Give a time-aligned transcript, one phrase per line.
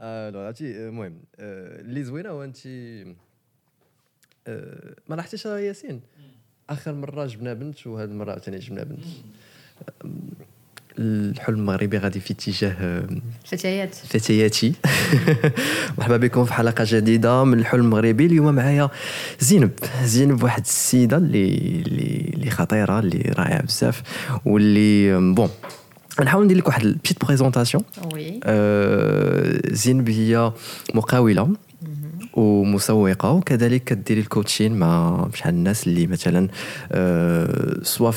[0.00, 2.58] لا عرفتي المهم آه، اللي زوينة هو انت
[4.46, 6.00] آه، ما لاحظتيش ياسين؟
[6.70, 9.04] آخر مرة جبنا بنت وهذه المرة عاوتاني جبنا بنت.
[10.98, 13.06] الحلم المغربي غادي في اتجاه آه،
[13.44, 13.94] فتيات.
[13.94, 14.74] فتياتي.
[15.98, 18.26] مرحبا بكم في حلقة جديدة من الحلم المغربي.
[18.26, 18.90] اليوم معايا
[19.40, 19.72] زينب.
[20.04, 24.02] زينب واحد السيدة اللي اللي اللي خطيرة اللي رائعة بزاف
[24.44, 25.50] واللي بون.
[26.22, 27.84] نحاول ندير لك واحد ال fr petite présentation
[28.14, 30.52] oui آه، زينب هي
[30.94, 31.50] مقاولة
[32.34, 36.48] ومسوقه وكذلك كديري ال coaching مع شحال الناس اللي مثلا
[36.92, 38.12] آه، soit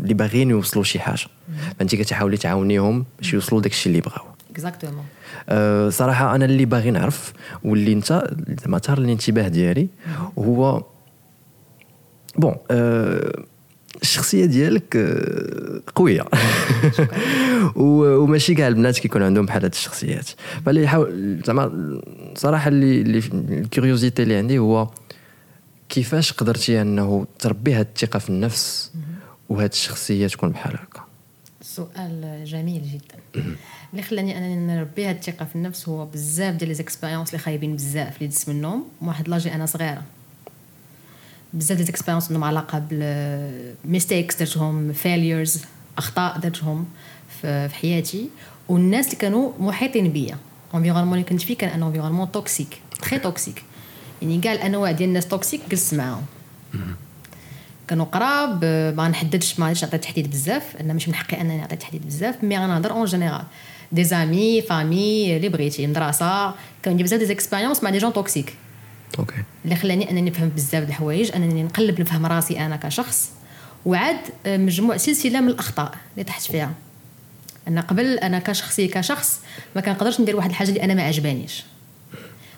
[0.00, 1.26] اللي باغيين يوصلوا شي حاجة.
[1.78, 4.24] فانت كتحاولي تعاونيهم باش يوصلوا داك الشيء اللي بغاو.
[4.50, 5.04] exactement
[5.48, 7.32] أه صراحة أنا اللي باغي نعرف
[7.64, 9.88] واللي أنت زعما الانتباه ديالي
[10.38, 10.82] هو
[12.36, 13.44] bon أه
[14.02, 16.24] الشخصية ديالك آه، قوية.
[17.76, 20.30] وماشي كاع البنات كيكون عندهم بحال هاد الشخصيات.
[20.66, 22.00] فاللي يحاول زعما
[22.34, 23.18] صراحة اللي اللي
[23.60, 24.88] ال curiosité اللي عندي هو
[25.88, 28.92] كيفاش قدرتي انه تربي هاد الثقة في النفس
[29.48, 31.04] وهاد الشخصية تكون بحال هكا؟
[31.62, 33.44] سؤال جميل جدا.
[33.92, 37.76] اللي خلاني أنا نربي هاد الثقة في النفس هو بزاف ديال les expériences اللي خايبين
[37.76, 38.84] بزاف اللي دزت منهم.
[39.02, 40.02] واحد l'âge أنا صغيرة.
[41.54, 45.62] بزاف ديال les expériences عندهم علاقة بال mistakes درتهم failures
[45.98, 46.86] أخطاء درتهم
[47.42, 48.28] في حياتي.
[48.68, 50.36] والناس اللي كانوا محيطين بيا
[50.74, 53.62] environnement اللي كنت فيه كان un environnement toxique très toxique
[54.22, 56.22] يعني كاع الانواع ديال الناس toxiques جلست معاهم.
[57.88, 58.64] كانوا قراب
[58.96, 62.58] ما نحددش ما نعطي تحديد بزاف أنا مش من حقي أنني نعطي تحديد بزاف mais
[62.58, 63.42] غنهضر en général
[63.92, 66.46] des amis famille اللي بغيتي مدرسة.
[66.82, 68.54] كان عندي بزاف des expériences مع des gens toxiques
[69.18, 69.34] okay.
[69.64, 73.30] اللي خلاني أنني نفهم بزاف الحوايج أنني نقلب نفهم راسي أنا كشخص.
[73.86, 76.72] وعاد آه، مجموع سلسلة من الأخطاء اللي تحت فيها.
[77.68, 79.40] أنا قبل أنا كشخصي كشخص
[79.76, 81.64] ما كنقدرش ندير واحد الحاجة اللي أنا ما عجبانيش.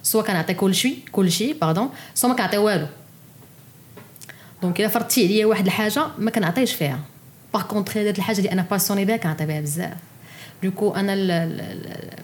[0.03, 2.87] soit كنعطي كل شيء كل شيء pardon soit ما كنعطي والو.
[4.63, 7.01] donc إلا فرضتي عليا واحد الحاجة ما كنعطيش فيها.
[7.55, 9.97] par contre هاد الحاجة اللي أنا passionnée بها كنعطي بها بزاف.
[10.63, 12.17] donc أنا ال-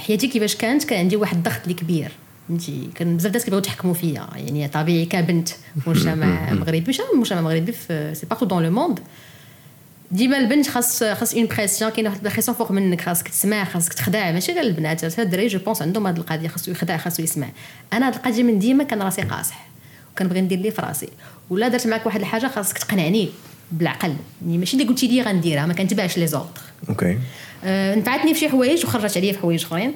[0.00, 2.12] حياتي كيفاش كانت؟ كان عندي واحد الضغط اللي كبير.
[2.48, 4.26] فهمتي؟ كان بزاف الناس كيبغيو يتحكموا فيا.
[4.36, 6.84] يعني طبيعي كبنت في مجتمع مغربي.
[6.88, 9.00] مش مجتمع مغربي في c'est partout dans le monde
[10.10, 13.00] ديما البنت خاص خاص une pression كاينة واحد ال pression فوق منك.
[13.00, 14.32] خاصك تسمع خاصك تخضع.
[14.32, 15.04] ماشي غير البنات.
[15.04, 16.48] حتى الدراري je pense عندهم هذه القضية.
[16.48, 17.48] خاصو يخضع خاصو يسمع.
[17.92, 19.66] أنا هذه القضية من ديما كان راسي قاصح.
[20.12, 21.08] وكنبغي ندير لي في راسي.
[21.50, 23.28] ولا درت معك واحد الحاجة خاصك تقنعني.
[23.72, 24.14] بالعقل.
[24.46, 27.18] يعني ماشي اللي قلتي لي غنديرها ما كنتبعش les autres okay
[27.64, 29.92] آه، نفعتني في شي حوايج وخرجت عليا في حوايج أخرين.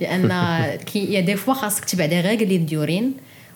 [0.00, 0.28] لأن
[0.76, 3.12] qu'il y a des fois خاصك تتبع des règles اللي مديورين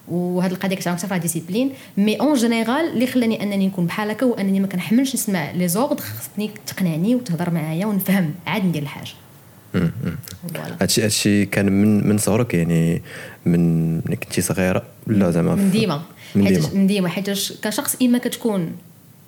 [0.08, 4.34] وهاد القضية حتى في discipline mais en général اللي خلاني أنني نكون بحال هكا هو
[4.34, 9.10] أنني ما كنحملش نسمع les ordres خصني تقنعني وتهضر معايا ونفهم عاد ندير الحاجة.
[10.80, 13.02] هادشي هادشي كان من من صغرك؟ يعني
[13.46, 16.02] من ملي كنتي صغيرة؟ ولا زعما من ديما.
[16.34, 16.68] من ديما.
[16.74, 17.08] من ديما.
[17.08, 17.30] حيت
[17.62, 18.72] كشخص إما كتكون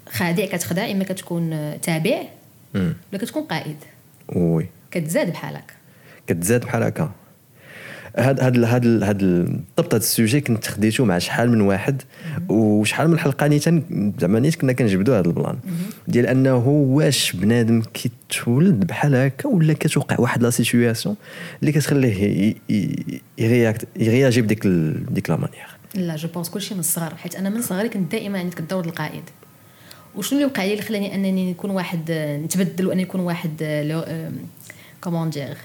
[0.08, 2.22] خاضع كتخضع إما كتكون تابع.
[2.74, 3.76] ولا كتكون قائد.
[4.28, 4.66] oui.
[4.90, 5.72] كتزاد بحالك.
[6.26, 7.12] كتزاد بحال هكا.
[8.18, 12.02] هاد هاد هاد هاد بالضبط هاد ال sujet كنت خديتو مع شحال من واحد
[12.48, 15.58] وشحال من حلقة نيتان زعما نيت كنا كنجبدو هاد ال plan.
[16.08, 21.16] ديال أنه واش بنادم كيتولد بحال هكا ولا كتوقع واحد la situation
[21.60, 22.54] اللي كتخليه
[23.38, 27.50] يréact يréagir بديك ال- بديك la manière là je pense كلشي من الصغر حيت أنا
[27.50, 29.22] من صغري كنت دائما عندي الدور القائد.
[30.16, 32.10] وشنو اللي وقع لي اللي خلاني أنني نكون واحد
[32.44, 33.62] نتبدل واني نكون واحد
[35.00, 35.56] comment dire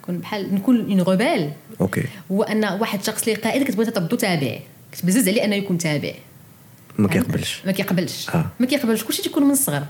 [0.00, 4.58] نكون بحال نكون un rebelle okay هو ان واحد الشخص اللي قائد كتبغي تردو تابع.
[4.92, 6.12] كتبزز عليه أنه يكون تابع.
[6.98, 7.62] ما كيقبلش.
[7.66, 8.30] ما كيقبلش.
[8.30, 8.46] آه.
[8.60, 9.04] ما كيقبلش.
[9.04, 9.84] كلشي تيكون من الصغر.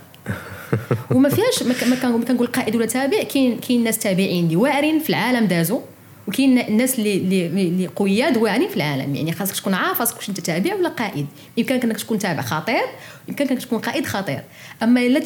[1.10, 3.22] وما فيهاش ما كنقول قائد ولا تابع.
[3.22, 5.80] كاين كاين ناس تابعين اللي واعرين في العالم دازوا
[6.28, 9.14] وكاين الناس اللي اللي قياد واعرين في العالم.
[9.14, 11.26] يعني خاصك تكون عارف خاصك واش انت تابع ولا قائد.
[11.56, 12.82] يمكنك انك تكون تابع خطير
[13.28, 14.42] يمكنك انك تكون قائد خطير.
[14.82, 15.20] أما إلا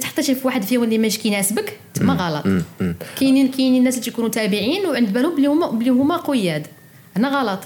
[0.00, 2.64] تحطيتي في واحد فيهم اللي ماشي كيناسبك تما غلط.
[3.20, 6.66] كاينين كاينين الناس اللي تيكونوا تابعين وعند بالهم بلي هما بلي هما قياد.
[7.16, 7.60] هنا غلط.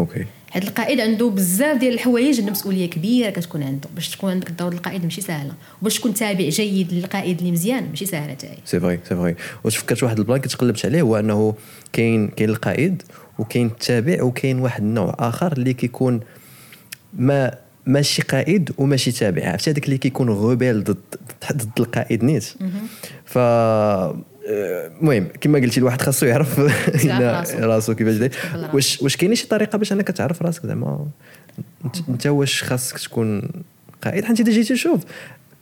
[0.00, 0.26] okay.
[0.52, 3.88] حيت القائد عنده بزاف ديال الحوايج عنده مسؤولية كبيرة كتكون عنده.
[3.94, 5.52] باش تكون عندك الدور ديال القائد ماشي سهلة.
[5.80, 8.56] وباش تكون تابع جيد للقائد اللي مزيان ماشي سهلة هي.
[8.64, 9.34] c'est vrai c'est vrai
[9.64, 11.54] واش فكرت واحد ال plan كنت قلبت عليه هو أنه
[11.92, 13.02] كاين كاين القائد
[13.38, 16.20] وكاين التابع وكاين واحد النوع آخر اللي كيكون
[17.14, 17.54] ما
[17.86, 19.48] ماشي قائد وماشي تابع.
[19.48, 20.98] عرفتي؟ هذاك اللي كيكون rebelle ضد
[21.52, 22.44] ضد القائد نيت.
[23.24, 23.38] ف
[24.46, 26.58] المهم كما قلتي الواحد خاصو يعرف
[27.54, 27.94] راسو.
[27.94, 28.32] كيفاش داير.
[28.74, 31.06] واش واش كاينة شي طريقة باش أنك تعرف راسك؟ زعما
[32.08, 33.50] انت, واش خاصك تكون
[34.02, 35.00] قائد؟ حيت إذا جيتي تشوف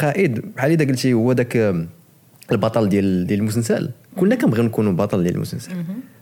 [0.00, 1.74] قائد بحال إذا قلتي هو داك
[2.52, 5.72] البطل ديال ديال المسلسل كلنا كنبغيو نكونوا بطل ديال المسلسل.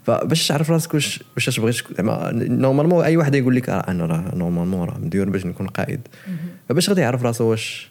[0.07, 4.35] فباش تعرف راسك واش واش تبغي زعما normalement أي واحد يقول لك آه أنا راه
[4.35, 6.01] normalement راه مدير باش نكون قائد.
[6.69, 7.91] فباش غادي يعرف راسو واش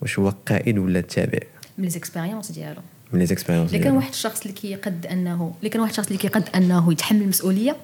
[0.00, 1.38] واش هو قائد ولا تابع.
[1.78, 2.80] من les expériences ديالو.
[3.12, 6.18] من les expériences الا كان واحد الشخص اللي كيقد انه الا كان واحد الشخص اللي
[6.18, 7.76] كيقد أنه يتحمل المسؤولية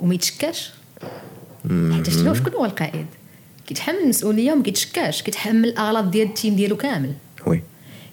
[0.00, 0.70] وما يتشكاش
[1.64, 3.06] حتى شنو؟ شكون هو القائد؟
[3.66, 7.12] كيتحمل المسؤولية وما كيتشكاش كيتحمل الأغلاط ديال ال team ديالو كامل.
[7.46, 7.62] Oui.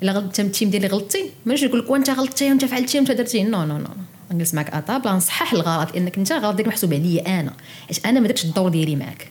[0.03, 3.43] إلا غلطت ال team ديالي غلطتي ماشي يقول لك وانت غلطتي وانت فعلتي وانت درتي.
[3.43, 3.87] non non non
[4.31, 7.53] نجلس معك à table نصحح الغلط لانك أنت الغلط ديالك محسوب عليا أنا.
[7.87, 9.27] حيت أنا ما درتش الدور ديالي معك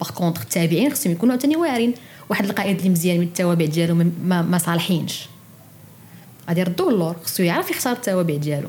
[0.00, 1.94] par contre التابعين خصهم يكونوا عاوتاني واعرين.
[2.30, 3.94] واحد القائد اللي مزيان من التوابع ديالو
[4.24, 5.26] ما, ما صالحينش.
[6.48, 8.68] غادي يردوا اللور خصو يعرف يختار التوابع ديالو.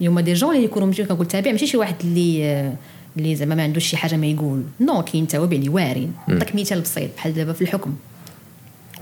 [0.00, 2.72] اليوم des gens اللي يكونوا ماشي كنقول تابع ماشي شي واحد اللي
[3.16, 4.62] اللي زعما ما عندوش شي حاجة ما يقول.
[4.80, 6.12] non كاين توابع اللي واعرين.
[6.28, 7.94] نعطيك مثال بسيط بحال دابا في الحكم.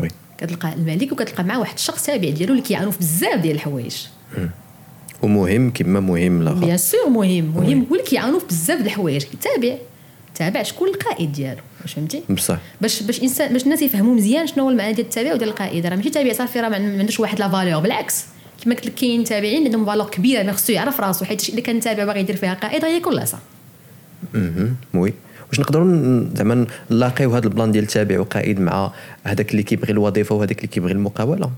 [0.00, 0.08] Oui.
[0.38, 3.97] كتلقى الملك وكتلقى معاه واحد الشخص تابع ديالو اللي كيعاونو في بزاف ديال الحوايج.
[5.23, 6.61] ومهم كما مهم الآخر.
[6.61, 7.44] بيان سور مهم.
[7.44, 7.87] مهم.
[7.91, 9.25] هو اللي كيعاونو في بزاف ديال الحوايج.
[9.25, 9.76] كيتابع
[10.38, 12.59] تابع شكون القائد ديالو؟ واش فهمتي؟ بصح.
[12.81, 15.87] باش باش انسان باش الناس يفهموا مزيان شنو هو المعنى ديال التابع وديال القائد.
[15.87, 18.25] راه ماشي تابع صافي راه ما عندوش واحد la valeur بالعكس
[18.65, 21.81] كما قلت لك كاين تابعين عندهم valeur كبيرة ما خصو يعرف راسو حيت الا كان
[21.81, 23.38] تابع باغي يدير فيها قائد غيكون لاصا
[24.35, 24.77] مهم.
[24.94, 25.14] Oui.
[25.49, 28.93] واش نقدروا زعما نلاقيو هذا ال plan ديال تابع وقائد مع
[29.25, 31.50] هذاك اللي كيبغي الوظيفة وهذاك اللي كيبغي المقاولة؟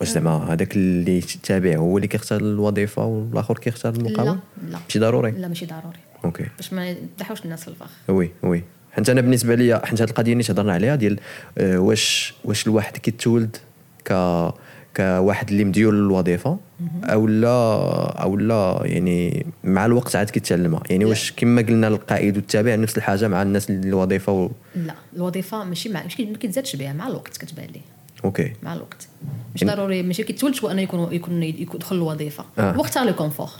[0.00, 4.78] واش زعما هذاك اللي تابع هو اللي كيختار الوظيفة والآخر كيختار المقاولة؟ لا لا.
[4.86, 5.30] ماشي ضروري.
[5.30, 5.98] لا ماشي ضروري.
[6.24, 6.46] Okay.
[6.56, 7.90] باش ما يطيحوش الناس الفخ.
[8.08, 8.62] Oui oui.
[8.92, 11.18] حيت أنا بالنسبة لي حيت هذه القضية اللي هضرنا عليها ديال
[11.58, 13.56] آه، واش واش الواحد كيتولد
[14.04, 14.12] ك
[14.96, 16.58] كواحد اللي مديول للوظيفة
[17.04, 17.48] أو لا
[18.22, 20.82] أو لا يعني مع الوقت عاد كيتعلمها.
[20.90, 24.50] يعني واش كما قلنا القائد والتابع نفس الحاجة مع الناس اللي الوظيفة و...
[24.76, 27.80] لا الوظيفة ماشي مع ماشي ما كيتزادش بها مع الوقت كتبان ليه
[28.24, 28.52] أوكي.
[28.62, 29.08] مع الوقت.
[29.54, 32.44] مش ضروري ماشي كيتولدش يكون يكون يكون يدخل الوظيفة.
[32.58, 32.78] آه.
[32.78, 33.50] وقتها le confort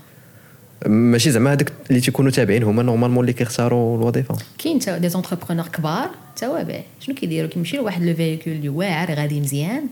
[0.86, 4.36] ماشي زعما هذوك اللي تيكونوا تابعين هما normalement اللي كيختاروا الوظيفة.
[4.58, 6.80] كاين تا des entrepreneurs كبار توابع.
[7.00, 9.86] شنو كيديروا؟ كيمشي لواحد le véhicule اللي واعر غادي مزيان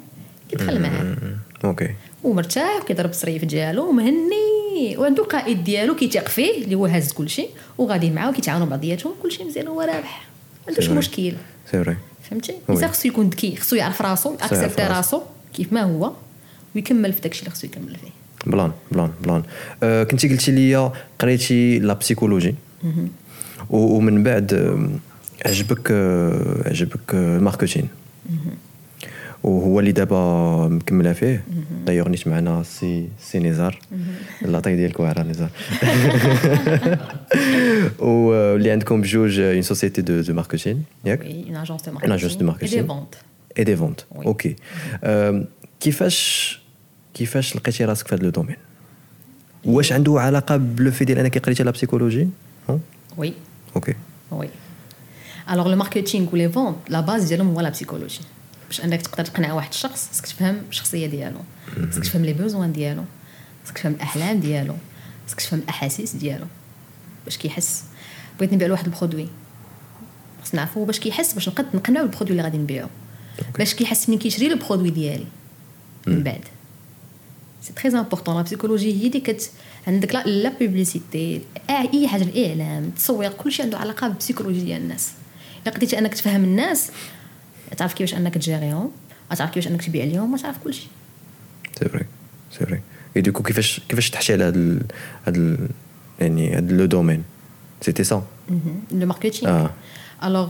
[0.50, 1.16] كيدخل معاه.
[1.64, 1.90] أوكي
[2.24, 4.96] ومرتاح وكيضرب الصريف ديالو ومهني.
[4.98, 7.46] وعنده قائد ديالو كيثيق فيه اللي هو هاز كلشي
[7.78, 10.28] وغادي معاه وكيتعاونوا بعضياتهم كلشي مزيان هو رابح.
[10.66, 10.88] ما عندوش.
[10.88, 11.32] مشكل.
[11.70, 11.96] c'est vrai
[12.30, 12.54] فهمتي.
[12.68, 14.82] الانسان خصو يكون ذكي خصو يعرف راسو accepter.
[14.82, 15.20] راسو
[15.54, 16.12] كيف ما هو
[16.74, 18.21] ويكمل في داكشي اللي خصو يكمل فيه.
[18.46, 19.42] blan blan blan
[19.82, 22.54] أه كنتي قلتي لي قريتي لا بسيكولوجي
[23.70, 24.98] و- ومن بعد آم،
[25.46, 27.88] عجبك آه، عجبك آه، الماركتين
[29.42, 31.44] وهو اللي دابا مكمله فيه
[31.86, 33.78] دايوغ نيت معنا سي سي نزار
[34.42, 35.50] لاطي ديالك واعره نزار
[37.98, 42.36] واللي عندكم بجوج اون سوسيتي دو دو ماركتين ياك وي اون اجونس دو Une agence
[42.38, 42.70] de marketing.
[42.70, 43.14] دي فونت
[43.58, 44.26] اي دي فونت Oui.
[44.26, 44.56] أوكي
[45.04, 45.44] أم،
[45.80, 46.61] كيفاش
[47.14, 48.56] كيفاش لقيتي راسك في هذا le domaine؟
[49.64, 52.28] واش عنده علاقة بلو في ديال أنك قريتي la psychologie؟
[53.16, 53.34] oui.
[53.76, 53.94] أوكي
[54.30, 54.48] oui.
[55.50, 58.20] alors le marketing و l'événement la base ديالهم هو la psychologie
[58.68, 61.38] باش أنك تقدر تقنع واحد الشخص خصك تفهم الشخصيه ديالو.
[61.90, 63.04] خصك تفهم les besoins ديالو.
[63.64, 64.74] خصك تفهم الاحلام ديالو.
[65.26, 66.46] خصك تفهم الاحاسيس ديالو.
[67.24, 67.84] باش كيحس.
[68.38, 69.28] بغيت نبيع واحد produit.
[70.44, 72.88] خصنا نعرفو باش كيحس باش نقد نقنعو ال produit اللي غادي نبيعو.
[73.58, 75.26] باش كيحس ملي كيشري ال produit ديالي.
[76.06, 76.44] من بعد.
[77.62, 79.50] c'est très important la psychologie هي اللي كت
[79.86, 84.60] عندك la la publicité اي حاجة في الاعلام التصوير كلشي عنده علاقة ب la psychologie
[84.60, 85.10] ديال الناس.
[85.62, 86.90] إلا قدرتي أنك تفهم الناس
[87.76, 88.90] تعرف كيفاش أنك تجاريهم
[89.36, 90.86] تعرف كيفاش أنك تبيع لهم تعرف كلشي
[91.78, 92.04] c'est vrai
[92.52, 94.82] c'est vrai et du coup كيفاش كيفاش تحشي على هذا ال-
[95.24, 95.58] هذا
[96.20, 97.22] يعني هذا le domaine
[97.80, 98.22] c'était ça
[98.92, 99.68] le marketing
[100.24, 100.48] alors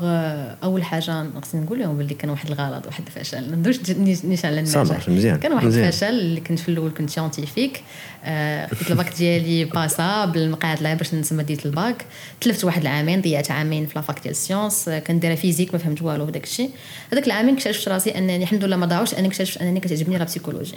[0.62, 3.50] أول حاجة خصني نقول لهم باللي كان واحد الغلط واحد الفشل.
[3.50, 3.90] ما ندوش
[4.24, 5.08] نيش على النجاح.
[5.08, 5.66] مزيان، كان واحد.
[5.66, 7.82] الفشل اللي كنت في الأول كنت scientifique
[8.24, 12.04] آه خديت الباك ديالي باسابل مقعد لا باش نسمى ديت الباك.
[12.40, 15.78] تلفت واحد العامين ضيعت عامين في la fac ديال ال sciences آه، كندير physique ما
[15.78, 16.70] فهمت والو داك الشيء.
[17.12, 20.74] هذاك العامين اكتشفت راسي أنني الحمد لله ما ضاعوش أنني اكتشفت أنني كتعجبني la psychologie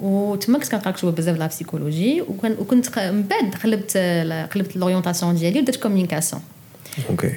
[0.00, 5.60] وتما كنت كنقرا كتب بزاف لا بسيكولوجي وكنت من بعد قلبت آه، قلبت لورينتاسيون ديالي
[5.60, 6.42] ودرت كوميونيكاسيون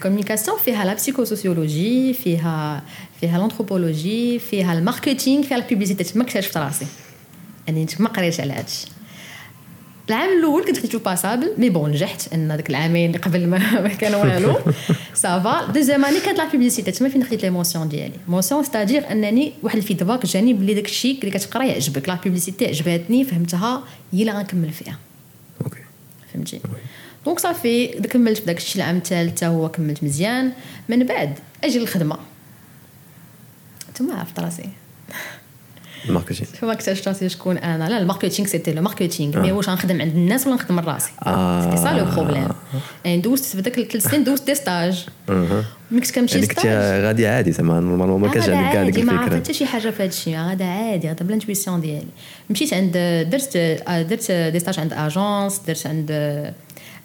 [0.03, 2.83] كوميونيكاسيون فيها لا بسيكوسوسيولوجي فيها
[3.19, 6.85] فيها لانثروبولوجي فيها الماركتينغ فيها البيبليسيتي تما اكتشفت راسي
[7.67, 8.87] يعني تما قريت على هادشي
[10.09, 14.15] العام الأول كنت خديت باسابل مي بون نجحت ان داك العامين اللي قبل ما, كان
[14.15, 14.55] والو
[15.13, 19.77] سافا دوزيام اني كانت لا بيبليسيتي تما فين خديت ليموسيون ديالي موسيون ستادير انني واحد
[19.77, 23.83] الفيدباك جاني بلي داك الشيء اللي كتقرا يعجبك لا بيبليسيتي عجباتني فهمتها
[24.13, 24.97] هي اللي غنكمل فيها
[25.63, 25.79] أوكي
[26.33, 26.59] فهمتي
[27.25, 30.51] donc صافي كملت في داك الشيء العام الثالث هو كملت مزيان.
[30.89, 32.17] من بعد أجي للخدمة.
[33.95, 34.69] تما عرفت راسي.
[36.05, 36.49] ال marketing.
[36.49, 37.89] فما اكتشفت راسي شكون أنا.
[37.89, 39.39] لا ال marketing c'était le marketing.
[39.39, 41.69] mais واش غنخدم عند الناس ولا نخدم راسي آه.
[41.69, 42.47] c'était ça le problème.
[43.05, 45.05] يعني دوزت في ذاك الثلاث سنين دوزت des stages.
[45.29, 48.95] ملي كنت كنمشي يعني كنت stage غادي عادي زعما normalement ما كانش عندك كاع ديك
[48.95, 49.03] عادي.
[49.03, 50.37] ما عرفت الفكرة حتى شي حاجة في هذا الشيء.
[50.37, 51.09] هذا عادي.
[51.09, 52.07] هذا ب l'intuition ديالي.
[52.49, 52.91] مشيت عند
[53.31, 56.11] درت درت des stages عند agence درت عند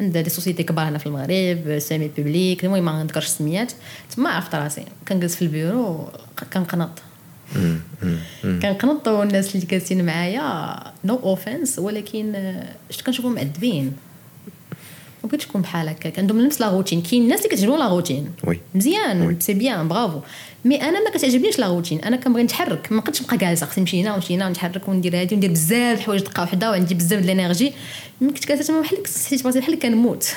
[0.01, 3.73] عند des sociétés كبار هنا في المغرب semi-public المهم ما نذكرش السميات
[4.17, 4.85] تما عرفت راسي.
[5.09, 6.09] كنجلس في البيرو
[6.53, 6.91] كنقنط.
[8.45, 10.75] كنقنط والناس اللي جالسين معايا
[11.05, 13.93] no no offense ولكن آه، شفت كنشوفهم مأدبين
[15.23, 16.19] ما بغيتش نكون بحال هكاك.
[16.19, 18.31] عندهم نفس la routine كاين الناس اللي كتعجبهم la routine
[18.75, 19.37] مزيان.
[19.41, 20.21] c'est bien bravo
[20.65, 22.93] mais أنا ما كتعجبنيش la routine أنا كنبغي نتحرك.
[22.93, 23.67] ما نقدش نبقى جالسة.
[23.67, 27.25] خصني نمشي هنا ونمشي هنا ونتحرك وندير هادي وندير بزاف الحوايج دقة وحدة وعندي بزاف
[27.25, 27.73] ال énergie.
[28.21, 28.65] ملي كنت جالسة.
[28.65, 30.29] تما بحال حسيت براسي بحال كنموت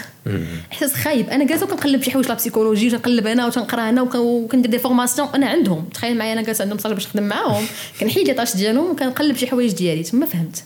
[0.72, 1.30] إحساس خايب.
[1.30, 5.28] أنا جالسة وكنقلب شي حوايج la psychologie وكنقلب هنا وتنقرأ هنا وك- وكندير des formations
[5.36, 5.86] أنا عندهم.
[5.94, 7.66] تخيل معايا أنا جالسة عندهم salaire باش نخدم معاهم.
[8.00, 10.04] كنحيد les tâches ديالهم وكنقلب شي حوايج ديالي.
[10.04, 10.64] تما فهمت.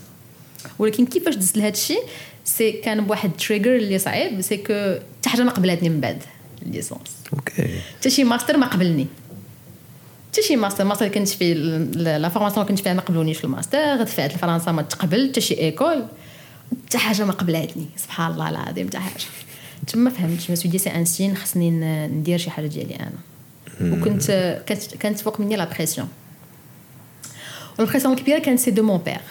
[0.80, 2.02] ولكن كيفاش دزت لهذا الشيء؟
[2.46, 6.24] c'est كان بواحد trajet اللي صعيب c'est que حتى حاجة ما قبلتني من بعد
[6.62, 7.02] ال licence
[7.34, 9.08] أوكي حتى شي ماستر ما قبلني.
[10.32, 14.36] حتى شي master master كنت فيه la formation كنت فيها ما قبلونيش في الماستر دفعت
[14.36, 16.06] لفرنسا ما تقبل حتى شي école
[16.88, 19.24] حتى حاجة ما قبلتني سبحان الله العظيم حتى حاجة.
[19.88, 21.72] تما فهمت je me suis dit c'est un signe خصني
[22.08, 23.12] ندير شي حاجة ديالي أنا.
[23.82, 24.26] وكنت
[24.66, 26.08] كانت كانت فوق مني la pression
[27.80, 29.22] وال pression الكبيرة كانت c'est de mon père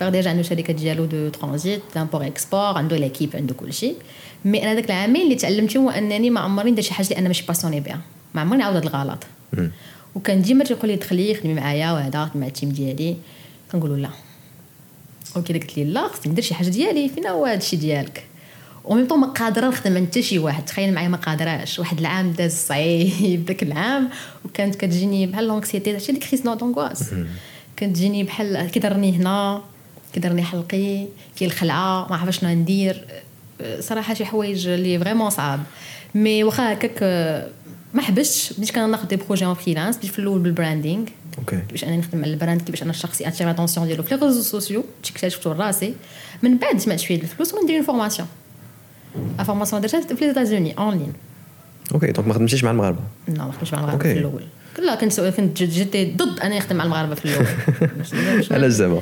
[0.00, 3.96] père déjà عنده شركة ديالو de transit d'import export عنده l'équipe عنده كل شيء
[4.44, 7.28] mais أنا داك العامين اللي تعلمت هو أنني ما عمرني ندير شي حاجة اللي أنا
[7.28, 8.00] ماشي passionnée بها.
[8.34, 9.24] ما عمرني نعاود هذا الغلط.
[10.14, 13.16] وكان ديما تيقول لي دخلي خدمي معايا وهذا مع ال team ديالي.
[13.72, 14.10] كنقول له لا.
[15.36, 17.08] أوكي قلت لي لا خصني ندير شي حاجة ديالي.
[17.08, 18.24] فين هو هذا الشيء ديالك؟
[18.84, 20.64] و même temps ما قادرة نخدم عند حتى شي واحد.
[20.64, 21.78] تخيل معايا ما قادراش.
[21.78, 24.08] واحد العام داز صعيب داك العام.
[24.44, 27.14] وكانت كتجيني بحال l'anxiété داكشي ديك crise نو d'angoisse
[27.76, 29.62] كانت تجيني بحال كيضرني هنا
[30.16, 31.06] كيضرني حلقي
[31.36, 33.04] كي الخلعه ما عرفت شنو ندير.
[33.80, 35.60] صراحة شي حوايج اللي vraiment صعاب.
[36.14, 37.02] mais واخا هكاك
[37.94, 41.04] ما حبستش بديت كناخذ des projets en freelance بديت في الأول بال branding
[41.38, 41.58] okay.
[41.68, 44.42] كيفاش أنا نخدم على ال brand كيفاش أنا الشخصي attire l'attention ديالو في les réseaux
[44.42, 45.94] sociaux شي اكتشفتو راسي.
[46.42, 48.28] من بعد جمعت شوية الفلوس وندير une formation
[49.46, 51.12] formation درتها في les États-Unis en ligne
[51.94, 54.02] okay donc ما خدمتيش مع المغاربه لا ما خدمتش مع المغاربه.
[54.02, 54.42] في الأول.
[54.78, 57.46] لا كنت كنت جيتي ضد أنا نخدم مع المغاربة في الأول.
[58.50, 59.00] علاش زعما؟ mais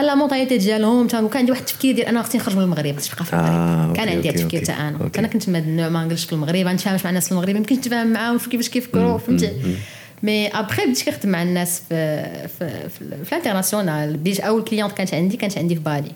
[0.00, 3.24] la mentalité ديالهم كان عندي واحد التفكير ديال أنا خصني نخرج من المغرب خصني نبقى
[3.24, 4.98] في المغرب؟ آه، كان عندي التفكير حتى أنا.
[5.00, 5.18] okay.
[5.18, 7.58] أنا كنت من هذا النوع ما نجلسش في المغرب نتفاهمش مع الناس في المغرب ما
[7.58, 9.76] يمكنش نتفاهم معاهم في كيفاش كيفكروا فهمتي؟
[10.22, 14.16] mais après بديت كنخدم مع الناس في في في, في l'international.
[14.16, 16.12] بديت أول cliente كانت عندي كانت عندي في بالي.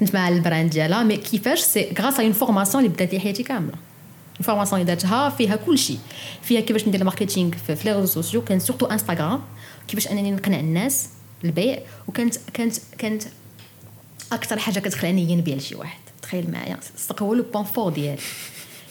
[0.00, 3.20] كنت مع ال brand ديالها mais كيفاش؟ c'est grâce à une formation اللي بدات لي
[3.20, 3.74] حياتي كاملة.
[4.40, 5.98] ال formation اللي دارتها فيها كل شيء.
[6.42, 9.40] فيها كيفاش ندير ال marketing في في les réseaux sociaux كان surtout انستغرام
[9.88, 11.08] كيفاش أنني نقنع الناس.
[11.42, 13.22] بالبيع وكانت كانت كانت
[14.32, 16.00] أكثر حاجة كتخلعني هي نبيع لشي واحد.
[16.22, 16.78] تخيل معايا
[17.22, 18.20] هو le point fort ديالي.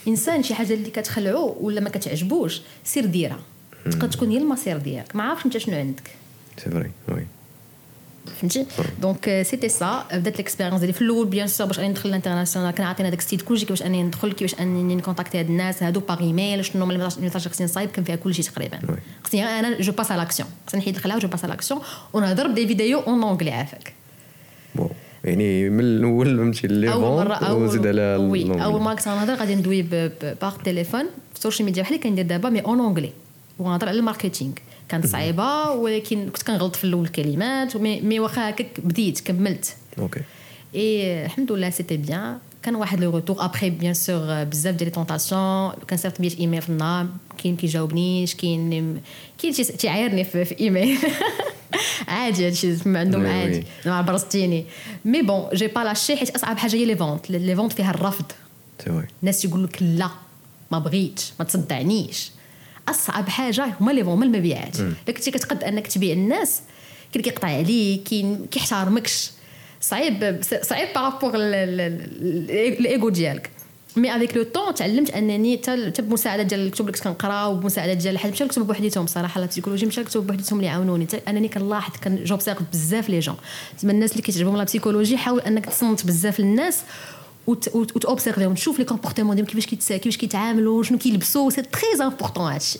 [0.07, 3.39] إنسان شي حاجة اللي كتخلعو ولا ما كتعجبوش سير ديرها.
[3.85, 5.15] تقدر تكون هي المصير ديالك.
[5.15, 6.15] ما عارفش أنت شنو عندك.
[6.57, 7.27] c'est vrai oui
[8.41, 8.65] فهمتي؟
[9.01, 12.87] donc c'était ça بدات l'expérience ديالي في الأول bien sûr باش أني ندخل l'international كان
[12.87, 16.19] عاطينا داك السيت كلشي كيفاش أني ندخل كيفاش أني ن contacter هاد الناس هادو par
[16.19, 18.79] email شنو هما ال message خصني نصايب كان فيها كلشي تقريبا.
[19.23, 21.81] خصني أنا je passe à l'action خصني نحيد الخلاع je passe à l'action
[22.13, 23.93] ونهضر ب des vidéos en anglais عافاك
[24.75, 24.89] bon
[25.23, 26.89] يعني من الأول فهمتي لي
[27.51, 28.63] وزيد على oui.
[28.63, 29.81] أول مرة كنت غنهضر غادي ندوي
[30.41, 33.11] par téléphone في ال social media بحال اللي كندير دابا mais en anglais
[33.59, 34.53] ونهضر على ال marketing.
[34.91, 39.75] كانت صعيبة ولكن كنت كنغلط في الأول الكلمات mais واخا هكاك بديت كملت.
[39.99, 40.21] okay.
[40.75, 44.95] et الحمد لله c'était bien كان واحد le retour après bien sûr بزاف ديال les
[44.95, 47.07] tentations كنصيفط 100 ايميل في النهار.
[47.43, 49.01] كاين كيجاوبنيش كاين
[49.41, 50.97] كاين شي تيعايرني في, في ايميل
[52.07, 53.29] عادي هادشي ما عندهم oui.
[53.29, 53.63] عادي.
[53.85, 54.65] ما برزتيني
[55.05, 58.25] mais bon j'ai pas lâché حيت أصعب حاجة هي les ventes les ventes فيها الرفض.
[59.21, 60.09] الناس يقول لك لا
[60.71, 62.31] ما بغيتش ما تصدعنيش.
[62.91, 64.79] أصعب حاجة هما لي هما المبيعات.
[64.79, 66.61] الا كنتي كتقد أنك تبيع الناس
[67.13, 69.31] كاين كيقطع عليك كاين كيحترمكش.
[69.81, 73.49] صعيب صعيب par rapport à l'ego ديالك.
[73.95, 78.17] mais avec le temps تعلمت أنني حتى بمساعدة ديال الكتب اللي كنت كنقرا وبمساعدة ديال
[78.17, 82.23] حد مشى الكتب بوحديتهم صراحة la psychologie مشى الكتب بوحديتهم اللي عاونوني أنني كنلاحظ كان
[82.23, 83.35] j'observe بزاف les gens.
[83.79, 86.81] زعما الناس اللي كيتعجبهم la psychologie حاول أنك تصنت بزاف للناس
[87.47, 92.05] وت observer هم تشوف les comportements ديالهم كيفاش كيتسا كيفاش كيتعاملوا شنو كيلبسوا c'est très
[92.05, 92.79] important هادشي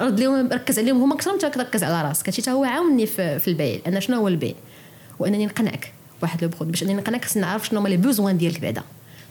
[0.00, 3.38] رد لهم ركز عليهم هما أكثر من كتركز على راسك هادشي حتى هو عاوني في,
[3.38, 4.54] في البيع لأن شنو هو البيع
[5.18, 8.60] وانني نقنعك بواحد le produit باش انني نقنعك خصني نعرف شنو هما les besoins ديالك
[8.60, 8.82] بعدا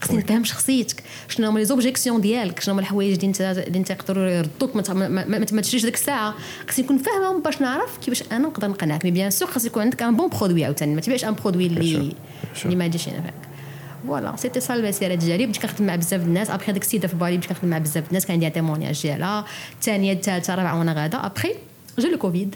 [0.02, 3.90] خصني نفهم شخصيتك شنو هما les objections ديالك شنو هما الحوايج اللي انت اللي انت
[3.90, 6.36] يقدروا يردوك ما, ما, ما, ما تشريش ديك الساعة
[6.70, 10.02] خصني نكون فاهمهم باش نعرف كيفاش أنا نقدر نقنعك mais bien sûr خاص يكون عندك
[10.02, 12.14] un bon produit عاوتاني ما تبيعش un produit اللي
[12.66, 13.51] اللي ما يجيش ينفعك
[14.08, 17.38] voilà c'était ça المسيره ديالي بديت كنخدم مع بزاف الناس ابخي ديك السيده في بالي
[17.38, 21.56] بديت كنخدم مع بزاف الناس كان عندي témoignage ديالها الثانية الثالثه الرابعه وأنا غادا ابخي
[22.00, 22.56] جا le Covid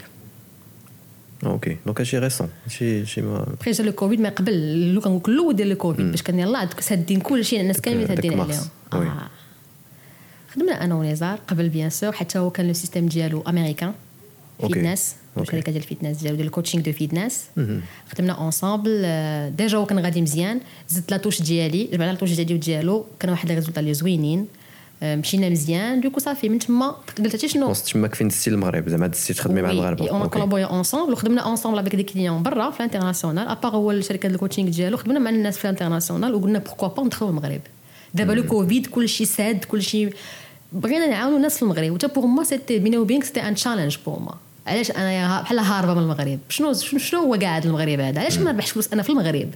[1.46, 5.34] okay donc هادشي récent هادشي شي ما après جا le Covid ما قبل لو كنقول
[5.34, 8.64] الأول ديال le Covid باش كان يلاه سادين كلشي الناس كاملين سادين عليهم.
[10.54, 13.92] خدمنا أنا ونزار قبل bien sûr حتى هو كان le système ديالو américain
[14.60, 17.44] fitness شركه ديال ال fitness ديالو ديال ال coaching de fitness
[18.12, 19.02] خدمنا ensemble
[19.56, 20.60] déjà هو كان غادي مزيان.
[20.88, 21.84] زدت لا ديالي.
[21.84, 23.06] جبنا لا ديالي وديالو.
[23.20, 24.46] كانوا واحد ال résultats اللي زوينين.
[25.02, 26.00] مشينا مزيان.
[26.00, 26.96] donc صافي من تما.
[27.18, 31.12] قلت هادشي شنو؟ تما كيفين دزتي المغرب؟ زعما دزتي تخدمي مع المغاربه en collaborer ensemble
[31.12, 34.96] وخدمنا ensemble avec des clients برا في l'international à part هو الشركة ال coaching ديالو
[34.96, 37.60] خدمنا مع الناس في l'international وقلنا pourquoi pas ندخلوا المغرب.
[38.14, 40.10] دابا le Covid كلشي ساد كلشي
[40.72, 41.92] بغينا نعاونوا الناس في المغرب.
[41.92, 44.34] وتا pour moi c'était بيني وبينك c'était un challenge pour moi
[44.66, 48.70] علاش أنا بحال هاربه من المغرب؟ شنو شنو هو قاعد المغرب هذا؟ علاش ما نربحش
[48.70, 49.50] فلوس؟ أنا في المغرب.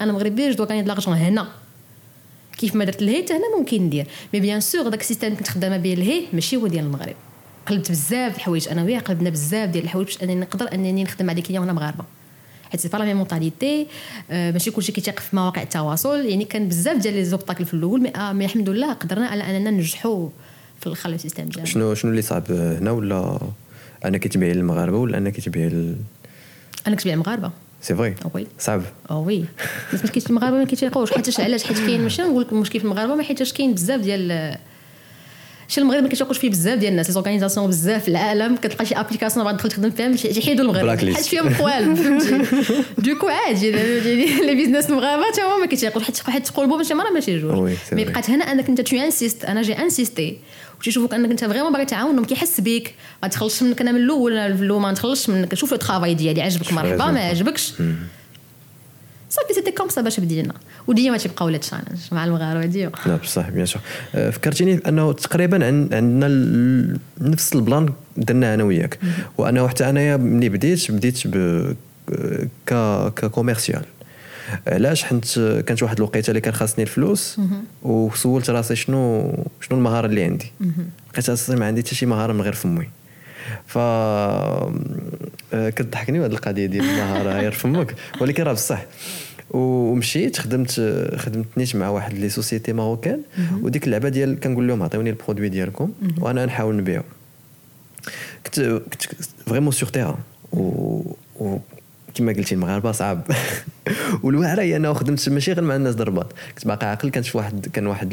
[0.00, 1.48] أنا مغربي je gagne l'argent هنا.
[2.58, 4.06] كيف ما درت لهيه هنا ممكن ندير.
[4.34, 7.14] mais bien sûr داك ال système كنت خدامة به لهيه ماشي هو ديال المغرب.
[7.66, 11.42] قلبت بزاف الحوايج أنا وياه قلبنا بزاف ديال الحوايج باش أنني نقدر أنني نخدم des
[11.42, 12.04] clients وأنا مغاربة.
[12.70, 13.86] حيت c'est pas la mentalité
[14.30, 16.26] ماشي كلشي كيتيق في مواقع التواصل.
[16.26, 19.70] يعني كان بزاف ديال les obstacles في الأول mais, آه الحمد لله قدرنا على أننا
[19.70, 20.28] ننجحوا
[20.80, 21.64] في الآخر ال système ديالنا.
[21.64, 23.38] شنو شنو اللي صعب هنا ولا
[24.04, 25.96] أنا كتبيع للمغاربه ولا أنا كتبيع ل...
[26.86, 27.50] أنا كتبيع للمغاربه
[27.82, 29.44] c'est vrai oui صعب oui
[29.92, 33.14] الناس كاين المغاربة ما كيتيقوش حيت علاش؟ حيت كاين ماشي نقول لك المشكل في المغاربة
[33.14, 34.56] ما حيت كاين بزاف ديال
[35.68, 38.94] شي المغرب ما كيتوقعوش فيه بزاف ديال الناس les organisations بزاف في العالم كتلقى شي
[38.94, 41.14] application بعد تدخل تخدم فيها يحيدوا المغرب.
[41.14, 42.18] حيت فيهم قوال
[42.98, 46.02] donc عادي les business المغاربه حتى هما ما كيتيقوش.
[46.02, 47.72] حيت حيت تقول ماشي مرة ماشي جوج.
[47.92, 50.38] mais بقات هنا أنك أنت tu insistes أنا j'ai insisté
[50.80, 53.80] وتيشوفوك أنك أنت vraiment باغي تعاونهم كيحس بك ما تخلصش منك.
[53.80, 55.54] أنا من الأول الأول ما نتخلصش منك.
[55.54, 57.72] شوف le travail ديالي عجبك مرحبا ما عجبكش.
[59.32, 60.54] صافي c'était comme ça باش بدينا
[60.86, 62.92] وديما تيبقاو les challenges مع المغاربه ديما.
[63.06, 63.82] لا بصح bien sûr.
[64.12, 66.28] فكرتيني انه تقريبا عندنا
[67.20, 68.98] نفس ال plan درناه أنا وياك.
[69.38, 71.36] وأنا حتى أنايا ملي بديت بديت ب
[72.66, 72.74] ك
[73.16, 73.82] ك commercial.
[74.66, 77.40] علاش؟ حنت كانت واحد الوقيتة اللي كان خاصني الفلوس
[77.82, 80.52] وسولت راسي شنو شنو المهارة اللي عندي.
[81.12, 82.88] لقيت راسي ما عندي حتى شي مهارة من غير فمي.
[83.66, 83.78] ف
[85.52, 87.94] كتضحكني هذه القضية ديال المهارة غير فمك.
[88.20, 88.82] ولكن راه بصح.
[89.52, 90.70] ومشيت خدمت
[91.16, 93.20] خدمت نيت مع واحد les sociétés marocaines.
[93.62, 97.02] وديك اللعبة ديال كنقول لهم عطيوني ال produit ديالكم وأنا نحاول نبيعو.
[98.46, 99.02] كنت كنت
[99.46, 100.18] vraiment sur terrain
[100.52, 101.58] و
[102.14, 103.22] كما قلتي المغاربة صعب.
[104.22, 107.66] والواعرة هي انه خدمت ماشي غير مع الناس الرباط كنت باقي عاقل كانت في واحد
[107.72, 108.12] كان واحد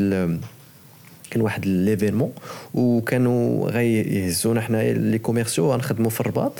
[1.32, 2.32] كان واحد l'événement
[2.74, 6.54] وكانوا غيهزونا حنا les commerciaux غنخدموا في الرباط.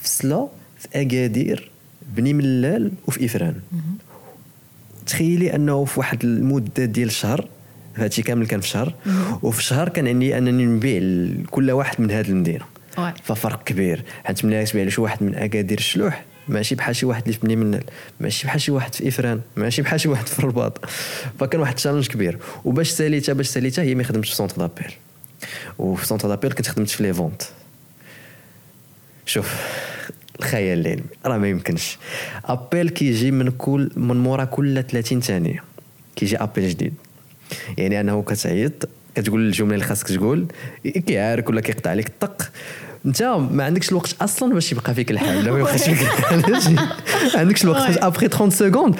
[0.00, 0.48] في سلا
[0.78, 1.71] في أكادير.
[2.16, 3.54] بني ملال وفي إفران.
[5.06, 7.48] تخيلي أنه في واحد المدة ديال الشهر
[7.96, 8.94] هادشي كامل كان في شهر
[9.42, 12.64] وفي الشهر كان عندي أنني نبيع كل واحد من هذه المدينة.
[13.24, 14.04] ففرق كبير.
[14.24, 17.56] حيت ملي تبيع لشي واحد من أكادير الشلوح ماشي بحال شي واحد اللي في بني
[17.56, 17.84] ملال
[18.20, 20.86] ماشي بحال شي واحد في إفران ماشي بحال شي واحد في الرباط.
[21.40, 22.38] فكان واحد ال challenge كبير.
[22.64, 24.92] وباش ساليتها باش ساليتها هي ما خدمتش في centre d'appel
[25.78, 27.42] وفي centre d'appel كنت خدمت في les ventes
[29.26, 29.54] شوف
[30.42, 31.98] الخيال العلمي راه ما يمكنش.
[32.44, 35.64] appel كيجي من كل من مورا كل 30 ثانية.
[36.16, 36.94] كيجي appel جديد.
[37.78, 40.46] يعني أنه كتعيط كتقول الجمله اللي خاصك تقول
[40.84, 42.50] كيعارك ولا كيقطع عليك الطق.
[43.06, 46.40] أنت ما عندكش الوقت أصلا باش يبقى فيك الحال لا ما يبقاش فيك الحال.
[47.34, 48.96] ما عندكش الوقت après 30 secondes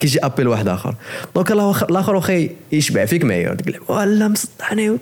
[0.00, 0.94] كيجي appel واحد آخر.
[1.34, 3.54] donc الآخر واخا يشبع فيك معايا.
[3.54, 4.98] تقول ولا مصدعني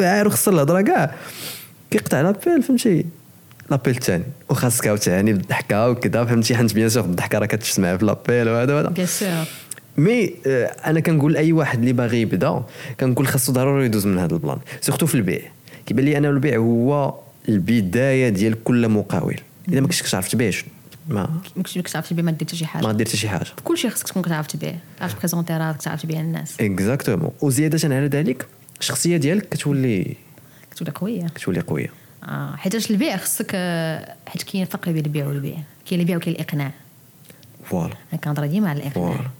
[0.00, 1.14] عارف خسر الهضره كاع.
[1.90, 3.04] كيقطع l'appel فهمتي؟
[3.70, 8.48] l'appel الثاني وخاصك عاوتاني بالضحكة وكذا فهمتي؟ حيت bien sûr الضحكه راه كتسمع في l'appel
[8.48, 8.88] وهذا وهذا.
[8.88, 9.44] bien sûr
[9.96, 10.34] mais
[10.86, 12.62] أنا كنقول لاي واحد اللي باغي يبدا
[13.00, 14.58] كنقول خاصو ضروري يدوز من هذا ال plan.
[14.80, 15.40] surtout في البيع.
[15.86, 17.14] كيبان لي أنا البيع هو
[17.48, 19.36] البداية ديال كل مقاول.
[19.68, 20.50] إذا ما كنتش كتعرف تبيع
[21.08, 22.82] ما كنتش كتعرف تبيع ما دير حتى شي حاجة.
[22.86, 23.46] ما دير حتى شي حاجة.
[23.64, 24.74] كل شيء خصك تكون كتعرف تبيع.
[24.98, 26.60] تعرف تبريزونتي راسك تعرف تبيع الناس.
[26.60, 28.46] exactement وزيادة على ذلك
[28.80, 30.16] الشخصيه ديالك كتولي
[30.70, 31.26] كتولي قوية.
[31.26, 32.03] كتولي قوية.
[32.26, 33.50] آه حيت البيع خصك
[34.26, 35.56] حيت كاين فرق بين البيع والبيع.
[35.86, 36.70] كاين البيع وكاين الإقناع.
[37.64, 37.94] voilà.
[38.12, 39.30] أنا كنهضر ديما على الإقناع.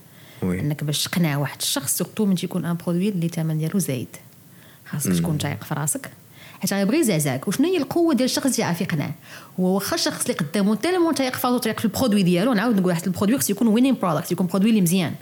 [0.43, 0.61] oui.
[0.61, 4.09] أنك باش تقنع واحد الشخص surtout من تيكون un produit اللي الثمن ديالو زايد.
[4.87, 6.11] خاصك تكون تايق في راسك.
[6.61, 9.11] حيت غيبغي يزعزعك وشنو هي القوة ديال الشخص اللي يعرف يقنع؟
[9.61, 12.53] هو واخا الشخص اللي قدامه tellement تايق في راسو تايق في ال produit ديالو.
[12.53, 15.15] نعاود نقول واحد ال produit خص يكون winning product يكون produit اللي مزيان.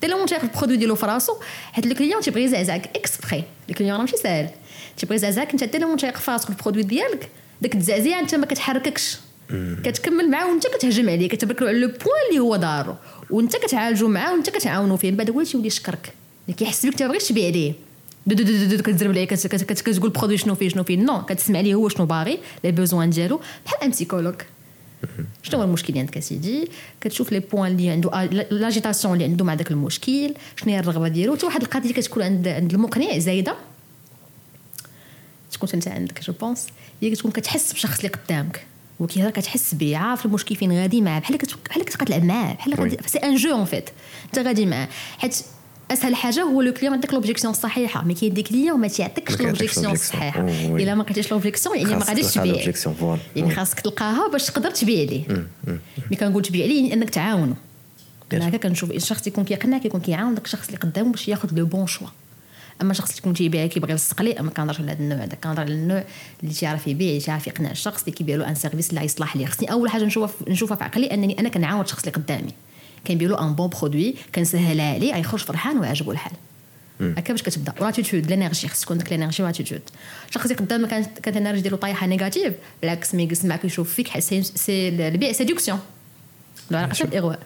[0.00, 1.32] tellement تاخذ ال produit ديالو في راسو
[1.72, 4.50] حيت le client تيبغي يزعزعك exprès le client راه ماشي ساهل.
[4.96, 7.28] تيبغي يزعزعك انت tellement تايق في راسك ال produit ديالك
[7.62, 9.18] داك التزعزيع أنت ما كتحرككش.
[9.84, 11.98] كتكمل معاه وأنت كتهجم عليه كتبرك له على le point
[12.30, 12.94] اللي هو دارو.
[13.30, 15.10] وأنت كتعالجو معاه وأنت كتعاونو فيه.
[15.10, 16.12] من بعد هو تيولي يشكرك.
[16.56, 17.72] كيحس بك تبغيش تبيع ليه
[18.26, 20.96] دو دو دو دو كتزرب عليه كت- كت- كت- كتقول produit شنو فيه شنو فيه.
[20.96, 23.40] non كتسمع ليه هو شنو باغي les besoins ديالو.
[23.66, 24.34] بحال un psychologue.
[25.42, 26.68] شنو هو المشكل اللي عندك أسيدي؟
[27.00, 31.36] كتشوف les points اللي عنده l'agitation اللي عنده مع داك المشكل شنو هي الرغبة ديالو.
[31.36, 33.54] حتى واحد القضية كتكون عند عند المقنع زايدة.
[35.52, 36.66] تكون أنت عندك je pense
[37.02, 38.66] هي كتكون كتحس بالشخص اللي قدامك.
[39.00, 41.20] وكي كتحس به عارف المشكل فين غادي معاه.
[41.20, 42.54] بحال بحال كتبقى تلعب معاه.
[42.54, 43.90] بحال غادي c'est un jeu en fait
[44.24, 44.88] أنت غادي معاه.
[45.18, 45.36] حيت
[45.90, 49.92] أسهل حاجة هو le client يعطيك l'objection الصحيحه mais كاين des clients ما تيعطيكش l'objection.
[49.92, 50.40] الصحيحه.
[50.40, 52.72] إلا ما لقيتيش l'objection يعني ما غاديش تبيع.
[53.36, 53.54] يعني.
[53.54, 55.46] خاصك تلقاها باش تقدر تبيع ليه
[56.10, 57.54] mais كنقول تبيع ليه يعني إنك تعاونو
[58.32, 61.66] أنا هكا كنشوف الشخص يكون كيقنع كيكون كيعاون داك الشخص اللي قدامه باش ياخذ le
[61.66, 62.06] bon choix
[62.82, 65.60] أما شخص اللي يكون تيبيع كيبغي يلصق ليه أما كنهضرش على هذا النوع هذا كنهضر
[65.60, 66.04] على النوع
[66.42, 69.46] اللي تيعرف يبيع تيعرف يقنع الشخص اللي كيبيع له un service اللي غيصلح ليه.
[69.46, 72.52] خصني أول حاجة نشوفها في- نشوفها في عقلي أنني أنا كنعاون الشخص اللي قدامي.
[73.06, 76.32] كنبيع له un bon produit كنسهلها عليه غيخرج فرحان ويعجبو الحال.
[77.00, 77.74] هكا باش كتبدا.
[77.80, 79.80] و l'attitude l'énergie خص تكون ديك l'énergie و l'attitude
[80.28, 83.94] الشخص اللي قدامك كانت كانت ال énergie ديالو طايحة négatif بالعكس ما يجلس معك يشوف
[83.94, 85.32] فيك سي- البيع
[86.70, 87.38] العلاقه حتى الإغواء.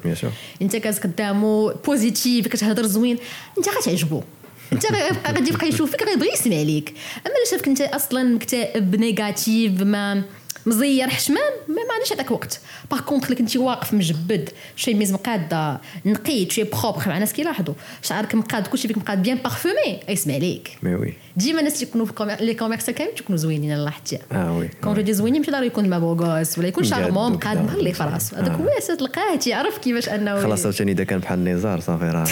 [0.62, 3.18] انت كالس قدامه positif كتهضر زوين
[3.58, 4.22] انت غتعجبو.
[4.72, 4.86] انت
[5.26, 6.94] غادي يبقى يشوف فيك غيبغي يسمع ليك.
[7.26, 10.22] أما إلا شافك أنت أصلا مكتئب négatif ما
[10.66, 15.12] مزير حشمان ما ما عنديش هذاك الوقت باغ كونتخ اللي كنتي واقف مجبد شي ميز
[15.12, 17.74] مقاده نقيت شي بروبر مع ناس كيلاحظوا.
[18.02, 20.78] شعرك مقاد كلشي فيك مقاد بيان بارفومي يسمع ليك.
[20.82, 24.58] مي وي ديما الناس اللي يكونوا في لي كوميرسيال كامل تيكونوا زوينين الله حتى آه
[24.58, 27.32] وي كون جو دي زوينين ماشي ضروري يكون ما بوغوس ولا يكون شارمون.
[27.32, 28.52] مقاد مهلي في راسو هذاك.
[28.52, 32.26] هو أساس تلقاه تيعرف كيفاش أنه خلاص عاوتاني إذا كان بحال النزار صافي راه.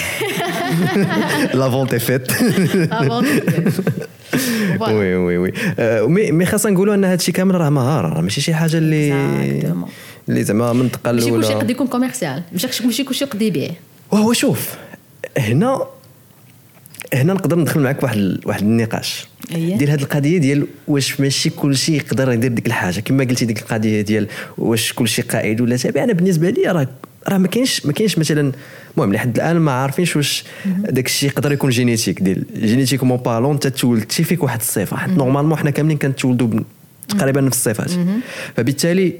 [1.59, 1.95] لا فونت
[4.81, 5.53] oui oui oui.
[5.79, 8.79] آه، مي مي خاصنا نقولوا أن هذا الشيء كامل راه مهارة راه ماشي شي حاجة
[8.79, 9.13] اللي.
[10.29, 13.71] اللي زعما منطقة ماشي كلشي يقدر الاولى يكون commercial ماشي كلشي يقدر يبيع.
[14.11, 14.75] وهو شوف
[15.39, 15.87] هنا
[17.15, 19.27] هنا نقدر ندخل معك واحد واحد النقاش.
[19.55, 19.77] أيه.
[19.79, 23.01] ديال هذه القضية ديال واش ماشي كل شيء يقدر يدير ديك الحاجة.
[23.01, 26.05] كما قلتي ديك القضية ديال واش كل شيء قائد ولا تابع.
[26.05, 26.89] أنا بالنسبة لي راه
[27.29, 28.53] راه ما كاينش ما كاينش مثلا
[28.97, 32.23] المهم لحد الآن ما عارفينش واش داك الشيء يقدر يكون génétique.
[32.23, 34.97] ديال génétiquement parlant انت تولدتي فيك واحد الصفة.
[34.97, 36.61] حيت normalement حنا كاملين كنتولدوا
[37.09, 37.91] تقريبا نفس الصفات.
[38.57, 39.13] فبالتالي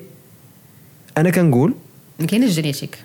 [1.19, 1.75] أنا كنقول
[2.21, 2.99] ما كاينش génétique.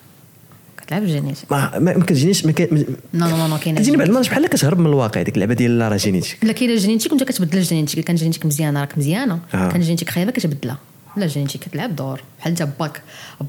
[0.77, 4.29] كتلعب ال génétique ما ما كتجينيش ما كاين non non non كاين كتجيني بعض المرات
[4.29, 6.37] بحال كتهرب من الواقع ديك اللعبة ديال لا راه génétique.
[6.43, 9.71] لا كاين ال génétique وانت كتبدل ال génétique كان génétique مزيانه راك مزيانه آه.
[9.71, 10.77] كان génétique خايبة كتبدلها.
[11.17, 12.21] لا ال génétique كتلعب دور.
[12.39, 13.01] بحال انت باك.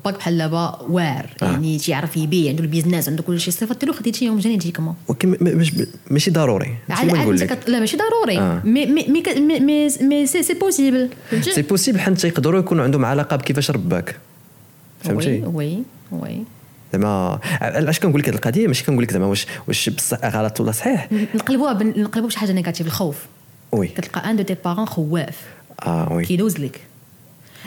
[0.04, 1.44] باك بحال دابا واعر آه.
[1.44, 5.66] يعني تيعرف يبيع عنده ال business عنده كل شيء ديالو خديتيهم génétiquement ولكن ما-
[6.10, 6.76] ماشي ضروري.
[7.36, 7.68] لك؟ كت...
[7.68, 8.38] لا ماشي ضروري.
[8.38, 8.62] آه.
[8.64, 11.08] mais mais mais mais c'est c'est possible
[11.40, 14.16] c'est possible حتى يقدروا يكونوا عندهم علاقة بكيفاش رباك.
[15.04, 16.42] فهمتي؟ oui oui
[16.92, 20.72] زعما علاش كنقول لك هذه القضية؟ ماشي كنقول لك زعما واش واش بصح غلط ولا
[20.72, 21.08] صحيح.
[21.34, 21.88] نقلبوها بن...
[22.02, 23.16] نقلبوها بشي حاجة négative الخوف.
[23.72, 23.86] oui.
[23.88, 25.38] كتلقى un de tes parents خواف.
[25.86, 26.24] آه oui.
[26.24, 26.80] كيدوز لك.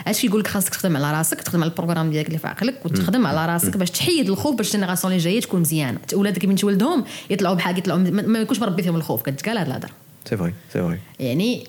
[0.06, 2.86] اش كيقول لك خاصك تخدم على راسك تخدم على ال programme ديالك اللي في عقلك
[2.86, 5.98] وتخدم على راسك باش تحيد الخوف باش ال génération اللي جاية تكون مزيانة.
[6.12, 9.22] ولادك من تولدهم يطلعوا بحال يطلعوا ما يكونش مربي فيهم الخوف.
[9.22, 9.90] كتقال هاد الهضرة.
[10.28, 11.66] c'est vrai c'est vrai يعني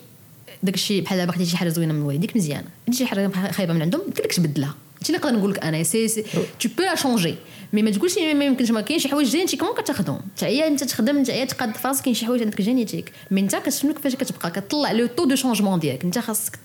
[0.63, 2.67] داك الشيء بحال دابا خديتي شي حاجة زوينة من والديك مزيانة.
[2.87, 4.73] خديتي شي حاجة خايبة من عندهم قلت لك تبدلها.
[5.03, 6.23] هادشي اللي نقدر نقول لك أنا si
[6.59, 7.35] tu peux la changer
[7.73, 11.17] mais ما تقولش ما يمكنش ما كاين شي حوايج génétiquement كتاخذهم حتى هي أنت تخدم
[11.17, 14.51] انت هي تقاد في راسك كاين شي حوايج عندك génétique mais أنت كتشنو كيفاش كتبقى؟
[14.51, 16.03] كطلع le taux de changement ديالك.
[16.03, 16.59] أنت خاصك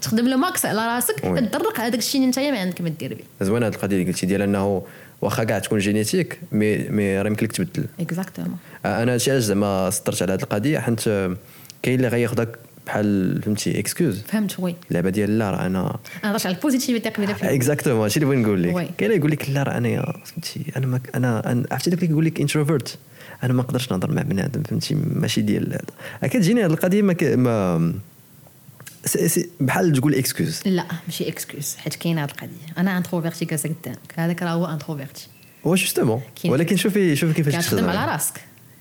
[0.00, 1.40] تخدم le max على راسك oui.
[1.40, 4.26] تدرك هذاك الشيء اللي أنت ما عندك ما دير به زوينه هذه القضية اللي قلتي
[4.26, 4.82] ديال أنه
[5.22, 7.84] واخا كاع تكون génétique mais mais راه يمكن لك تبدل.
[8.00, 11.00] exactement أنا هادشي علاش زعما سطرت على هذه القضية حيت
[11.82, 14.74] كاين اللي غياخذك بحال فهمتي excuse فهمت oui.
[14.88, 18.26] اللعبة ديال لا راه أنا أنا هضرت على ال positivité قبيله في exactement هادشي اللي
[18.26, 18.90] بغيت نقول لك.
[18.98, 22.24] كاين يقول لك لا راه أنا فهمتي أنا ما أنا أنا- عرفتي داك اللي يقول
[22.24, 22.98] لك introvert
[23.42, 25.72] أنا ما نقدرش نهضر مع بنادم فهمتي ماشي ديال
[26.22, 26.28] هذا.
[26.32, 27.22] كتجيني هذه القضية ما, ك...
[27.24, 27.92] ما
[29.04, 32.78] سي- سي- بحال تقول excuse لا ماشي excuse حيت كاينة هاد القضية.
[32.78, 35.26] أنا introverti قدامك هذاك راه هو introverti
[35.66, 38.34] هو justement ولكن شوفي شوفي كيفاش تشتغل على راسك.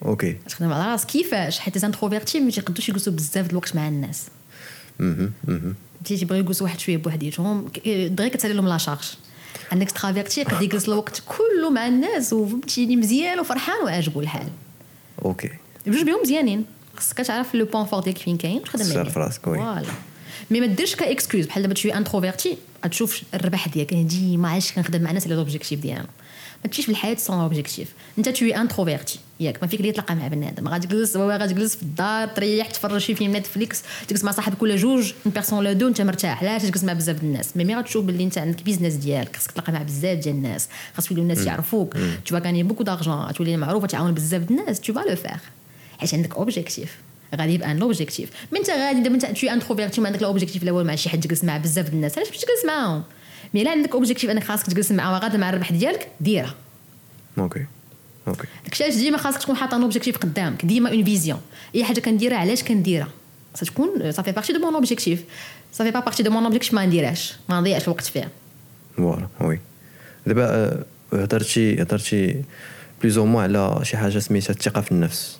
[0.05, 4.23] okay تخدم على راسك كيفاش حيت introvertis ما تيقدوش يجلسوا بزاف د الوقت مع الناس.
[6.05, 9.13] تي تيبغيو يجلسوا واحد شوية بوحديتهم دغيا كتسالي لهم la charge
[9.71, 14.49] عندك extraverti قد يجلس الوقت كله مع الناس وفهمتيني مزيان وفرحان وعاجبو الحال
[15.25, 15.49] okay
[15.87, 19.19] بجوج بهم مزيانين خاصك تعرف le point fort ديالك فين كاين وتخدم تسير عليه في
[19.19, 19.57] راسك، oui.
[19.57, 19.87] voilà
[20.51, 25.01] mais ما ديرش ك excuse بحال دابا t'es introverti غتشوف الربح ديالك ديما علاش كنخدم
[25.01, 26.07] مع الناس على l'objectif ديالهم
[26.63, 30.27] ما تمشيش في الحياة sans objectif انت t'es introverti ياك ما فيك اللي تلقى مع
[30.27, 34.61] بنادم غادي تجلس غادي تجلس في الدار تريح تفرج في فيلم Netflix تجلس مع صاحبك
[34.61, 37.57] ولا جوج une personne ولا deux انت مرتاح علاش؟ تجلس مع بزاف الناس.
[37.57, 41.11] مي مي غتشوف باللي انت عندك business ديالك خاصك تلقى مع بزاف ديال الناس خاص
[41.11, 41.93] يوليو الناس يعرفوك.
[42.25, 45.37] tu gagnes beaucoup d'argent تولي معروفه تعاون بزاف الناس tu vas le faire
[45.97, 46.97] حيت عندك objectif
[47.35, 50.63] غادي يبقى un objectif mais انت غادي دابا انت t'es introverti ما عندك ال objectif
[50.63, 53.03] الأول مع شي حد تجلس مع بزاف الناس علاش باش تجلس معاهم؟
[53.53, 56.55] mais لا عندك objectif أنك خاصك تجلس معاهم غادا مع الربح ديالك ديرها.
[57.37, 57.65] okay
[58.27, 61.41] okay داكشي علاش ديما خاصك تكون حاطه un objectif قدامك ديما une vision
[61.75, 63.07] أي حاجة كنديرها علاش كنديرها؟
[63.53, 65.23] خاصها تكون ça fait partie de mon objectif
[65.73, 67.33] ça fait pas partie de mon objectif ما نديرهاش.
[67.49, 68.29] ما نضيعش الوقت فيها.
[68.97, 69.59] voilà oui
[70.27, 72.43] دابا آه، هضرتي هضرتي
[73.01, 75.39] plus ou moins على شي حاجة سميتها الثقة في النفس.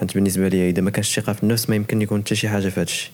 [0.00, 2.68] حيت بالنسبة لي إذا ما كانش الثقة في النفس ما يمكن يكون حتى شي حاجة
[2.68, 3.10] في هادشي.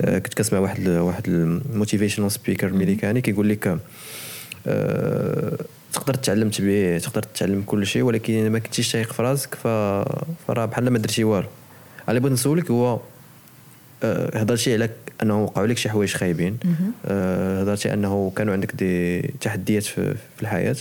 [0.00, 3.78] كنت كنسمع واحد واحد ال motivational speaker أمريكاني كيقول لك
[4.66, 5.58] آه،
[5.92, 9.54] تقدر تعلم تبيع تقدر تتعلم كل شيء ولكن ما كنتيش تايق في راسك.
[9.54, 11.48] فراه بحال ما درتي والو.
[12.08, 13.00] اللي بغيت نسولك هو
[14.02, 14.90] آه، هضرتي على
[15.22, 16.58] أنه وقعوا لك شي حوايج خايبين.
[17.06, 20.76] آه، هضرتي أنه كانوا عندك des تحديات في, الحياة.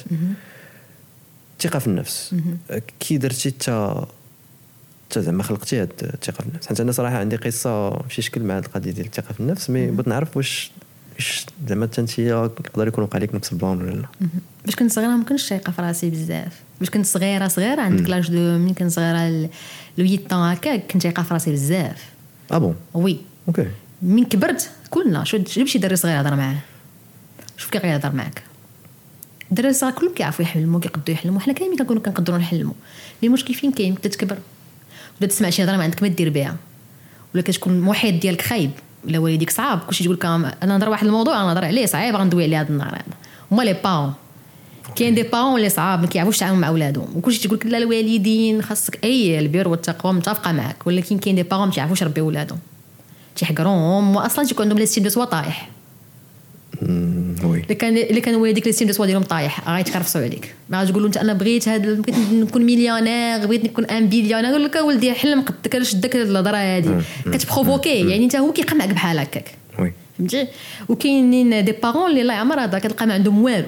[1.60, 2.36] الثقه في النفس.
[2.72, 4.08] آه، كي درتي تا
[5.14, 6.68] تا زعما خلقتي هاد الثقة في النفس.
[6.68, 9.70] حيت أنا صراحة عندي قصة في شي شكل مع هاد القضية ديال الثقة في النفس
[9.70, 10.72] mais بغيت نعرف واش
[11.16, 14.08] واش زعما حتى أنت يقدر يكون وقع لك نفس ال plan ولا لا.
[14.66, 16.60] باش كنت صغيرة ما كنتش تايقة في راسي بزاف.
[16.80, 19.50] باش كنت صغيره صغيرة عندك l'âge de من كنت صغيرة ل
[19.98, 22.04] 8 طون هكاك كنت تايقة في راسي بزاف.
[22.52, 23.68] آه bon oui okay
[24.02, 26.58] من كبرت كلنا شو جيب شي دري صغير هضر معاه؟
[27.58, 28.44] شوف كي غيهضر معاك.
[29.52, 32.74] الدراري الصغار كلهم كيعرفوا يحلموا كيقدروا يحلموا حنا كاملين كنكونوا كنقدروا نحلموا.
[33.22, 34.38] mais المشكل فين كاين؟ بدا تكبر.
[35.18, 36.56] بدا تسمع شي هضره ما عندك ما دير بها
[37.34, 38.72] ولا كتكون المحيط ديالك خايب
[39.06, 42.44] ولا والديك صعاب كلشي تقول لك أنا نهضر واحد الموضوع أنا نهضر عليه صعيب غندوي
[42.44, 43.04] عليه هذا النهار هذا.
[43.52, 44.14] هما les parents
[44.96, 47.08] كاين des parents اللي صعاب ما كيعرفوش يتعاملوا مع ولادهم.
[47.16, 51.68] وكلشي تيقول لك لا الوالدين خاصك أي البر والتقوى متفقة معك ولكن كاين des parents
[51.68, 52.60] ما كيعرفوش يربيو ولادهم.
[53.36, 55.74] تيحقروهم واصلا تيكون عندهم soi طايح مم،
[56.82, 59.70] oui اللي كان اللي كان والديك l'estime de soi ديالهم طايح.
[59.70, 60.56] غيتكرفسوا عليك.
[60.70, 64.50] ما غادي تقول له انت أنا بغيت هذا بغيت نكون مليونير بغيت نكون un billionnaire.
[64.50, 68.90] يقول لك اولدي حلم قدك أنا شدك الهضره هذه كت provoquer يعني انت هو كيقمعك
[68.90, 69.52] بحال هكاك.
[70.18, 70.48] فهمتي؟
[70.90, 73.68] وكاينين des parents اللي الله يعمر هذا كتلقى ما عندهم والو.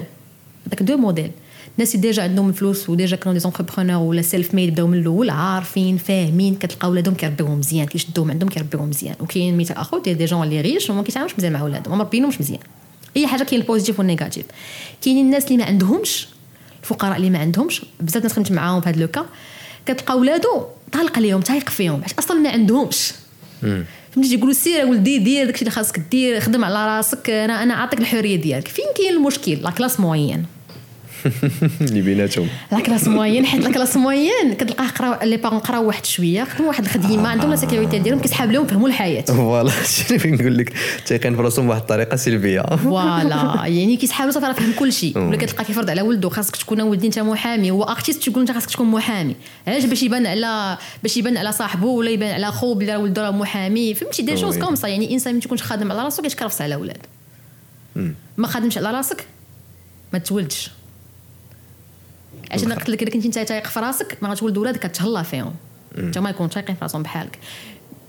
[0.66, 1.30] هذاك deux modèles.
[1.74, 5.30] الناس اللي déjà عندهم الفلوس و déjà كانوا des entrepreneurs ولا self-made بداو من الأول
[5.30, 9.14] عارفين فاهمين كتلقى ولادهم كيربيوهم مزيان كيشدوهم عندهم كيربيوهم مزيان.
[9.20, 12.40] وكاين مثال اخر ديال des gens اللي riches وما كيتعاملوش مزيان مع ولادهم ما مربينهمش
[12.40, 12.60] مزيان.
[13.16, 14.44] اي حاجة كاين ال positif وال négatif.
[15.02, 16.28] كاينين الناس اللي ما عندهمش
[16.82, 19.26] الفقراء اللي ما عندهمش بزاف الناس خدمت معاهم في هذا le cas
[19.86, 23.12] كتلقى ولادو طالق عليهم تايق فيهم حيت أصلا ما عندهمش؟
[23.62, 28.00] فهمتي؟ تيقولوا سير ولدي دير داكشي اللي خاصك دير خدم على راسك أنا أنا عاطيك
[28.00, 28.68] الحرية ديالك.
[28.68, 30.46] فين كاين المشكل؟ la classe moyenne.
[31.80, 32.48] اللي بيناتهم.
[32.72, 36.68] la classe moyenne حيت la classe moyenne كتلقاه قراو les parents قراو واحد شوية خدموا
[36.68, 39.22] واحد الخديمة عندهم la sécurité ديالهم كيسحاب لهم فهموا الحياة.
[39.22, 39.70] voilà
[40.08, 40.72] شنو فين نقول لك؟
[41.06, 42.60] تايقين في راسهم بواحد الطريقة سلبية.
[42.62, 46.80] voilà يعني كيسحابوا صافي راه فهم كل شيء ولا كتلقى كيفرض على ولده خاصك تكون
[46.80, 47.70] ولدي انت محامي.
[47.70, 49.36] هو artiste تقول انت خاصك تكون محامي.
[49.66, 53.22] علاش؟ باش يبان على باش يبان على صاحبه ولا يبان على خو بلي راه ولده
[53.22, 53.94] راه محامي.
[53.94, 54.62] فهمتي؟ des choses oui.
[54.62, 57.06] comme ça يعني إنسان ما تكونش خادم على راسو كيتكرفس على ولاد.
[58.36, 59.26] ما خادمش على راسك
[60.12, 60.70] ما تولدش.
[62.50, 65.54] عشان قلت لك اذا كنتي انت تايق في راسك ما غتولد ولادك كتهلا فيهم.
[65.98, 67.38] انت ما يكونوا تايقين في راسهم بحالك.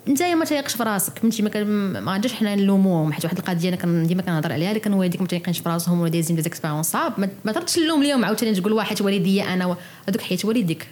[0.07, 1.19] انت ما تايقش في راسك.
[1.19, 3.13] فهمتي ما, غاديش حنا نلوموهم.
[3.13, 6.09] حيت واحد القضية أنا ديما كنهضر عليها اللي كانوا والديك ما تايقينش في راسهم ولا
[6.11, 9.77] دايزين des expériences صعاب ما- تردش اللوم اليوم عاوتاني تقول واحد والدي أنا
[10.09, 10.87] هذوك حيت والديك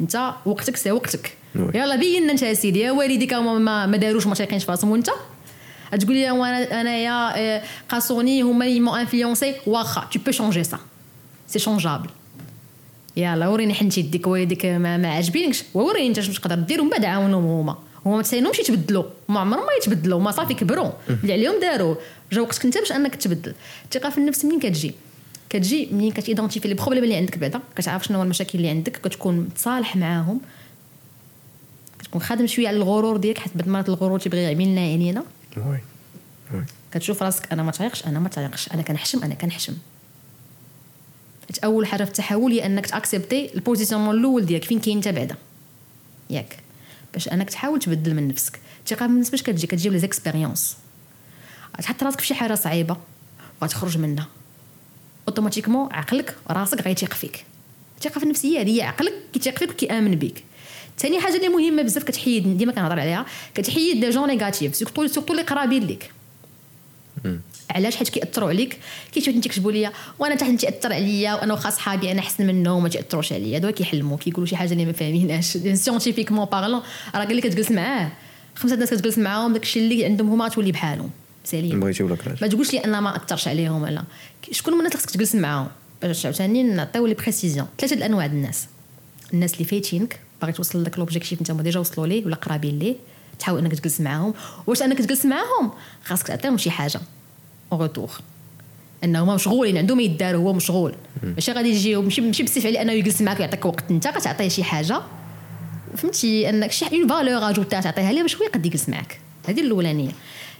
[0.00, 1.36] انت وقتك c'est وقتك.
[1.54, 4.90] يلا بين انت يا سيدي يا والديك هما ما, ما داروش ما تايقينش في راسهم.
[4.90, 5.10] وانت؟
[6.00, 10.78] تقول لي وأنا انايا آه، قاسوني هما اللي مو influencé واخا tu peux changer ça
[11.46, 12.08] c'est changeable
[13.16, 17.04] يلا وريني حنة يديك والديك ما, ما عاجبينكش ووريني انت شنو تقدر دير ومن بعد
[17.04, 17.78] عاونهم هما.
[18.06, 19.04] هما ما تساينهمش يتبدلوا.
[19.28, 20.20] ما عمرهم ما يتبدلوا.
[20.20, 20.90] ما صافي كبروا.
[21.08, 21.94] اللي عليهم داروا.
[22.32, 23.54] جا وقتك انت باش انك تبدل.
[23.84, 24.94] الثقة في النفس منين كتجي؟
[25.50, 27.60] كتجي منين كت identifier les problèmes اللي عندك بعدا.
[27.76, 28.96] كتعرف شنو هو المشاكل اللي عندك.
[28.96, 30.40] كتكون متصالح معاهم.
[31.98, 35.24] كتكون خادم شوية على الغرور ديالك حيت بعض المرات الغرور تيبغي يعمل لنا
[35.56, 36.64] وي.
[36.92, 39.74] كتشوف راسك أنا ما طايقش أنا ما طايقش أنا كنحشم أنا كنحشم.
[41.58, 44.64] أول حاجة في التحول هي أنك ت accepter ال position الأول ديالك.
[44.64, 45.36] فين كاين انت بعدا؟
[46.30, 46.58] ياك.
[47.12, 48.60] باش أنك تحاول تبدل من نفسك.
[48.84, 50.76] الثقة من باش كتجي؟ كتجي les expériences
[51.78, 52.96] تحط راسك في شي حاجة صعيبة
[53.62, 54.28] وغتخرج منها.
[55.28, 57.44] automatiquement عقلك راسك غيتيق فيك.
[57.96, 60.44] الثقة في النفس هي هي عقلك كيتيق فيك وكيامن بك
[60.98, 65.32] ثاني حاجة اللي مهمة بزاف كتحيد ديما كنهضر عليها كتحيد les gens négatifs surtout surtout
[65.32, 66.10] اللي قرابين ليك.
[67.70, 68.78] علاش؟ حيت كيأثروا عليك.
[69.12, 72.82] كيشوف انت كتبوا لي وأنا حتى انت تاثر عليا وأنا واخا صحابي أنا أحسن منهم
[72.82, 73.56] ما تأثروش عليا.
[73.56, 75.58] هادو كيحلموا كيقولوا شي حاجة اللي ما فاهمينهاش.
[75.84, 76.82] scientifiquement parlant
[77.14, 78.12] راه قال لك تجلس معاه.
[78.54, 81.10] خمسة الناس كتجلس معاهم داكشي اللي عندهم هما تولي بحالهم.
[81.44, 84.04] سالين بغيتي ولا كراش ما تقولش لي ان ما أثرش عليهم ولا
[84.50, 85.68] شكون من الناس خصك تجلس معاهم؟
[86.02, 88.66] باش عاوتاني نعطيو les précisions ثلاثة الأنواع الناس.
[89.32, 92.96] الناس اللي فايتينك باغي توصل لك l'objectif انت déjà وصلوا ليه ولا قرابين ليه.
[93.38, 94.34] تحاول أنك تجلس معاهم.
[94.66, 95.70] واش أنك تجلس معاهم؟
[96.04, 97.00] خاصك تعطيهم شي حاجة.
[97.72, 98.10] en retour
[99.04, 100.94] انه مشغولين عندهم ما يدار هو مشغول.
[101.22, 103.90] ماشي غادي يجي ماشي ماشي بزاف عليه إنه يجلس معاك ويعطيك وقت.
[103.90, 105.00] أنت غتعطيه شي حاجة
[105.96, 109.20] فهمتي؟ إنك شي une valeur ajoutée تعطيها ليه؟ باش هو يقد يجلس معاك.
[109.48, 110.10] هذه الأولانية.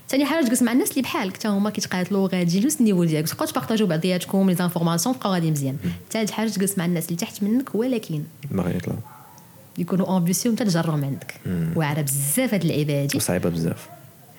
[0.08, 1.34] ثاني حاجة تجلس مع الناس اللي بحالك.
[1.34, 3.28] حتى هما كيتقاتلوا غادي نفس ال niveau ديالك.
[3.28, 5.76] تبقاو ت partager يو بعضياتكم les informations تبقاو غادي مزيان.
[6.10, 8.98] ثالث حاجة تجلس مع الناس اللي تحت منك ولكن باغي يطلعوا
[9.78, 11.34] يكونوا ambition حتى تجرهم عندك.
[11.76, 13.88] واعرة بزاف هاد اللعيبه هادي وصعيبة بزاف.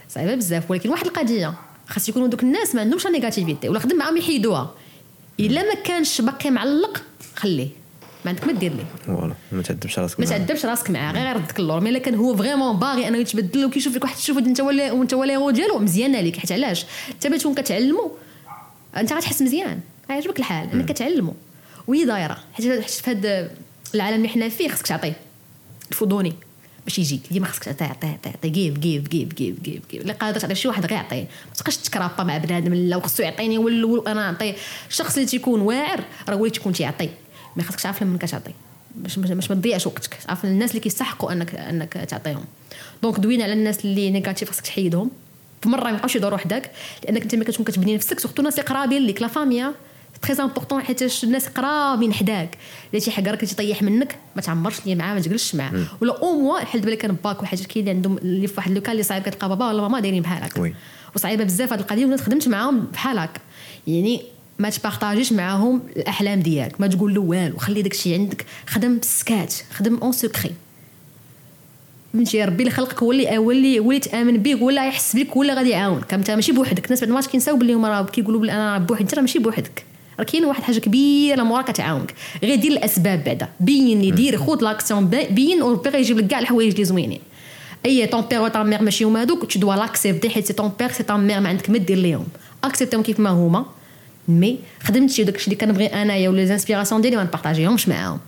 [0.10, 1.53] صعيبة بزاف ولكن واحد القضية.
[1.91, 4.73] خاص يكونوا دوك الناس ما عندهمش négativité ولا خدم معاهم يحيدوها.
[5.39, 7.04] إلا ما كانش باقي معلق
[7.36, 7.69] خليه.
[8.25, 8.86] ما عندك ما دير ليه.
[9.06, 10.25] voilà ما تعذبش راسك ما.
[10.25, 11.80] تعذبش راسك معاه غير يردك اللور.
[11.80, 15.13] mais إلا كان هو vraiment باغي أنه يتبدل وكيشوف لك واحد تشوف أنت ولا وانت
[15.13, 18.10] ولا هو ديالو مزيانه ليك حيت علاش؟ انت باش تكون كتعلموا
[18.97, 19.80] أنت غتحس مزيان.
[20.10, 21.34] غيعجبك الحال إنك كتعلموا
[21.88, 23.51] وهي دايره حيت في هذا
[23.95, 25.15] العالم اللي حنا فيه خصك تعطيه.
[25.91, 26.34] الفضوني
[26.86, 30.39] باش يجيك ديما خصك تعطيه تعطيه تعطيه كيف كيف كيف كيف كيف كيف اللي قادر
[30.39, 34.32] تعطي شي واحد غير يعطيه ما تبقاش تكرابا مع بنادم لا وخصو يعطيني ولا أنا
[34.32, 34.56] نعطيه
[34.89, 37.10] الشخص اللي تيكون واعر راه هو اللي تيكون تيعطي.
[37.56, 38.52] ما خصكش تعرف لمن كتعطي.
[38.96, 40.13] باش باش ما تضيعش وقتك.
[40.28, 42.46] تعرف الناس اللي كيستحقوا انك أنك تعطيهم.
[43.04, 45.12] دونك دوينا على الناس اللي نيجاتيف خصك تحيدهم.
[45.65, 46.72] بمره ما يبقاوش يدوروا وحدك
[47.04, 49.74] لأنك أنت ملي كتكون كتبني نفسك سورتو الناس اللي قرابين ليك لا فاميا.
[50.21, 52.57] تري امبورطون حيت الناس قرابين حداك.
[52.91, 56.79] اللي تيحقرك تيطيح منك ما تعمرش ليا معاه ما تجلسش معاه ولا أو موا حل
[56.79, 59.67] بالك كان باك وحاجه كاين اللي عندهم اللي في واحد لوكال اللي صعيب كتلقى بابا
[59.67, 60.73] ولا ماما دايرين بحال هكا.
[61.15, 63.39] وصعيبة بزاف هاد القضية وأنا خدمت معاهم بحال هكا
[63.88, 64.21] يعني
[64.60, 66.81] ما تبارطاجيش معاهم الأحلام ديالك.
[66.81, 68.45] ما تقول له والو خلي داكشي عندك.
[68.67, 70.51] خدم بسكات خدم اون سكري
[72.13, 75.36] فهمتي ربي اللي خلقك هو اللي هو اللي هو اللي تأمن بيك ولا يحس بك
[75.36, 76.13] ولا غادي يعاونك.
[76.13, 76.86] انت ماشي بوحدك.
[76.86, 79.90] الناس بعد ما كينساو باللي هما راه كيقولوا بلي أنا بوحدي أنت راه ماشي بوحدك.
[80.21, 83.47] راه كاين واحد حاجة كبيرة موراك كتعاونك غير دير الأسباب بعدا.
[83.60, 87.19] بين لي دير خذ l'action بين وربي غيجيب لك كاع الحوايج اللي زوينين.
[87.86, 90.71] et ton père و ton mère ماشي هما هذوك tu dois l'accepter حيت c'est ton
[90.80, 92.25] père c'est ton mère ما عندك ما دير ليهم.
[92.63, 93.65] accepter يهم كيف ما هما.
[94.27, 97.88] mais خدمت شي داكشي اللي كنبغي انايا و les inspirations ديالي ما ن partager يهمش
[97.88, 98.19] معاهم.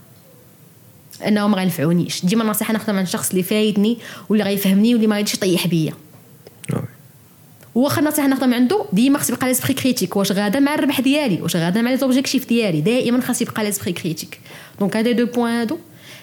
[1.26, 2.24] أنهم ما غينفعونيش.
[2.24, 5.92] ديما النصيحة ناخذها من الشخص اللي فايتني واللي غيفهمني واللي ما غاديش يطيح بيا.
[7.74, 11.42] واخا النصيحه ناخذها من عنده ديما خص يبقى l'esprit critique واش غادا مع الربح ديالي
[11.42, 14.40] واش غادا مع les objectifs ديالي دائما خاص يبقى l'esprit critique.
[14.80, 15.78] Donc هادي deux points هادو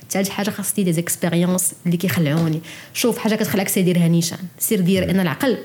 [0.10, 2.62] ثالث حاجة خاصني des expériences اللي كيخلعوني.
[2.94, 4.38] شوف حاجة كتخلعك سير ديرها نيشان.
[4.60, 5.58] سير دير أن العقل.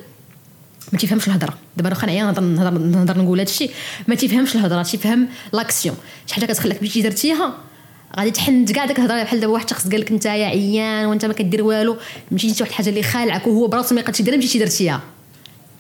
[0.93, 1.55] ما تيفهمش الهضرة.
[1.77, 3.71] دابا أنا نعيا نهضر نهضر نهضر نقول هادشي.
[4.09, 7.55] ما تيفهمش الهضرة تيفهم l'action شي حاجة كتخليك مشيتي درتيها
[8.19, 11.25] غادي تحند كاع داك الهضره بحال دابا واحد شخص قال لك أنت يا عيان وأنت
[11.25, 11.97] ما كدير والو.
[12.33, 15.16] مشيتي شي واحد الحاجة اللي خالعك وهو براسو ما يقدرش يديرها مشيتي درتيها.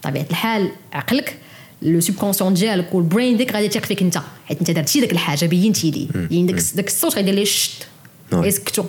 [0.03, 1.39] طبيعة الحال عقلك
[1.83, 4.19] لو سوبكونسيون ديالك والبرين ديك غادي يثيق فيك انت.
[4.47, 6.09] حيت انت درتي داك الحاجة بينتي لي.
[6.15, 7.87] يعني داك داك الصوت غيدير ليه شت.
[8.33, 8.49] وي.
[8.49, 8.85] يسكتو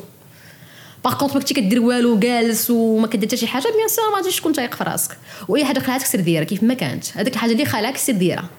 [1.04, 4.18] باغ كونت ما كنتي كدير والو جالس وما كدير حتى شي حاجة بيان سور ما
[4.18, 5.18] غاديش تكون تايق في راسك.
[5.48, 7.18] واي حاجة خلعتك سير ديرها كيف ما كانت.
[7.18, 8.50] هذيك الحاجة اللي خلعك سير ديرها.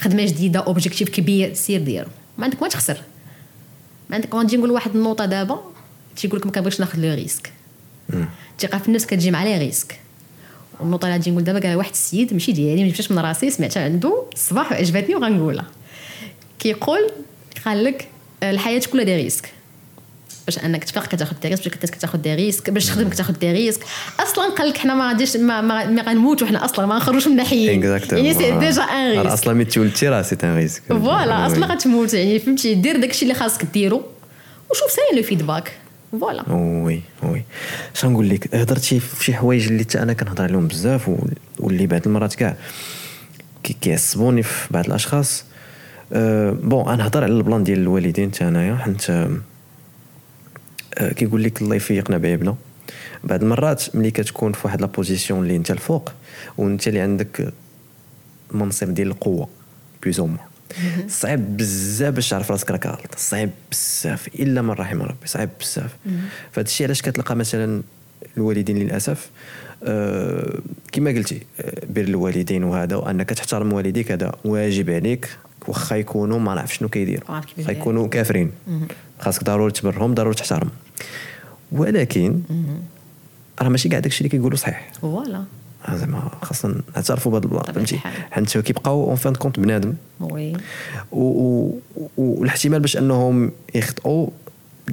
[0.00, 2.08] خدمة جديدة objectif كبير سير ديرو.
[2.38, 3.02] ما عندك ما تخسر.
[4.10, 5.60] ما عندك غنجي نقول واحد النوطه دابا
[6.16, 7.52] تيقول لك ما كنبغيش ناخذ le risque.
[8.52, 10.00] الثقه في النفس كتجي مع les risques.
[10.80, 13.84] والنوطه اللي غادي نقول دابا قال واحد السيد ماشي ديالي ما جبتش من راسي سمعتها
[13.84, 15.66] عنده الصباح وعجبتني وغنقولها.
[16.58, 17.10] كيقول
[17.64, 18.08] قال لك
[18.42, 19.52] الحياة كلها des risques.
[20.46, 23.80] باش أنك تفيق كتاخذ des risques باش كتاخذ des risques باش تخدم كتاخذ des risques.
[24.20, 27.44] أصلا قال لك حنا ما غاديش ما, ما, ما غنموتوا حنا أصلا ما غنخرجوش من
[27.44, 31.66] حيين يعني c'est déjà un risque أصلا ملي تولدتي راه c'est un risque voilà أصلا
[31.66, 34.02] غتموت يعني فهمتي؟ دير داكشي اللي خاصك ديرو
[34.70, 35.72] وشوف ساين le feedback
[36.12, 37.42] voilà oui oui
[37.96, 41.10] اش نقول لك هضرتي في شي حوايج اللي حتى أنا كنهضر عليهم بزاف
[41.58, 42.56] واللي بعض المرات كاع
[43.62, 45.44] كي- كيعصبوني في بعض الاشخاص
[46.12, 49.30] أه bon أنا نهضر على ال plan ديال الوالدين حتى انايا حيت أه
[51.16, 52.54] كيقول لك الله يفيقنا بعيبنا
[53.24, 56.12] بعض المرات ملي كتكون في واحد la position اللي انت الفوق
[56.58, 57.52] وانت اللي عندك
[58.52, 59.48] منصب ديال القوه
[60.02, 60.28] بلوز أو
[61.08, 63.14] صعيب بزاف باش تعرف راسك راك غلط.
[63.16, 64.28] صعيب بزاف.
[64.28, 65.26] إلا من رحم ربي.
[65.26, 65.96] صعيب بزاف.
[66.52, 67.82] فهاد الشيء علاش كتلقى مثلا
[68.36, 69.30] الوالدين للأسف؟
[69.84, 70.58] آه
[70.92, 75.28] كما قلتي آه بر الوالدين وهذا وأنك تحترم والديك هذا واجب عليك.
[75.68, 77.30] واخا يكونوا ما نعرف شنو كيديروا.
[77.30, 78.50] عارف كيفاش واخا يكونوا كافرين.
[79.20, 80.70] خاصك ضروري تبرهم ضروري تحترم.
[81.72, 82.40] ولكن
[83.60, 84.92] راه ماشي كاع داكشي اللي كيقولوا صحيح.
[85.02, 85.44] voilà.
[85.96, 87.98] زعما خاصنا نعترفوا بهذا ال plan فهمتي.
[88.30, 89.94] حيت كيبقاو en fin de compte بنادم.
[90.20, 90.56] oui.
[92.16, 94.26] والاحتمال باش انهم يخطئوا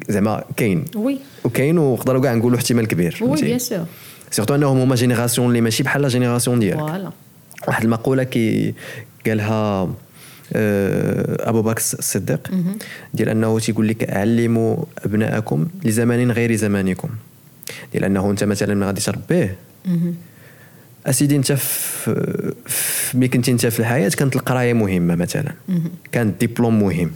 [0.10, 0.86] زعما كاين.
[0.95, 1.20] oui.
[1.43, 3.86] وكاين ويقدروا كاع نقولوا احتمال كبير oui؟ bien sûr
[4.32, 6.80] surtout انهم هما génération اللي ماشي بحال la génération ديالك.
[6.80, 7.11] voilà
[7.68, 8.74] واحد المقولة كي
[9.28, 9.89] قالها
[10.54, 12.52] آه، أبو بكر الصديق
[13.14, 17.10] ديال أنه تيقول لك علموا أبناءكم لزمان غير زمانكم.
[17.93, 19.56] ديال أنه أنت مثلا ملي غادي تربيه.
[21.06, 22.16] أسيدي أنت في
[23.14, 25.53] ملي كنتي أنت في الحياة كانت القراية مهمة مثلا.
[26.12, 27.12] كان الدبلوم مهم.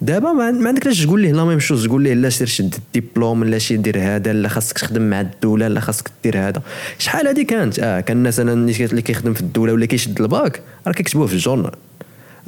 [0.00, 2.74] دابا ما ما عندك لاش تقول ليه la même chose تقول ليه لا سير شد
[2.96, 6.62] الدبلوم لا شي دير هذا لا خاصك تخدم مع الدولة لا خاصك دير هذا.
[6.98, 10.92] شحال هذه كانت؟ آه كان الناس أنا اللي كيخدم في الدولة ولا كيشد الباك راه
[10.92, 11.72] كيكتبوه في الجورنال.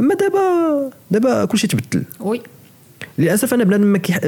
[0.00, 2.42] أما دابا دابا كلشي تبدل oui.
[3.18, 4.20] للأسف أنا بنادم ما كيح...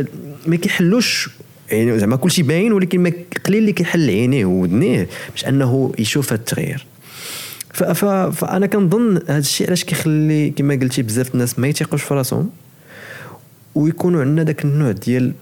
[0.46, 1.30] ما كيحلوش
[1.70, 3.12] يعني زعما كلشي باين ولكن
[3.46, 6.86] قليل اللي كيحل عينيه وودنيه باش أنه يشوف هذا التغيير.
[8.32, 12.50] فأنا كنظن هذا الشيء علاش كيخلي كما قلتي بزاف الناس ما يثيقوش في راسهم
[13.74, 15.32] ويكونوا عندنا ذاك النوع ديال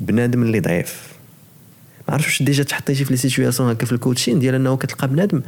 [0.00, 1.12] بنادم اللي ضعيف.
[2.08, 5.08] ما عرفتش واش déjà تحطيتي في les situations هكا في ال coaching ديال أنه كتلقى
[5.08, 5.42] بنادم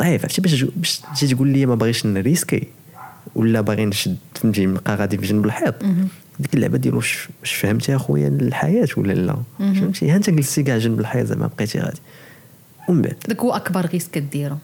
[0.00, 0.22] ضعيف.
[0.22, 2.66] عرفتي باش باش تجي تقول لي ما باغيش نريسكي
[3.34, 5.74] ولا باغي نشد فهمتي نبقى غادي في جنب الحيط.
[6.38, 10.78] ديك اللعبة ديال واش واش فهمتي أخويا الحياة ولا لا؟ فهمتي؟ ها أنت جلستي كاع
[10.78, 12.00] جنب الحيط زعما بقيتي غادي.
[12.88, 14.56] ومن بعد؟ داك هو أكبر risque كديرو.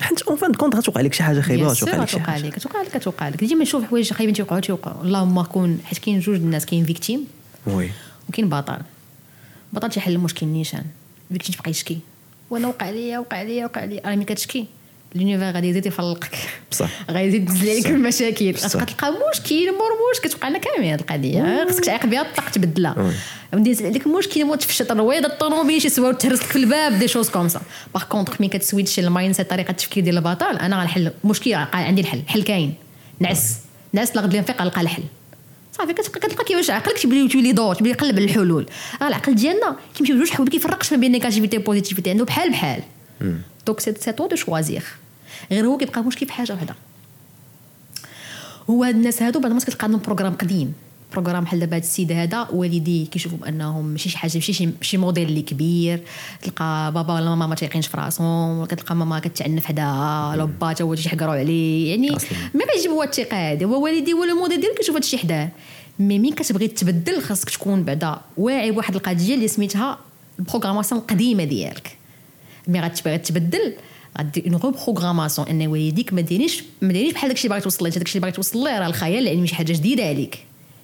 [0.00, 2.46] حيت en fin de compte غتوقع لك شي حاجة خايبة غتوقع لك شي حاجة.
[2.46, 3.44] لك توقع لك توقع لك.
[3.44, 7.24] ديما نشوف حوايج خايبين تيوقعوا تيوقعوا اللهم كون حيت كاين جوج الناس كاين victime.
[7.66, 7.90] oui.
[8.28, 8.78] وكاين بطل.
[9.72, 10.84] بطل تيحل المشكل نيشان.
[11.32, 11.98] فيكتيم تبقى يشكي.
[12.50, 14.00] وأنا وقع ليا وقع ليا وقع ليا.
[14.06, 14.66] راه ملي كتشكي
[15.14, 16.38] لونيفير غادي يزيد يفلقك
[16.70, 16.88] بصح.
[17.10, 17.86] غادي يزيد يدز عليك.
[17.86, 18.50] المشاكل.
[18.50, 23.12] غتبقى تلقى مشكل مور مشكل كتوقع لنا كامل هاد القضية خصك تعيق بها الطاق تبدلها.
[23.54, 27.28] ودي يزيد عليك مشكل مو تفشى الرويضه الطوموبيل شي سوا تهرسك في الباب دي شوز
[27.28, 27.60] كوم سا
[27.94, 32.18] باغ كونتر ملي كتسويتش المايند سيت طريقه التفكير ديال البطل أنا غنحل مشكل عندي الحل
[32.18, 32.74] الحل كاين
[33.20, 33.56] نعس
[33.92, 35.02] نعس لغد الانفاق غنلقى الحل
[35.78, 38.66] صافي كتبقى كتلقى كيفاش عقلك تبلي تولي دور تبلي يقلب الحلول
[39.02, 42.50] راه العقل ديالنا كيمشي بجوج حوايج ما كيفرقش ما بين négativité و positivité عنده بحال
[42.50, 42.82] بحال
[43.68, 44.82] donc c'est à toi de choisir
[45.50, 46.74] غير هو كيبقى مشكل في حاجة وحده
[48.70, 50.72] هو هاد الناس هادو بعض الناس كتلقى عندهم programme قديم.
[51.12, 55.28] programme بحال دابا هاد السيد هذا والديه كيشوفوا بانهم ماشي شي حاجة ماشي شي, موديل
[55.28, 56.00] اللي كبير.
[56.42, 60.72] تلقى بابا ولا ماما ما تيقينش في راسهم ولا كتلقى ماما كتعنف حداها ولا با
[60.72, 61.90] تا هو تيحقروا عليه.
[61.90, 62.10] يعني.
[62.54, 65.48] ما كيعجبو هو الثقة هذه هو والدي ولا الموديل ديالو كيشوف هادشي حداه.
[65.98, 69.98] mais مين كتبغي تبدل خاصك تكون بعدا واعي بواحد القضية اللي سميتها
[70.38, 71.97] ال programmation القديمة ديالك.
[72.68, 73.74] mais غتبغي تبدل
[74.20, 77.90] غدير une programmation إن والديك ما ديريش ما ديريش بحال داكشي اللي باغي توصل ليه.
[77.90, 80.38] داكشي اللي باغي توصل ليه راه الخيال العلمي شي حاجة جديدة عليك.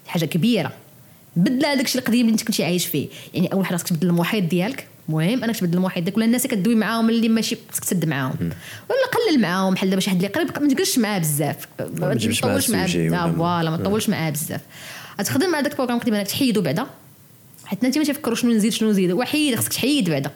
[0.07, 0.73] حاجة كبيرة.
[1.37, 3.09] بدل هذاك الشيء القديم اللي انت كنتي عايش فيه.
[3.35, 4.87] يعني أول حاجة خاصك تبدل المحيط ديالك.
[5.09, 6.17] مهم أنك تبدل المحيط ديالك.
[6.17, 8.37] ولا الناس كدوي معاهم اللي ماشي خاصك تسد معاهم.
[8.91, 9.75] ولا قلل معاهم.
[9.75, 11.69] بحال دابا شي حد اللي قريب ما تجلسش معاه بزاف.
[11.79, 14.61] ما تطولش معاه آه، voilà ما تطولش معاه بزاف.
[15.21, 16.87] غتخدم مع داك ال programme قديم انك تحيدو بعدا.
[17.67, 20.31] حيت الناس ديما تيفكروا شنو نزيد شنو نزيد وحيد خاصك تحيد بعدا.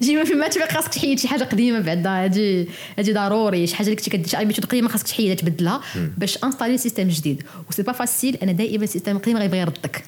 [0.00, 2.68] ديما فيما تبقى خاصك تحيد شي حاجة قديمة بعدا هادي
[2.98, 5.80] هادي ضروري شي حاجة اللي كنتي كدير شي قديمه خاصك تحيدها تبدلها
[6.18, 7.42] باش installer système جديد.
[7.70, 10.02] و c'est pas facile أنا دائما ال système القديم غيبغي يردك.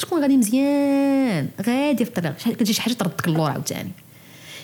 [0.00, 3.90] تكون غادي مزيان؟ غادي في الطريق كتجي شي حاجة تردك اللور عاوتاني.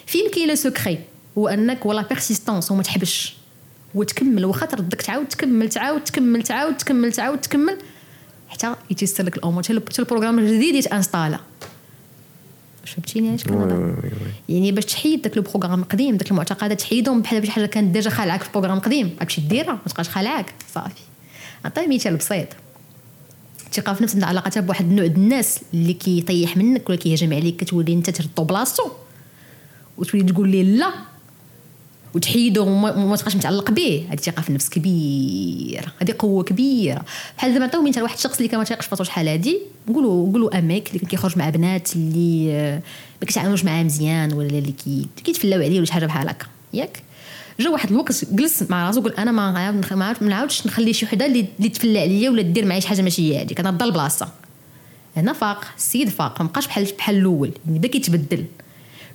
[0.07, 0.99] فين كاين le secret
[1.39, 3.37] هو انك و la persistance وما تحبسش.
[3.95, 7.79] وتكمل واخا تردك تعاود تكمل تعاود تكمل تعاود تكمل تعاود تكمل.
[8.49, 11.39] حتى يتيسر لك الأمور حتى ال programme الجديد يتانستالا
[12.87, 14.11] فهمتيني علاش كنهضر.
[14.49, 18.11] يعني باش تحيد داك ال programme القديم داك المعتقدات تحيدهم بحال شي حاجة كانت déjà
[18.11, 21.03] خالعاك في programme قديم غتمشي ديرها ما تبقاش خالعاك صافي
[21.65, 22.49] نعطي مثال بسيط
[23.67, 27.57] الثقه في النفس عندها علاقه بواحد النوع ديال الناس اللي كيطيح منك ولا كيهجم عليك
[27.57, 28.91] كتولي انت تردو بلاصتو
[29.99, 30.93] وتولي تقول ليه لا
[32.17, 34.07] وتحيدو وما تبقاش متعلق به.
[34.11, 37.05] هذه ثقه في النفس كبيره هذه قوة كبيرة.
[37.39, 39.59] بحال دابا نعطيو مثال واحد الشخص اللي كان ما تيقش فذاتو شحال هادي.
[39.89, 42.83] نقولوا نقولوا un mec اللي كان كيخرج مع بنات اللي آه،
[43.23, 46.47] ما كيتعاملوش معاه مزيان ولا اللي كي كيتفلاو عليه ولا شي حاجة بحال هكا.
[46.75, 47.03] ياك؟
[47.61, 52.01] جا واحد الوقت جلس مع راسو قال أنا ما نعاودش نخلي شي وحدة اللي تفلى
[52.01, 54.29] عليا ولا دير معايا شي حاجة ماشي هي هذيك أنا نضل بلاصة.
[55.17, 55.65] هنا فاق.
[55.77, 56.43] السيد فاق.
[56.43, 57.53] ما بقاش بحال بحال الأول.
[57.67, 58.45] يعني بدا كيتبدل.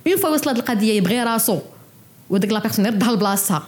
[0.06, 1.58] une fois وصلت القضية يبغي راسو.
[2.30, 3.62] وديك la personne يردها لبلاصتها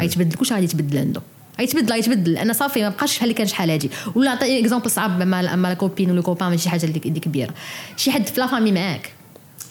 [0.00, 1.22] غيتبدل كلشي غادي يتبدل عنده
[1.58, 3.90] غيتبدل غيتبدل لأن صافي ما بقاش بحال اللي كان شحال هادي.
[4.14, 7.54] ولا نعطي exemple صعب مع مع la copine ولا copain ماشي حاجة اللي كبيرة.
[7.96, 9.12] شي حد في la famille معاك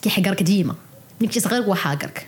[0.01, 0.75] كيحقرك ديما.
[1.19, 2.27] ملي كنتي صغير هو حاقرك.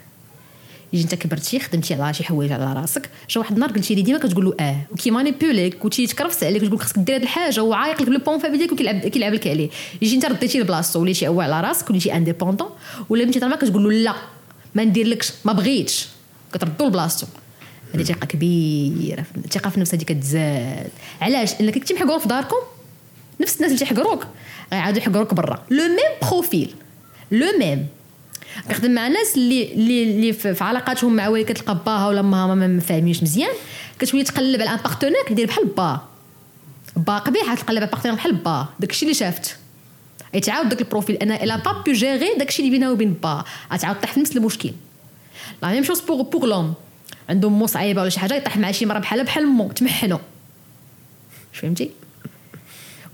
[0.93, 3.09] يجي انت كبرتي خدمتي على شي حوايج على راسك.
[3.29, 4.81] جا واحد النهار قلتي لي ديما كتقول له آه.
[4.91, 7.63] وكيمانيبيوليك وتيتكرفس عليك وتقول خاصك دير هاد الحاجة.
[7.63, 9.69] وعايق لك les points faibles ديالك وكيلعب كيلعب لك عليه.
[10.01, 12.69] يجي انت رديتي لبلاصتو وليتي هو على راسك وليتي indépendant
[13.09, 14.15] ولا بنتي طالما كتقول له لا.
[14.75, 16.07] ما نديرلكش ما بغيتش.
[16.53, 17.27] كتردو لبلاصتو
[17.95, 20.89] هذه ثقه كبيرة الثقه في النفس هذه كتزاد
[21.21, 22.55] علاش؟ انك كنتي محقور في داركم
[23.41, 24.27] نفس الناس اللي تيحقروك
[24.73, 25.63] غيعاودوا يحقروك برا.
[25.69, 26.75] le même profil.
[27.31, 27.87] le même.
[28.67, 32.79] كنخدم مع ناس اللي اللي اللي في علاقاتهم مع والي كتلقى باها ولا ماها ما
[32.79, 33.51] فاهمينش مزيان
[33.99, 36.01] كتولي تقلب على un partenaire كدير بحال با.
[36.95, 38.67] با قبيح تقلب على partenaire بحال با.
[38.79, 39.57] داكشي اللي شافت.
[40.35, 41.15] يتعاود داك ال profil.
[41.15, 44.71] elle n'a pas pu gérer داكشي اللي بينها وبين با غتعاود طيح في نفس المشكل.
[45.63, 46.73] la même chose pour pour l'homme
[47.29, 49.71] عنده مو صعيبه ولا شي حاجة يطيح مع شي مرة بحالها بحال مو.
[49.71, 50.19] تمحنو.
[51.53, 51.91] فهمتي؟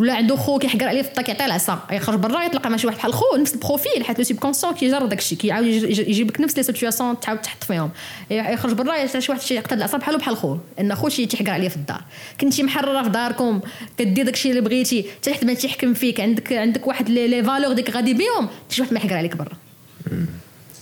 [0.02, 1.80] ولا عنده خو كيحقر عليه في الطا كيعطيه العصا.
[1.92, 5.06] يخرج برا يطلق مع شي واحد بحال خو نفس ال profil حيت le subconscient كيجر
[5.06, 7.90] داكشي كيعاود يجيب لك نفس les situations تعاود تحط فيهم.
[8.32, 10.58] يخرج برا يلقى شي واحد يقتل العصا بحالو بحال خو.
[10.78, 12.02] لأن خو شي تيحقر عليه في الدار.
[12.42, 13.62] كنتي محررة في داركم
[13.98, 17.90] كدير داكشي اللي بغيتي حتى حد ما تيحكم فيك عندك عندك واحد les valeurs ديك
[17.90, 19.54] غادي بيهم شي واحد ما يحقر عليك برا.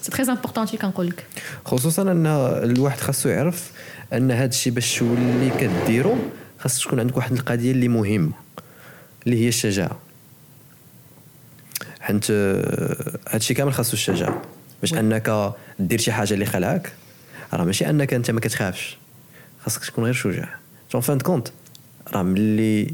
[0.02, 1.26] c'est très important كنقول لك
[1.66, 2.26] خصوصا أن
[2.64, 3.72] الواحد خاصو يعرف
[4.14, 6.16] أن هذا الشيء باش تولي كديرو
[6.60, 8.32] خاص تكون عندك واحد القضية اللي مهمة.
[9.26, 10.00] اللي هي الشجاعة.
[12.00, 12.32] حيت
[13.30, 14.42] هادشي كامل خاصو الشجاعة.
[14.82, 16.94] باش أنك دير شي حاجة اللي خلعك
[17.54, 18.98] راه ماشي أنك أنت ما كتخافش.
[19.62, 20.56] خاصك تكون غير شجاع.
[20.92, 21.48] en fin de compte
[22.14, 22.94] راه ملي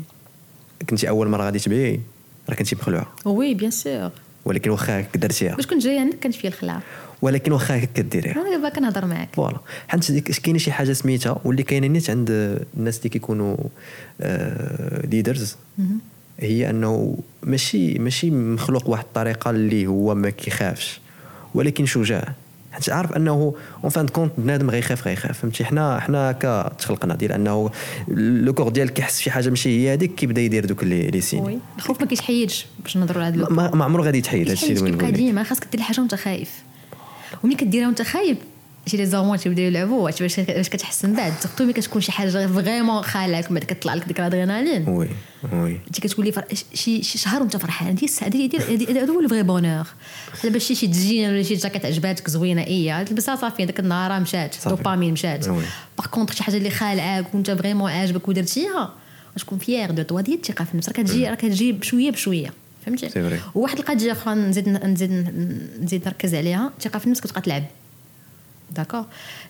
[0.90, 2.02] كنتي أول مرة غادي تبيعي
[2.50, 3.16] راه كنتي مخلوعة.
[3.26, 4.12] oui bien sûr.
[4.46, 6.82] ولكن واخا هكا درتيها باش كنت جاية عندك كانت فيا الخلعة.
[7.22, 8.34] ولكن واخا هكا كديريها.
[8.34, 9.30] أنا دابا كنهضر معاك.
[9.34, 9.58] voilà.
[9.88, 12.30] حيت كاينة شي حاجة سميتها واللي كاينة نيت عند
[12.78, 13.58] الناس اللي كيكونوا
[15.04, 15.56] leaders
[16.40, 21.00] هي أنه ماشي ماشي مخلوق واحد الطريقة اللي هو ما كيخافش.
[21.54, 22.34] ولكن شجاع
[22.72, 27.16] حيت عارف أنه en fin de compte بنادم غيخاف غيخاف فهمتي؟ حنا حنا هكا تخلقنا
[27.16, 27.72] ديال أنه
[28.08, 31.60] le corps ديالك كيحس شي حاجة ماشي هي هذيك كيبدا يدير دوك les signes.
[31.78, 35.44] الخوف ما كيتحيدش باش نهضروا على هذا ما عمره غادي يتحيد هادشي اللي بنقول ديما
[35.44, 36.64] خاصك دير الحاجة وانت خايف.
[37.44, 38.38] وملي كديرها وانت خايف
[38.88, 42.48] شي les hormones تيبداو يلعبوا باش باش كتحس من بعد؟ surtout ملي كتكون شي حاجة
[42.48, 44.90] vraiment خالعك من بعد كطلع لك ديك الأدرينالين.
[44.90, 45.10] oui
[45.54, 45.80] oui.
[45.88, 46.44] انت كتولي فر...
[46.74, 48.50] شي شي شهر وانت فرحان هذه
[48.90, 49.88] هذا هو ال vrai bonheur.
[50.34, 54.56] بحال باش شي تزين ولا شي جاكيت عجباتك زوينة إي تلبسها صافي هذاك النهار مشات
[54.68, 55.50] دوبامين مشات.
[55.50, 58.94] par contre شي حاجة اللي خالعاك وانت vraiment عاجبك ودرتيها
[59.38, 62.54] غتكون fier de toi ديال الثقة في النفس راه كتجي راه كتجي بشويه بشوية.
[62.86, 65.12] فهمتي؟ وواحد القضية أخرى نزيد نزيد
[65.82, 66.72] نزيد نركز عليها.
[66.78, 67.64] الثقة في النفس كتبقى تلعب.
[68.72, 69.06] d'accord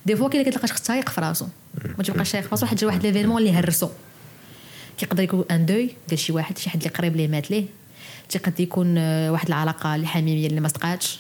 [0.05, 1.47] des fois اللي كتلقى شخص تايق في راسو
[1.97, 3.89] ما تبقاش تايق في راسو حتى واحد l'événement اللي هرسو
[4.97, 7.66] كيقدر يكون un deuil ديال شي واحد شي حد اللي قريب ليه مات ليه
[8.30, 8.97] تيقدر يكون
[9.30, 11.20] واحد العلاقه اللي حميميه اللي ما صدقاتش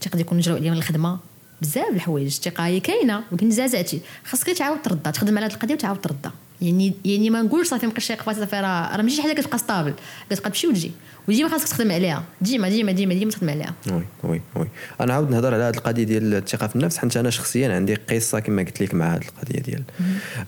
[0.00, 1.18] تيقدر يكون جراو عليهم الخدمه
[1.62, 6.00] بزاف الحوايج الثقه هي كاينة ولكن زعزعتي خاصك تعاود تردها تخدم على هذه القضية وتعاود
[6.00, 6.32] تردها
[6.62, 9.94] يعني يعني ما نقولش صافي مابقاش شي صافي راه راه ماشي شي حاجة كتبقى stable
[10.30, 10.92] كتبقى تمشي وتجي
[11.28, 12.24] وديما خاصك تخدم عليها.
[12.40, 13.74] ديما ديما ديما ديما تخدم عليها.
[13.92, 14.66] oui oui oui.
[15.00, 18.40] أنا عاود نهضر على هذه القضية ديال الثقة في النفس حيت أنا شخصيا عندي قصة
[18.40, 19.82] كما قلت لك مع هذه القضية ديال.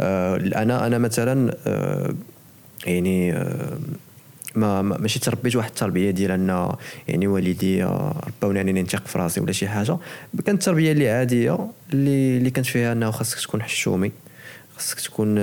[0.00, 2.14] آه أنا أنا مثلا آه
[2.86, 3.78] يعني آه
[4.54, 6.72] ما ماشي تربيت واحد التربية ديال أن
[7.08, 9.96] يعني والدي رباوني أنني نثق في راسي ولا شي حاجة.
[10.46, 14.12] كانت التربيه اللي عادية اللي اللي كانت فيها أنه خاصك تكون حشومي
[14.76, 15.34] خاصك تكون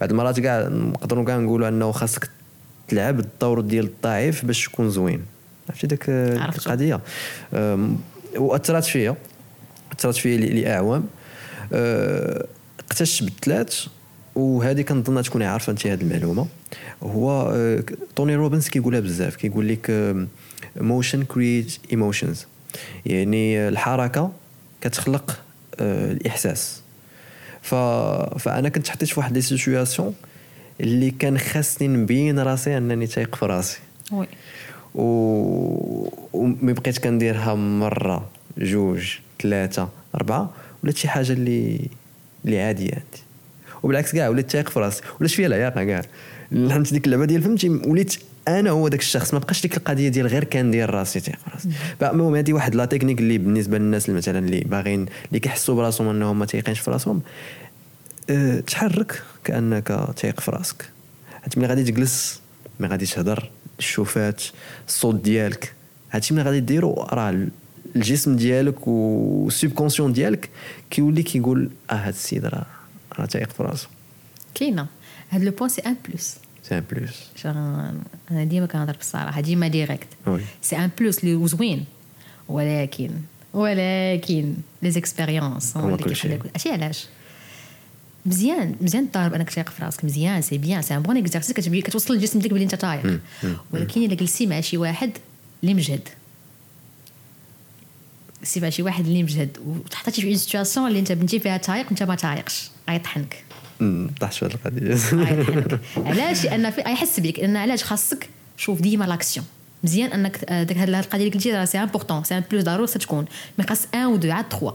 [0.00, 2.30] بعض المرات كاع نقدروا كاع نقولوا أنه خاصك
[2.88, 5.22] تلعب الدور ديال الضعيف باش تكون زوين.
[5.68, 7.00] عرفتي داك القضية.
[8.36, 9.16] وأثرت فيا.
[9.92, 11.06] أثرت فيا لأعوام.
[12.80, 13.86] اقتشت بالثلاث
[14.34, 16.46] وهذه كنظن تكون عارفة انت هذه المعلومة.
[17.02, 17.56] هو
[18.16, 19.36] توني روبنز كيقولها بزاف.
[19.36, 20.14] كيقول لك
[20.76, 22.46] motion creates emotions
[23.06, 24.32] يعني الحركة
[24.80, 25.40] كتخلق
[25.80, 26.80] الإحساس.
[27.62, 27.74] ف...
[28.38, 30.14] فأنا كنت حطيت في واحد les situations
[30.80, 33.78] اللي كان خاصني نبين راسي أنني تايق في راسي.
[34.12, 34.26] oui.
[34.94, 35.02] و...
[36.32, 40.50] ومي بقيت كنديرها مرة جوج ثلاثة أربعة
[40.84, 41.80] ولات شي حاجة اللي
[42.44, 43.22] اللي عادية عندي.
[43.82, 45.02] وبالعكس كاع وليت تايق في راسي.
[45.20, 46.02] ولات فيا العياقه كاع
[46.50, 48.16] فهمت ديك اللعبة ديال فهمتي؟ وليت
[48.48, 49.34] أنا هو داك الشخص.
[49.34, 51.68] ما بقاش ديك القضية ديال غير كندير راسي تيق راسي.
[52.02, 56.08] المهم هذه واحد لا تكنيك اللي بالنسبة للناس اللي مثلا اللي باغيين اللي كيحسوا براسهم
[56.08, 57.22] أنهم ما تيقينش في راسهم.
[58.30, 60.90] أه تحرك كأنك تايق في راسك.
[61.42, 62.40] حيت ملي غادي تجلس
[62.80, 64.42] ملي غادي تهضر الشوفات
[64.88, 65.74] الصوت ديالك.
[66.10, 67.46] هادشي ملي غادي ديرو راه
[67.96, 70.50] الجسم ديالك وال subconscient ديالك
[70.90, 72.66] كيولي كيقول آه هاد السيد راه
[73.18, 73.88] راه تايق في راسو.
[74.54, 74.86] كاينة.
[75.30, 76.34] هاد le point c'est un plus.
[76.62, 77.30] c'est un plus.
[78.30, 80.08] أنا ديما كنهضر بالصراحة ديما direct
[80.62, 81.84] c'est un plus اللي زوين.
[82.48, 83.10] ولكن
[83.54, 87.06] ولكن les expériences ماشي علاش؟
[88.26, 91.82] مزيان مزيان تضارب أنك تايق في راسك مزيان c'est bien c'est un bon exercice كتبي
[91.82, 93.20] كتوصل للجسم ديالك بلي أنت تايق
[93.72, 95.10] ولكن إلا جلستي مع شي واحد
[95.62, 96.08] اللي مجهد.
[98.42, 101.86] سي مع شي واحد اللي مجهد وتحطيتي في une situation اللي أنت بنتي فيها تايق
[101.90, 103.44] أنت ما تايقش غيطحنك
[104.20, 105.80] طحت في هذه القضية.
[106.10, 109.46] علاش؟ لأن يحس بك لأن علاش خاصك شوف ديما l'action
[109.84, 113.24] مزيان أنك ديك هاد القضية اللي قلتي راه c'est important c'est plus ضروري تكون.
[113.58, 114.74] mais خاص un و deux عاد 3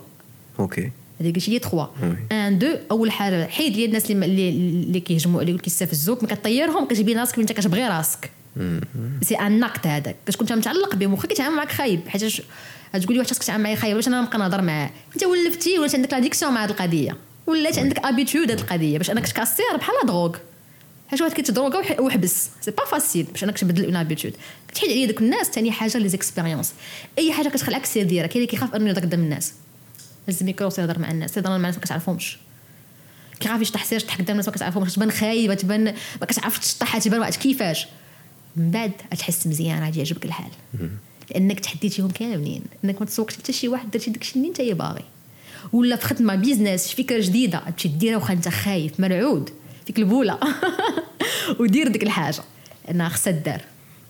[0.59, 0.91] ok
[1.21, 1.87] هذيك قلتي لي 3 oui.
[2.31, 7.19] 1 2 أول حاجة حيد لي الناس اللي اللي, كيهجموا اللي كيستفزوك ما كطيرهم كتبين
[7.19, 8.29] راسك انت كتبغي راسك.
[9.21, 10.15] سي ان نقد هذاك.
[10.25, 11.99] كتكون متعلق به مخك كيتعامل معك خايب.
[12.07, 12.23] حيت
[12.95, 15.95] غتقول لي واحد خاصك تتعامل معايا خايب باش أنا نبقى نهضر معاه؟ انت ولفتي ولات
[15.95, 17.17] عندك l'addiction مع هذه القضية.
[17.47, 20.35] ولات عندك habitude هذه القضية باش انك تكاسير بحال drogue
[21.07, 24.33] حاجة واحد كيتدروغا وح- وحبس c'est pas facile باش انك تبدل une habitude
[24.67, 26.73] كتحيد عليا دوك الناس ثاني حاجة les expériences
[27.17, 29.53] أي حاجة كتخلعك سير ديرها كاين اللي كيخاف أنه يهضر قدام الناس.
[30.29, 32.37] هز الميكرو وسير يهضر مع الناس يهضر مع الناس ما كتعرفهمش.
[33.39, 34.93] كيعرف يشطح سير شطح قدام الناس ما كتعرفهمش.
[34.93, 35.83] تبان خايبة تبان
[36.21, 37.87] ما كتعرفش تشطح تبان واحد كيفاش.
[38.55, 40.51] من بعد غتحس مزيان غادي يعجبك الحال.
[41.31, 42.63] لأنك تحديتيهم كاملين.
[42.85, 45.03] إنك ما تسوقش حتى شي واحد درتي داكشي اللي انت باغي.
[45.73, 49.49] ولا في خدمة business شي فكرة جديدة تمشي ديرها واخا أنت خايف مرعود.
[49.85, 50.39] فيك البولة.
[51.59, 52.43] ودير ديك الحاجة.
[52.87, 53.61] لانها خصها دار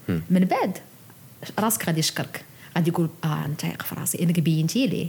[0.09, 0.77] من بعد
[1.59, 2.45] راسك غادي يشكرك.
[2.75, 4.23] غادي يقول آه انت في راسي.
[4.23, 5.07] إنك بينتي ليه؟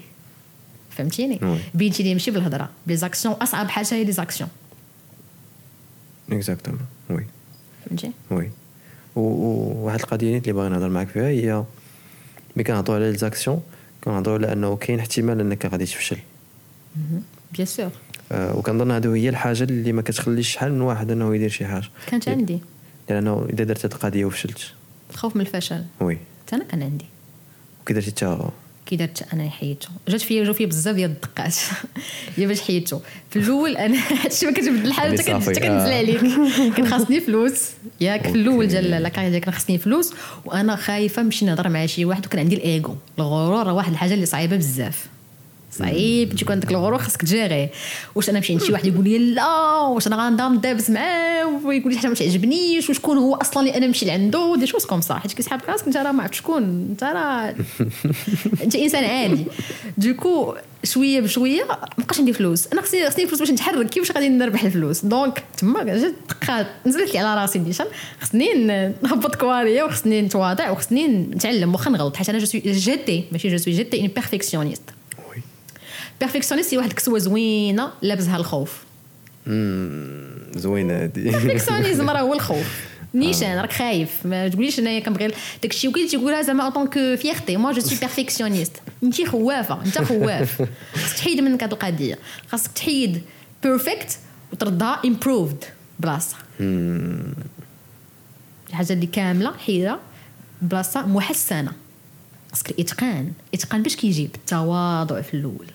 [0.96, 1.58] فهمتيني؟ oui.
[1.74, 2.70] بينتي ليه ماشي بالهضرة.
[2.86, 4.50] ب les actions أصعب حاجة هي لي زاكسيون
[6.32, 6.80] اكزاكتومون
[7.10, 7.26] oui.
[7.86, 8.50] فهمتي؟ وي.
[9.16, 11.64] وواحد القضية اللي باغي نهضر معاك فيها هي
[12.56, 13.62] ملي كنهضروا على les actions
[14.04, 16.18] كنهضروا على أنه كاين احتمال أنك غادي تفشل.
[17.52, 17.90] Bien sûr
[18.32, 21.88] آه، وكنظن هذه هي الحاجة اللي ما كتخليش شحال من واحد أنه يدير شي حاجة.
[22.06, 22.60] كانت عندي.
[23.10, 24.72] لأنه إذا درت هذه القضية وفشلت.
[25.14, 25.84] خوف من الفشل.
[26.00, 26.18] Oui.
[26.46, 27.04] حتى أنا كان عندي.
[27.82, 28.48] وكي درتي حتى
[28.86, 31.56] كي درت أنا حيدته جات فيا جاو فيا بزاف ديال الدقات.
[32.36, 35.98] هي باش حيدته في الأول أنا هادشي ما كتبدل يعني حتى كنزل آه.
[35.98, 36.20] عليك.
[36.76, 37.70] كان خاصني فلوس.
[38.00, 38.66] ياك في الأول.
[38.66, 40.12] ديال la carrière كان خاصني فلوس.
[40.44, 42.96] وأنا خايفة نمشي نهضر مع شي واحد وكان عندي الإيغو.
[43.18, 45.06] الغرور راه واحد الحاجة اللي صعيبة بزاف.
[45.72, 46.36] صعيب.
[46.36, 47.70] تكون عندك الغرور خاصك تجاريه
[48.14, 51.92] واش أنا نمشي عند شي واحد يقول لي لا واش أنا غنضام دابز معاه ويقول
[51.92, 55.18] لي حاجة ما تعجبنيش وشكون هو أصلا اللي أنا نمشي لعنده des choses comme ça.
[55.18, 56.62] حيت كيسحب راسك أنت راه ما عرفت شكون.
[56.90, 57.54] أنت راه
[58.64, 59.44] أنت إنسان عادي.
[59.98, 60.54] Du coup
[60.84, 61.64] شوية بشوية
[61.98, 62.66] مابقاش عندي فلوس.
[62.72, 63.88] أنا خصني خصني فلوس باش نتحرك.
[63.88, 67.86] كيفاش غادي نربح الفلوس؟ Donc تما جات دقات نزلت لي على راسي نيشان
[68.20, 68.54] خصني
[69.02, 72.16] نهبط كوارطيا وخصني نتواضع وخصني نتعلم واخا نغلط.
[72.16, 74.82] حيت أنا je suis jeté ماشي je suis jeté un perfectionniste
[76.12, 78.84] Oui perfectionniste هي واحد الكسوة زوينة لابسها الخوف.
[80.56, 82.86] زوينة هذه perfectionnisme راه هو الخوف.
[83.14, 84.26] نيشان راك خايف.
[84.26, 85.30] ما تقوليش أنايا كنبغي
[85.62, 90.62] داكشي وكاين تيقولها زعما en couverture moi je suis perfectionniste انت خوافة أنت خواف
[90.94, 92.18] خاصك تحيد منك هاد القضية.
[92.48, 93.22] خاصك تحيد
[93.62, 94.18] perfect
[94.52, 95.64] وتردها improved
[96.00, 96.36] بلاصة.
[98.70, 100.00] الحاجة اللي كاملة حيدها
[100.62, 101.72] بلاصة محسنة.
[102.50, 103.32] خاصك الإتقان.
[103.54, 105.66] الاتقان باش كيجي بالتواضع في الأول.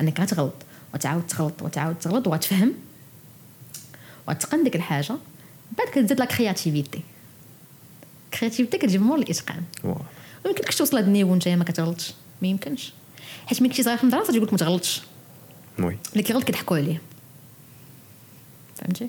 [0.00, 0.54] أنك غتغلط
[0.94, 2.74] وتعاود تغلط وتعاود تغلط وغتفهم
[4.28, 5.14] وتقن ديك الحاجة
[5.78, 7.02] بعد كتزيد la créativité
[8.34, 9.62] créativité كتجي مور الإتقان.
[9.84, 9.94] Waouh.
[10.44, 12.14] ما يمكنكش توصل لهاد ال niveau نتايا ما كتغلطش.
[12.42, 12.92] ما يمكنش.
[13.46, 15.02] حيت ملي كنتي صغير في المدرسة تيقول لك ما تغلطش.
[15.78, 15.98] Oui.
[16.12, 17.00] اللي كيغلط كيضحكوا عليه.
[18.76, 19.08] فهمتي؟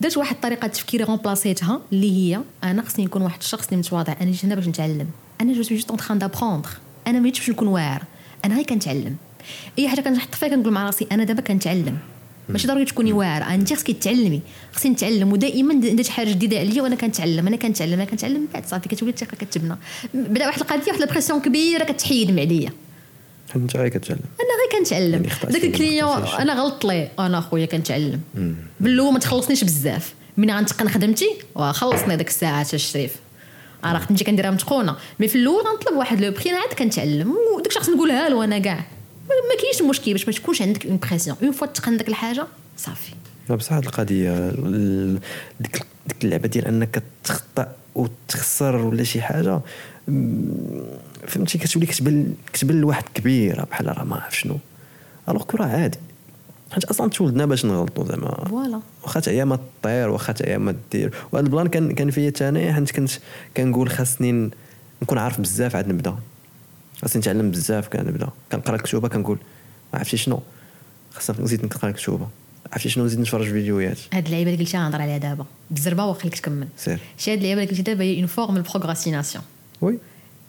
[0.00, 4.16] درت واحد الطريقة تفكير remplacيتها اللي هي أنا خصني نكون واحد الشخص اللي متواضع.
[4.20, 5.10] أنا جيت هنا باش نتعلم.
[5.40, 6.70] أنا je suis juste en train d'apprendre
[7.06, 8.04] أنا ما جيتش باش نكون واعر.
[8.44, 9.16] أنا غير كنتعلم.
[9.78, 11.98] اي حاجة كنحط فيها كنقول مع راسي أنا دابا كنتعلم.
[12.48, 13.54] ماشي ضروري تكوني واعرة.
[13.54, 14.40] أنت خصك تعلمي
[14.72, 15.32] خصني نتعلم.
[15.32, 17.46] ودائما درت حاجة جديدة عليا وأنا كنتعلم.
[17.46, 17.92] أنا كنتعلم.
[17.92, 18.88] أنا كنتعلم بعد صافي.
[18.88, 19.76] كتولي الثقة كتبنى.
[20.14, 22.70] بدا واحد القضية واحد ال pression كبيرة كتحيد من عليا
[23.56, 24.20] انت غير كتعلم.
[24.40, 25.24] أنا غير كنتعلم.
[25.24, 26.24] يعني داك ال client.
[26.38, 28.20] أنا غلطت ليه أنا خويا كنتعلم.
[28.80, 30.14] باللو ما تخلصنيش بزاف.
[30.36, 33.12] من غنتقن خدمتي وخلصني ديك الساعات الشريف.
[33.84, 34.96] أنا خدمتي كنديرها متقونة.
[35.20, 37.34] mais في الأول غنطلب واحد le prix أنا عاد كنتعلم.
[37.56, 38.84] وداك الشخص نقولها له أنا كاع.
[39.28, 42.46] ما كاينش مشكل باش ما تكونش عندك une pression une fois تقن ديك الحاجة
[42.76, 43.12] صافي
[43.50, 45.18] بصح هاد القضية ال-
[45.60, 49.60] ديك ديك اللعبة ديال أنك تخطأ وتخسر ولا شي حاجة
[51.26, 54.58] فهمتي؟ كتولي كتبان كتبان لواحد كبيرة بحال راه ما عرف شنو.
[55.28, 55.98] alors que راه عادي.
[56.72, 58.44] حيت أصلا تولدنا باش نغلطوا زعما.
[58.48, 61.14] voilà واخا تعيا ما طير واخا تعيا ما دير.
[61.32, 63.10] وهذا ال plan كان كان فيا ثاني حيت كنت
[63.56, 64.50] كنقول خاصني
[65.02, 66.16] نكون عارف بزاف عاد نبدأ.
[67.02, 69.38] خاصني نتعلم بزاف كنبدا كنقرا كتوبه كنقول
[69.92, 70.42] ما عرفتي شنو.
[71.12, 72.28] خاصنا نزيد نقرا كتوبه
[72.72, 73.98] عرفتي شنو نزيد نتفرج vidéoهات.
[74.12, 75.46] هاد اللعيبة اللي قلتي غنهضر عليها دابا.
[75.70, 76.68] بالزربه وخليك تكمل.
[76.76, 76.98] سير.
[77.18, 79.44] شي هاد اللعيبة اللي قلتي دابا هي une forme ال procrastination
[79.80, 79.98] oui.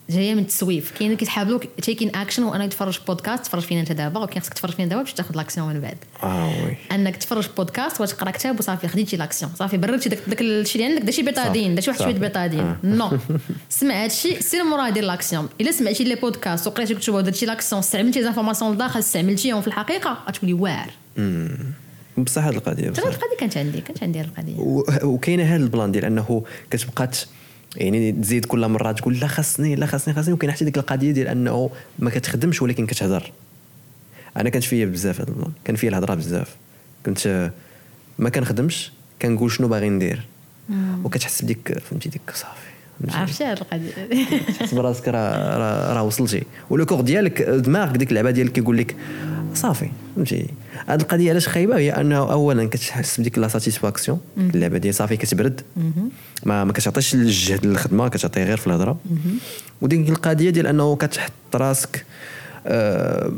[0.10, 0.91] جاية من التسويف.
[0.91, 4.74] كاين اللي كيتحابلوك taking action وأنا يتفرج بودكاست تفرج فينا أنت دابا وكاين خصك تفرج
[4.74, 5.97] فينا دابا باش تاخذ l'action من بعد.
[6.24, 6.78] آه oui.
[6.91, 11.06] أنك تفرج بودكاست وتقرأ كتاب وصافي خديتي l'action صافي بررتي داك داك الشيء اللي عندك
[11.06, 12.14] داك شي Bétadine داك شي واحد شوية.
[12.14, 12.78] Bétadine آه.
[12.84, 13.18] Non
[13.70, 18.24] سمع هادشي سير موراه دير l'action إلا سمعتي les podcasts وقريتي كتب ودرتي l'action استعملتي
[18.24, 20.91] les informations لداخل استعملتيهم في الحقيقة غتولي واعر.
[22.18, 23.04] بصح هذه القضية بصح.
[23.04, 24.56] هاد القضية كانت عندي كانت عندي هاد القضية.
[25.04, 27.12] وكاينة هذا ال plan ديال أنه كتبقى
[27.76, 30.34] يعني تزيد كل مرة تقول لا خاصني لا خاصني خاصني.
[30.34, 31.70] وكاين حتى ديك القضية ديال أنه
[32.00, 33.32] ما كتخدمش ولكن كتهضر.
[34.38, 36.56] أنا كانت فيا بزاف هذا ال plan كان فيا الهضرة بزاف.
[37.06, 37.52] كنت
[38.20, 40.22] ما كنخدمش كنقول شنو باغي ندير.
[41.04, 42.74] وكتحس بديك فهمتي ديك صافي؟
[43.18, 46.44] عرفتي هاد القضية تحس براسك راه راه وصلتي.
[46.70, 48.96] و le corps ديالك دماغك ديك اللعبة ديالك كيقول لك
[49.56, 50.45] صافي فهمتي؟
[50.88, 55.62] هاد القضية علاش خايبة؟ هي أنه اولا كتحس بديك la satisfaction اللعبة ديال صافي كتبرد
[56.45, 58.97] ما ما كتعطيش الجهد للخدمة كتعطيه غير في الهضرة.
[59.82, 62.06] وديك القضية ديال أنه كتحط راسك
[62.68, 63.32] آه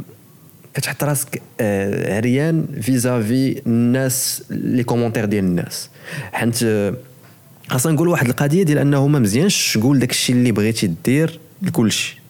[0.73, 5.89] كتحط راسك آه عريان vis-à-vis الناس les commentaires ديال الناس.
[6.31, 6.93] حيت آه،
[7.69, 12.24] خاصنا نقول واحد القضية ديال أنه ما مزيانش تقول داك الشيء اللي بغيتي دير لكلشي.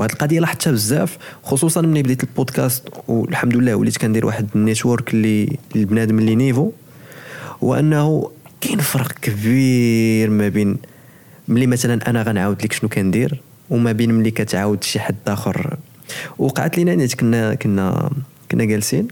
[0.00, 5.14] وهاد القضية لاحظتها بزاف خصوصا ملي بديت البودكاست والحمد لله وليت كندير واحد ال network
[5.14, 6.72] اللي البنادم اللي niveau
[7.62, 8.30] هو انه
[8.60, 10.76] كاين فرق كبير ما بين
[11.48, 13.40] ملي مثلا أنا غنعاود لك شنو كندير
[13.70, 15.76] وما بين ملي كتعاود شي حد آخر.
[16.38, 18.10] وقعت لينا نيت كنا كنا
[18.50, 19.08] كنا جالسين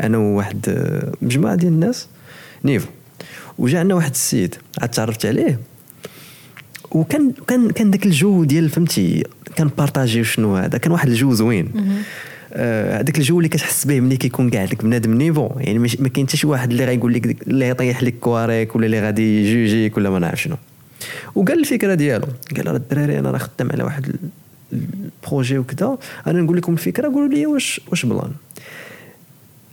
[0.00, 2.06] أنا وواحد آه، مجموعة ديال الناس
[2.64, 2.88] niveau.
[3.58, 5.60] وجا عندنا واحد السيد عاد تعرفت عليه؟
[6.90, 9.24] وكان كان كان داك الجو ديال فهمتي
[9.56, 11.72] كان partager شنو هذا كان واحد الجو زوين.
[12.52, 15.48] آه، هذاك الجو اللي كتحس به ملي كيكون كاع داك بنادم niveau.
[15.56, 19.00] يعني ما كاين حتى شي واحد اللي غايقول لك اللي غيطيح لك كوارطيك ولا اللي
[19.00, 20.56] غادي يjugerيك ولا ما نعرف شنو.
[21.34, 22.26] وقال الفكرة ديالو
[22.56, 24.18] قال راه الدراري أنا راه خدام على واحد ال-
[24.72, 28.30] ال projet وكذا أنا نقول لكم الفكرة قولوا لي واش واش plan.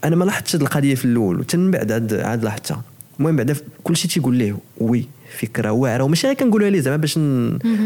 [0.03, 2.81] أنا ما لاحظتش هاد القضية في الأول وتن من بعد عاد عاد لاحظتها
[3.19, 5.05] المهم بعدا كل شيء تيقول ليه oui.
[5.39, 7.19] فكرة واعرة وماشي غير كنقولها ليه زعما باش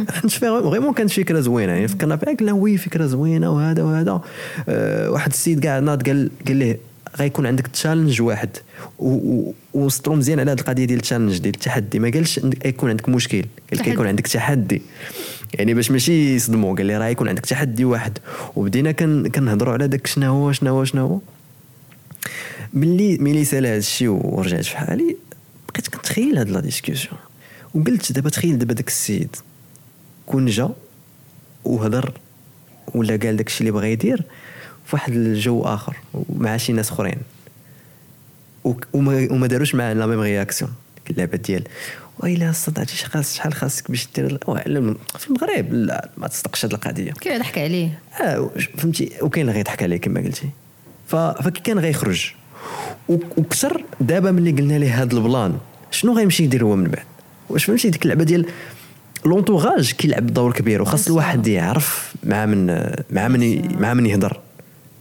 [0.09, 1.71] حيت vraiment كانت فكرة زوينة.
[1.71, 4.21] يعني فكرنا فيها قلنا oui فكرة زوينة وهذا وهذا.
[4.69, 6.77] أه واحد السيد كاع ناض قال قال ليه
[7.19, 8.49] غيكون عندك challenge واحد.
[9.73, 11.99] وسطرو مزيان على هذه القضية ديال ال challenge ديال التحدي.
[11.99, 13.41] ما قالش يكون عندك مشكل.
[13.41, 13.91] قال لك تحدي.
[13.91, 14.81] يكون عندك تحدي.
[15.53, 18.17] يعني باش ماشي يصدموا قال لي راه يكون عندك تحدي واحد.
[18.55, 21.19] وبدينا كن كنهضروا على داك شنو هو شنو هو شنو هو.
[22.73, 25.15] ملي ملي سأل هذا الشيء ورجعت في حالي
[25.69, 27.17] بقيت كنتخيل هاد la discussion
[27.73, 29.35] وقلت دابا تخيل دابا داك السيد
[30.25, 30.69] كون جا
[31.63, 32.13] وهضر
[32.95, 34.23] ولا قال داك الشيء اللي بغا يدير
[34.85, 35.95] في واحد الجو آخر
[36.29, 37.17] مع شي ناس أخرين.
[38.93, 40.73] وما, وما داروش معاه la même réaction.
[41.09, 41.63] اللعبه ديال
[42.19, 44.37] ويلا صدعتي شي خاص شحال خاصك باش دير
[45.17, 47.11] في المغرب لا ما تصدقش هاد القضية.
[47.11, 47.99] كيف ضحك عليه.
[48.21, 50.49] آه فهمتي؟ وكاين اللي غيضحك عليه كما قلتي.
[51.07, 52.31] فكي كان غيخرج.
[53.09, 55.57] وكثر دابا ملي قلنا ليه هذا ال plan
[55.91, 57.05] شنو غيمشي يدير هو من بعد؟
[57.49, 58.45] واش فهمتي؟ ديك اللعبة ديال
[59.25, 62.65] l'entourage كيلعب دور كبير وخاص الواحد يعرف مع من
[63.11, 64.39] مع من ي- مع من يهضر.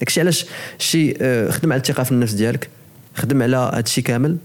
[0.00, 0.46] داكشي علاش
[0.78, 2.68] شي آه، خدم على الثقة في النفس ديالك
[3.14, 4.36] خدم على هذا الشيء كامل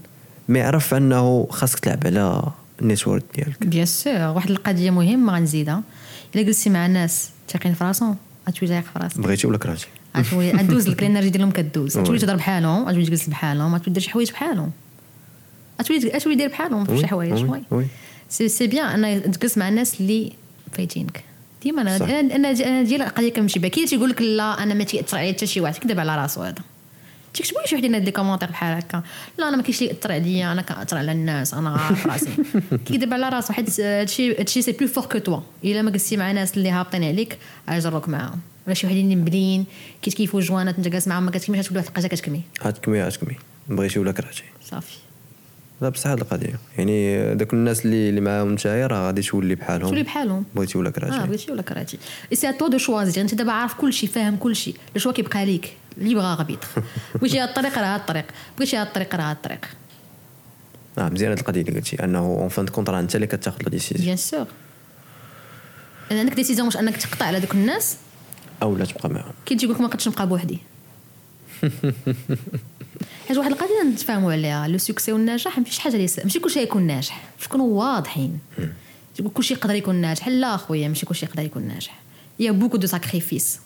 [0.48, 2.42] ما يعرف أنه خاصك تلعب على
[2.82, 3.66] ال network ديالك.
[3.66, 5.82] bien sûr واحد القضية مهمة غنزيدها.
[6.34, 8.16] إلا جلستي مع ناس تاقين في راسهم
[8.48, 9.18] غتولي تايق في راسك.
[9.18, 9.86] بغيتي ولا كرهتي؟
[10.16, 11.96] غتولي غدوز لك ال energy ديالهم كدوز.
[11.98, 14.70] غتولي تهضر بحالهم غتولي تجلس بحالهم غتولي دير شي حوايج بحالهم.
[15.82, 17.86] غتولي غتولي دير بحالهم في شي حوايج وي،.
[18.28, 20.32] سي سي بيان ان تجلس مع الناس اللي
[20.72, 21.24] فايتينك.
[21.62, 21.96] ديما أنا.
[21.96, 25.32] أنا أنا أنا ديال القضية كنمشي بها كاين تيقول لك لا أنا ما تيأثر عليا
[25.32, 26.62] حتى شي واحد كذب على راسو هذا.
[27.34, 29.02] تيكتبوا لي شي وحدين هاد les commentaires بحال هكا.
[29.38, 32.30] لا أنا ما كاينش اللي ياثر عليا أنا كنأثر على الناس أنا عارف راسي.
[32.86, 36.32] كيدير على راسو حيت هادشي هادشي c'est plus fort que toi إلا ما جلستي مع
[36.32, 38.40] ناس اللي هابطين عليك اجروك معاهم.
[38.66, 39.64] ولا شي وحدين اللي مبلين
[40.02, 42.40] كيتكيفوا جوانات أنت جالس معاهم ما كتكميش غتولي واحد الحاجة كتكمي.
[42.62, 43.36] هاتكمي هاتكمي
[43.68, 44.42] بغيتي ولا كرهتي.
[44.64, 45.03] صافي.
[45.80, 46.58] لا بصح هاد القضية.
[46.78, 49.88] يعني داك الناس اللي اللي معاهم نتايا راه غادي تولي بحالهم.
[49.88, 50.44] تولي بحالهم.
[50.54, 51.98] بغيتي ولا آه كرهتي بغيتي ولا كرهتي
[52.32, 55.12] c'est à toi de choisir أنت دابا عارف كل شيء فاهم كل شيء le choix
[55.12, 55.76] كيبقى ليك.
[55.98, 56.58] اللي بغا غبيط
[57.14, 58.24] بغيتي هاد الطريق راه هاد الطريق.
[58.58, 59.64] بغيتي هاد الطريق راه هاد الطريق.
[60.98, 62.04] آه مزيان هاد القضية اللي قلتي.
[62.04, 64.46] أنه en fin de compte راه أنت اللي كتاخذ la décision bien sûr
[66.10, 67.96] عندك décision واش أنك تقطع على دوك الناس؟
[68.62, 69.32] أو لا تبقى معاهم.
[69.46, 70.58] كاين تيقول لك ما نقدرش نبقى بوحدي.
[73.28, 74.68] حيت واحد القضية نتفاهموا عليها.
[74.68, 77.22] le succès والنجاح ماشي شي حاجة اللي ماشي كلشي يكون ناجح.
[77.38, 78.38] باش نكونوا واضحين؟
[79.16, 80.28] تقول كلشي يقدر يكون ناجح.
[80.28, 82.00] لا أخويا ماشي كلشي يقدر يكون ناجح.
[82.40, 83.60] y a beaucoup de sacrifices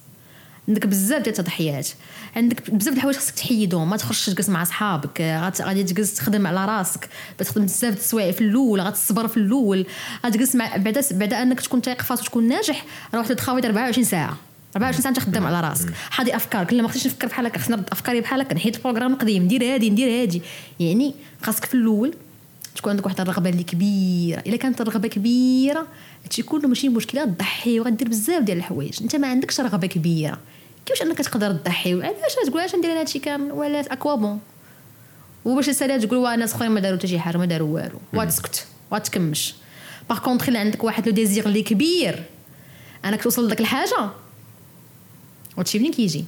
[0.69, 1.89] عندك بزاف ديال التضحيات.
[2.37, 3.91] عندك بزاف د الحوايج خصك تحيدهم.
[3.91, 5.21] ما تخرجش تجلس مع صحابك
[5.61, 7.09] غادي تجلس تخدم على راسك.
[7.41, 8.81] بتخدم بزاف د السوايع في الأول.
[8.81, 9.87] غتصبر في الأول.
[10.27, 12.85] غتجلس مع بعدا بعدا أنك تكون تايق في راسك وتكون ناجح
[13.15, 14.37] راه واحد تخاوي 24 ساعة.
[14.77, 15.89] 24 ساعة انت خدام على راسك.
[16.11, 16.65] حاضي أفكار.
[16.65, 19.43] كل ما خصنيش نفكر بحال هكا خصني نرد أفكاري بحال هكا نحيد ال programme القديم.
[19.43, 20.43] ندير هادي ندير هادي.
[20.81, 22.15] يعني خاصك في الأول
[22.77, 24.41] تكون عندك واحد الرغبة اللي كبيرة.
[24.47, 25.87] إلا كانت الرغبة كبيرة
[26.25, 29.03] هادشي كله ماشي مشكلة تضحي وغدير بزاف ديال الحوايج.
[29.03, 30.39] أنت ما عندكش رغبة كبيرة.
[30.87, 34.41] كيفاش أنك تقدر تضحي؟ علاش تقول علاش ندير هادشي كامل؟ ولا à quoi bon.
[35.45, 37.99] وباش تسالي تقول واه ناس أخرين ما داروا حتى شي حاجة ما داروا والو.
[38.15, 39.55] وتسكت وتكمش
[40.09, 42.23] par contre إلا عندك واحد le désir اللي كبير
[43.05, 44.11] أنك توصل لذاك الحاجة
[45.59, 46.25] وهادشي منين كيجي.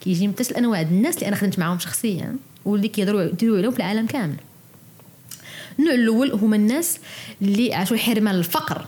[0.00, 3.76] كيجي من ثلاث الأنواع الناس اللي أنا خدمت معاهم شخصيا واللي كيهضروا يديروا عليهم في
[3.76, 4.36] العالم كامل.
[5.78, 6.98] النوع الأول هما الناس
[7.42, 8.86] اللي عاشوا الحرمان الفقر.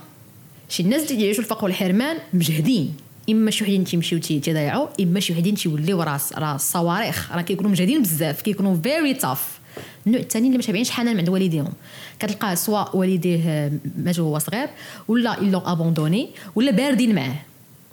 [0.69, 2.95] شي الناس اللي يعيشوا الفقر والحرمان مجهدين.
[3.31, 7.33] إما شي وحدين تيمشيو تي- تيضيعوا إما شي وحدين تيوليو راس راس صواريخ.
[7.33, 9.59] راه كيكونوا مجهدين بزاف كيكونوا very tough
[10.07, 11.73] النوع الثاني اللي ما تابعينش حنان عند والديهم.
[12.19, 14.69] كتلقاه سواء والديه آه، ماتوا وهو صغير
[15.09, 17.37] ولا الا abandonné ولا باردين معاه.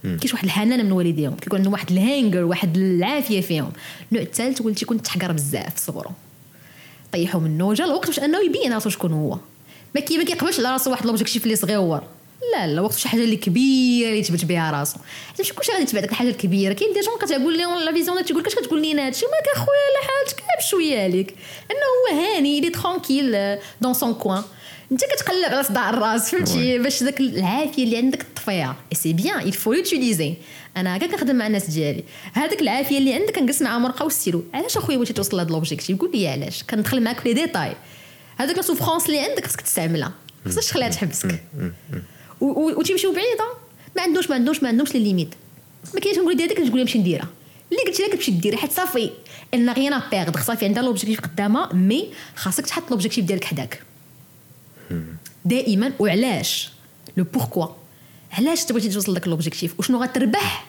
[0.03, 3.71] كاينش واحد الحنان من والديهم كيكون عندهم واحد ال hunger واحد العافية فيهم.
[4.11, 6.11] النوع الثالث هو اللي تيكون تحقر بزاف في صغرو
[7.13, 9.37] طيحوا منه جا الوقت باش أنه يبين راسو شكون هو.
[9.95, 12.03] ما كي ما كيقبلش على راسو واحد l'objectif اللي صغيور
[12.53, 14.97] لا لا وقت شي حاجة اللي كبيرة اللي يثبت بها راسو.
[15.27, 16.73] حيت ماشي كلشي غادي يتبع ديك الحاجة الكبيرة.
[16.73, 19.87] كاين des gens كتقول لهم la vision تيقول لك اش كتقول لينا هادشي؟ مالك اخويا
[19.95, 21.35] لا حالتك غير بشويه عليك.
[21.71, 24.43] أنه هو هاني lui tranquille dans son coin
[24.93, 28.75] أنت كتقلب على صداع الراس فهمتي؟ باش داك العافية اللي عندك تطفيها.
[28.91, 30.33] et c'est bien il faut l'utiliser.
[30.77, 32.03] أنا هكا كنخدم مع الناس ديالي.
[32.33, 36.11] هذاك العافية اللي عندك كنجلس معاهم ورقه وستيلو علاش أخويا بغيتي توصل لهاد l'objectif قول
[36.13, 36.63] لي علاش.
[36.63, 37.75] كندخل معاك في les détails.
[38.37, 40.13] هذاك la souffrance اللي عندك خصك تستعملها.
[40.45, 41.43] خصكش تخليها تحبسك.
[42.41, 43.45] وتمشيو بعيدة.
[43.95, 45.33] ما عندوش ما عندوش ما عندوش les limites
[45.93, 47.27] ما كاينش نقول لك تقول لي نمشي نديرها.
[47.71, 49.09] اللي قلت لك تمشي ديرها حيت صافي.
[49.53, 53.81] ان غيان بيرد صافي عندها لوبجيكتيف قدامها مي خاصك تحط لوبجيكتيف ديالك حداك.
[55.45, 56.69] دائما وعلاش؟
[57.17, 57.67] لو بوركوا.
[58.31, 60.65] علاش تبغي توصل لك لوبجيكتيف وشنو غتربح؟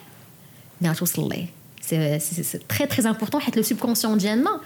[0.81, 1.45] ملي غتوصل ليه.
[1.81, 4.61] سي سي تري تري امبورطون حيت لو سوبكونسيون ديالنا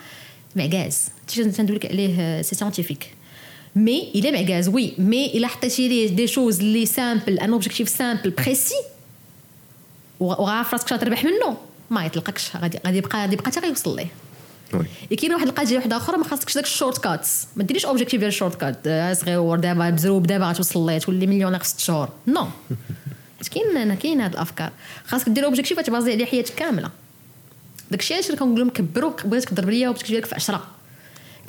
[0.55, 3.13] معكاز تندوي لك عليه سي سيانتيفيك
[3.75, 8.29] مي الا معكاز وي مي الا حطيتي ليه دي شوز اللي سامبل ان اوبجيكتيف سامبل
[8.29, 8.75] بريسي
[10.19, 11.57] وعارف راسك تربح منه.
[11.89, 14.07] ما يطلقكش غادي غادي يبقى غادي يبقى حتى غيوصل ليه.
[14.73, 18.29] oui كاين واحد القضية واحدة أخرى ما خاصكش داك ال shortcuts ما ديريش objectif ديال
[18.29, 22.47] ال shortcut صغير دابا مزروب دابا غتوصل ليه تولي مليونير في ست شهور no
[23.53, 24.71] كاين أنا كاين هاد الافكار
[25.05, 26.89] خاصك دير objectif تبازي عليه حياتك كامله
[27.91, 30.63] داكشي علاش كنقول لهم كبروا بغيتك تضرب ليا objectif ديالك في 10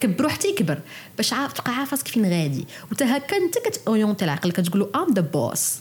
[0.00, 0.78] كبروا حتى يكبر
[1.16, 5.14] باش عارف تبقى عارف راسك فين غادي وتا هكا انت كتاورينتي العقل كتقول له I'm
[5.14, 5.74] the boss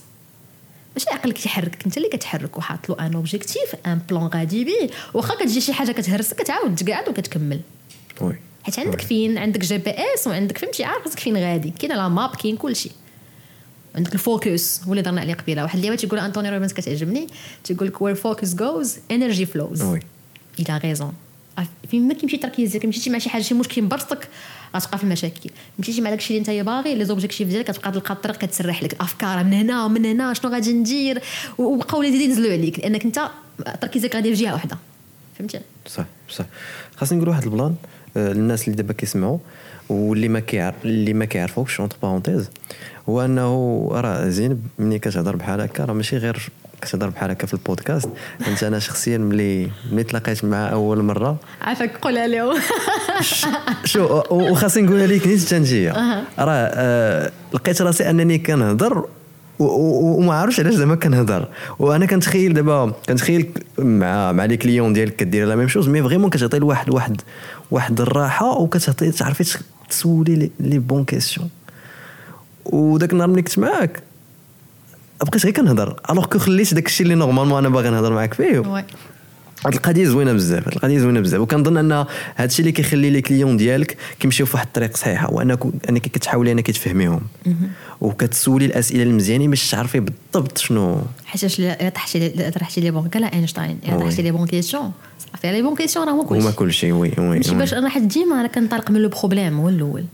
[0.94, 5.34] ماشي عقلك تيحركك انت اللي كتحرك وحاط له un objectif un plan غادي بيه واخا
[5.34, 7.60] كتجي شي حاجة كتهرسك كتعاود تقعد وكتكمل.
[8.20, 8.36] oui.
[8.62, 11.70] حيت عندك فين عندك GPS وعندك فهمتي عارف راسك فين غادي.
[11.70, 12.90] كاين la map كاين كلشي.
[13.94, 15.62] عندك ال focus هو اللي درنا عليه قبيلة.
[15.62, 17.26] واحد اللي تيقول أنطوني روبنز كتعجبني
[17.64, 20.00] تيقول لك where focus goes energy flows oui.
[20.58, 21.12] il a raison
[21.90, 24.28] فين ما كيمشي التركيز ديالك مشيتي مع شي حاجة شي مشكل مبرصك
[24.76, 28.36] غتبقى في المشاكل مشيتي مع داكشي اللي انت باغي les objectifs ديالك كتبقى تلقى الطريق
[28.36, 28.92] كتسرح لك.
[28.92, 31.22] الافكار من هنا ومن هنا شنو غادي ندير؟
[31.58, 32.78] وبقاو وليدي ينزلوا عليك.
[32.78, 33.20] لأنك انت
[33.80, 34.78] تركيزك غادي في جهة واحدة
[35.38, 36.44] فهمتي؟ صح صح
[36.96, 37.74] خاصني نقول واحد ال plan.
[38.16, 39.38] آه، للناس اللي دابا كيسمعوا
[39.88, 42.50] واللي ما كيعرف اللي ما كيعرفوكش entre parenthèses
[43.08, 46.48] هو أنه راه زينب ملي كتهضر بحال هكا راه ماشي غير
[46.82, 48.08] كتهضر بحال هكا في البودكاست.
[48.48, 51.36] انت أنا شخصيا ملي ملي تلاقيت معاه أول مرة.
[51.62, 52.56] عافاك قولها لهم
[53.84, 55.92] شو وخاصني نقولها لك نيت انت
[56.38, 59.04] راه آه، لقيت راسي أنني كنهضر
[59.58, 61.48] وما عارفش علاش زعما كنهضر.
[61.78, 66.30] وأنا كنتخيل دابا كنتخيل مع مع les clients ديالك كدير la même chose mais vraiment
[66.30, 67.20] كتعطي لواحد واحد
[67.70, 69.58] واحد الراحة وكتعطي تعرفي تس-
[69.90, 71.48] تسولي لي- les bonnes questions.
[72.64, 74.02] وداك النهار ملي كنت معاك
[75.22, 78.58] بقيت غير كنهضر alors que خليت داك الشيء اللي normalement أنا باغي نهضر معاك فيه.
[79.66, 81.40] هاد القضية زوينة بزاف هاد القضية زوينة بزاف.
[81.40, 81.92] وكنظن أن
[82.36, 85.58] هاد الشيء اللي كيخلي les clients ديالك كيمشيو في واحد الطريق صحيحه وانك
[85.88, 87.20] أنك كتحاولي أنك تفهميهم.
[88.00, 91.02] وكتسولي الأسئلة المزيانين باش تعرفي بالضبط شنو.
[91.26, 93.98] حيت الا طرحتي الا طرحتي les bonnes كلا أينشتاين الا.
[93.98, 94.92] طرحتي les bonnes questions.
[95.32, 96.42] صافي les bonnes questions راه هو كلشي.
[96.42, 97.38] هما كل شيء oui oui.
[97.38, 97.54] ماشي.
[97.54, 100.04] باش أنا حيت ديما أنا كنطلق من le problème هو الأول.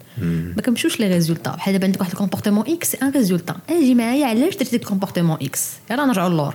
[0.57, 1.51] ما كنمشوش les résultats.
[1.51, 4.87] بحال دابا عندك واحد ال comportement X un résultat أجي معايا علاش درتي ديك ال
[4.87, 6.55] comportement X يلا نرجعوا للور.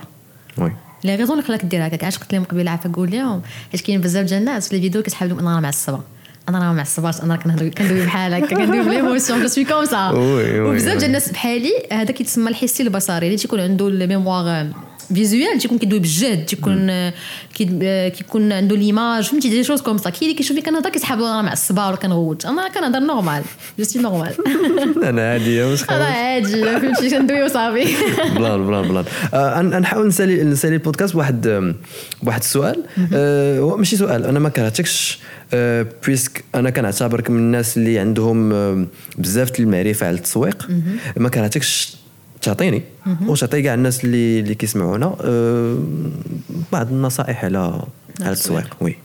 [0.58, 0.72] oui.
[1.04, 2.02] les raisons اللي خلاك دير هكاك.
[2.04, 3.42] علاش قلت لهم قبيلة عافاك نقول لهم؟
[3.72, 6.00] حيت كاين بزاف ديال الناس في الفيديو كتحب لهم أنا راه معصبه
[6.48, 9.84] أنا راه ما معصباش أنا كنهضر كندوي بحال هكا كندوي ب l'émotion je suis comme
[9.84, 10.92] ça وبزاف.
[10.98, 14.66] ديال الناس بحالي هذا كيتسمى الحسي البصري اللي تيكون عنده ال mémoire
[15.14, 17.10] visuelle تيكون كيدوي بالجهد تيكون
[17.54, 21.42] كي- كيكون عنده l'image فهمتي؟ des choses comme ça كاين اللي كيشوفني كنهضر كيسحاب أنا
[21.42, 22.46] مع الصباح ولا كنغوت.
[22.46, 23.42] أنا كنهضر normal
[23.78, 24.32] je suis normale
[25.04, 27.84] أنا عاديه أنا عادي فهمتي كندوي وصافي.
[28.36, 29.04] plan plan plan.
[29.34, 31.74] آه، نحاول نسالي نسالي البودكاست بواحد آم،
[32.22, 32.82] بواحد السؤال
[33.14, 35.18] آه، هو ماشي سؤال أنا ما كرهتكش
[35.54, 38.48] آه، puisque أنا كنعتبرك من الناس اللي عندهم
[39.18, 40.68] بزاف المعرفة على التسويق.
[41.16, 41.96] ما كرهتكش
[42.42, 42.82] تعطيني.
[43.26, 45.16] وتعطي كاع الناس اللي اللي كيسمعونا.
[45.20, 45.78] آه،
[46.72, 47.82] بعض النصائح على
[48.20, 48.76] على التسويق.
[48.80, 48.96] وي.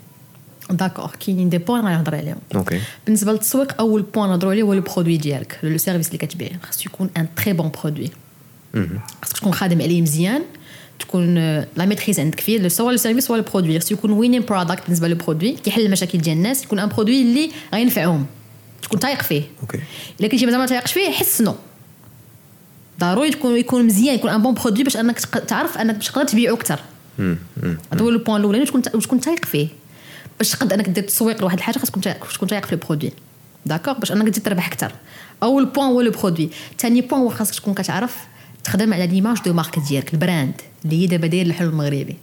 [0.69, 4.81] داكور كاينين des points غنهضر عليهم okay بالنسبة للتسويق اول point نهضروا عليه هو le
[4.81, 8.09] produit ديالك le service اللي كتبيع خاصو يكون un très bon produit
[9.23, 10.41] خاصك تكون خادم عليه مزيان
[10.99, 11.35] تكون
[11.75, 15.07] la maîtrise عندك فيه سواء le service ولا ال produit خاصو يكون winning product بالنسبة
[15.07, 18.25] لل produit كيحل المشاكل ديال الناس يكون un produit اللي غينفعهم
[18.81, 19.79] تكون تايق فيه okay
[20.19, 21.55] الا كنتي مازال ما تايقش فيه حسنو
[22.99, 26.55] ضروري تكون يكون مزيان يكون un bon produit باش أنك تعرف أنك باش تقدر تبيعو
[26.55, 26.79] أكثر.
[27.19, 29.67] هذا هو ال point الأولاني تكون تكون تايق فيه.
[30.37, 31.93] باش تقد أنك دير تسويق لواحد الحاجة خاصك
[32.35, 33.11] تكون تايق- في ال produit
[33.65, 34.91] d'accord باش أنك تزيد تربح أكثر.
[35.43, 38.15] أول point هو le produit ثاني point هو خاصك تكون كتعرف
[38.63, 40.53] تخدم على l'image de marque ديالك ال brand
[40.85, 42.17] اللي هي دابا داير الحلو المغربي.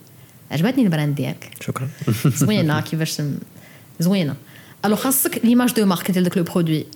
[0.50, 1.50] عجبتني ال brand ديالك.
[1.66, 1.88] شكرا.
[2.40, 3.22] زوينة كيفاش
[4.00, 4.34] زوينة.
[4.84, 6.86] alors خاصك l'image de marque ديال داك le produit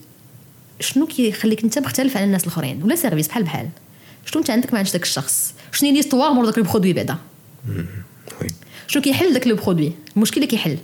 [0.81, 3.69] شنو كيخليك انت مختلف على الناس الاخرين؟ ولا service بحال بحال.
[4.27, 7.17] شنو انت عندك ما عندش داك الشخص؟ شنو هي l'histoire مور داك le produit بعدا؟
[8.87, 10.79] شنو كيحل داك le produit؟ المشكل اللي كيحل.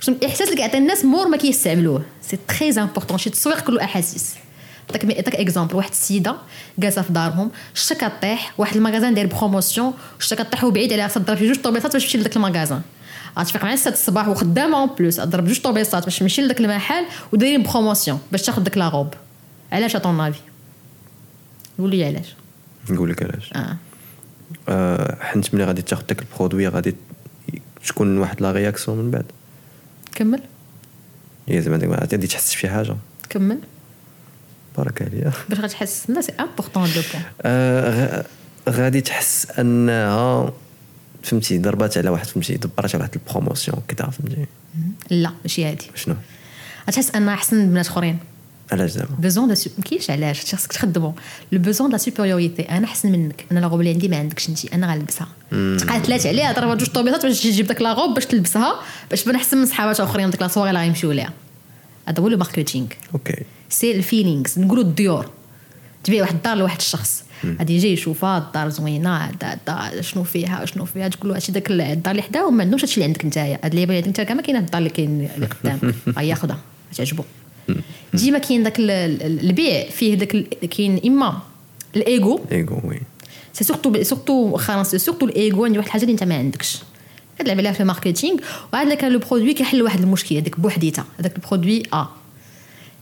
[0.00, 2.04] شنو الإحساس اللي كيعطي الناس مور ما كيستعملوه.
[2.22, 4.34] c'est très important شي تسويق كله احاسيس
[4.90, 6.36] عطاك عطاك exemple واحد السيدة
[6.78, 7.50] جالسه في دارهم.
[7.74, 11.08] شتا كطيح واحد ال magasin داير promotion شتا كطيح وبعيد عليها.
[11.08, 12.82] تضرب في جوج طوبيسات باش تمشي لذاك ال magasin
[13.38, 17.62] غتفيق مع 6 الصباح وخدامة en plus تضرب جوج طوبيسات باش تمشي لذاك المحل ودايرين
[17.62, 19.14] promotion باش تاخذ داك la robe
[19.72, 20.40] علاش à ton avis
[21.78, 22.34] قول لي علاش.
[22.90, 23.52] نقول لك علاش.
[23.56, 23.76] آه.
[24.68, 26.94] آه، حيت ملي غادي تاخذ داك ال produit؟ غادي
[27.86, 29.24] تكون واحد la réaction من بعد.
[30.14, 30.42] كمل.
[31.48, 32.96] هي زعما ديك غادي تحس بشي حاجة.
[33.30, 33.58] كمل.
[34.76, 35.32] بارك عليا.
[35.48, 38.24] باش غتحس الناس سي امبورطون لو بوان
[38.68, 40.52] غادي تحس أنها
[41.28, 44.46] فهمتي ضربات على واحد فهمتي دبرات على واحد ال promotion كذا فهمتي.
[45.10, 45.86] لا ماشي هادي.
[45.94, 46.14] شنو؟
[46.88, 48.18] غتحس انها أحسن من بنات أخرين.
[48.72, 51.14] علاش زعما besoin de ما كاينش علاش هادشي خاصك تخدمو
[51.52, 53.44] le besoin de supériorité أنا أحسن منك.
[53.52, 55.28] أنا la robe اللي عندي ما عندكش انت أنا غنلبسها.
[55.50, 59.36] تقاتلات عليها ضربات جوج طوبيسات باش تجي تجيب داك la robe باش تلبسها باش تبان
[59.36, 61.32] أحسن من صحابات أخرين ديك لا اللي غيمشيو ليها.
[62.08, 65.30] هذا هو le marketing okay c'est ال feelings نقولوا الديور.
[66.04, 67.24] تبيع واحد الدار لواحد الشخص.
[67.58, 72.10] غادي يجي يشوفها الدار زوينة هذا شنو فيها شنو فيها تقول له هادشي داك الدار
[72.10, 73.58] اللي حداهم ما عندهمش هادشي اللي عندك نتايا.
[73.64, 76.58] هاد اللي عندك انت كاع ما كاين هاد الدار اللي كاين اللي قدامك غياخذها
[76.96, 77.22] تعجبو
[78.14, 80.36] ديما كاين داك ال- ال- البيع فيه داك
[80.70, 81.38] كاين إما
[81.96, 83.00] الايجو إيغو وي.
[83.52, 86.78] سي سورتو سورتو خلاص سورتو الايجو عندي واحد الحاجة اللي انت ما عندكش.
[87.38, 88.38] كتلعب عليها في الماركتينغ
[88.72, 92.06] وعاد لك لو برودوي كيحل واحد المشكل هذاك بوحديته هذاك البرودوي ا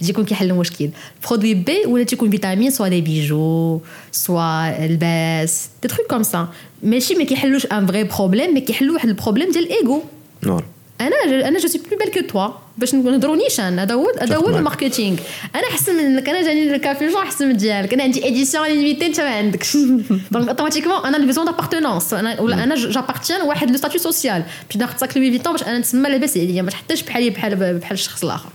[0.00, 0.90] يجي يكون كيحل المشكل
[1.28, 3.80] برودوي بي ولا تيكون فيتامين سوا دي بيجو
[4.12, 6.48] سوا الباس دي تروك كوم سا.
[6.82, 10.02] ماشي ما كيحلوش ان فري بروبليم مي كيحلوا واحد البروبليم ديال الايجو
[10.42, 10.64] نور.
[11.00, 12.48] أنا أنا جو سي بلو بال كو توا.
[12.78, 13.78] باش نهضروا نيشان.
[13.78, 14.48] هذا هو هذا هو.
[14.48, 15.18] الـ marketing
[15.54, 17.94] أنا أحسن منك أنا جاني الكافي جون أحسن من ديالك.
[17.94, 19.76] أنا عندي édition limitée أنت ما عندكش.
[20.32, 24.98] donc automatiquement أنا besoin d'appartenance أنا ولا أنا j'appartiens واحد le statut social باش ناخذ
[24.98, 26.62] sac Louis Vuitton باش أنا نتسمى لاباس عليا.
[26.62, 28.50] ما تحطيش بحالي بحال بحال الشخص الآخر.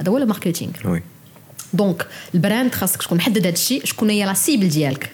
[0.00, 1.02] هذا هو الـ marketing oui.
[1.72, 5.10] donc الـ brand خاصك تكون محدد هذا الشيء شكون هي la cible ديالك.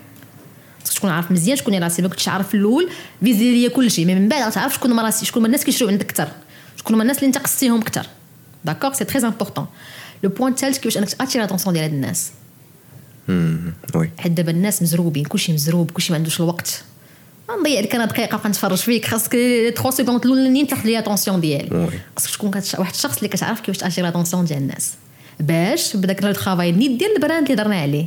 [0.81, 2.91] خاصك تكون عارف مزيان شكون هي la cible كنتش عارف في الأول
[3.24, 6.11] فيزي ليا كل شيء mais من بعد غتعرف شكون هما شكون هما الناس كيشريو عندك
[6.11, 6.28] أكثر.
[6.76, 8.07] شكون هما الناس اللي انت قصتيهم أكثر.
[8.64, 9.66] d'accord c'est très important
[10.22, 12.31] le point الثالث كيفاش انك tu attires l'attention ديال هاد الناس
[13.95, 16.85] oui حيت دابا الناس مزروبين كلشي مزروب كلشي ما عندوش الوقت.
[17.61, 19.07] نضيع لك أنا دقيقة بقى نتفرج فيك.
[19.07, 21.88] خاصك 3 secondes الاولانيين تاخذ l'attention ديالي.
[22.16, 22.51] خاصك تكون.
[22.78, 24.94] واحد الشخص اللي كتعرف كيفاش تاتير l'attention ديال الناس.
[25.40, 28.07] باش بداك le travail نيت ديال الـ brand اللي درنا عليه.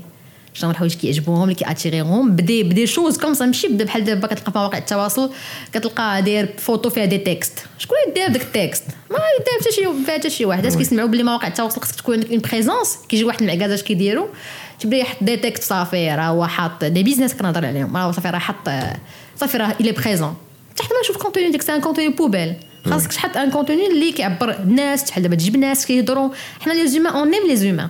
[0.56, 4.04] شنو الحوايج كيعجبوهم اللي كياتيريهم بـ des بـ des choses comme ça ماشي بدا بحال
[4.04, 5.32] دابا كتلقى في مواقع التواصل
[5.74, 10.06] كتلقى داير فوتو فيها دي تكست شكون اللي داير داك التكست ما يدير حتى شي
[10.06, 10.60] فيها حتى شي واحد.
[10.60, 14.28] الناس كيسمعوا بلي مواقع التواصل خاصك تكون عندك اون بريزونس كيجي واحد المعكاز اش كيديروا؟
[14.80, 17.98] تبدا يحط دي تكست صافي راه هو حاط دي بيزنس كنهضر عليهم.
[17.98, 18.70] راه صافي راه حط
[19.36, 20.36] صافي راه الي بريزون
[20.76, 22.54] تحت ما نشوف كونتوني ديك سان كونتوني بوبيل
[22.86, 26.30] خاصك تحط ان كونتوني اللي كيعبر الناس بحال دابا تجيب ناس كيهضروا.
[26.60, 27.90] حنا لي زومان اون نيم لي زومان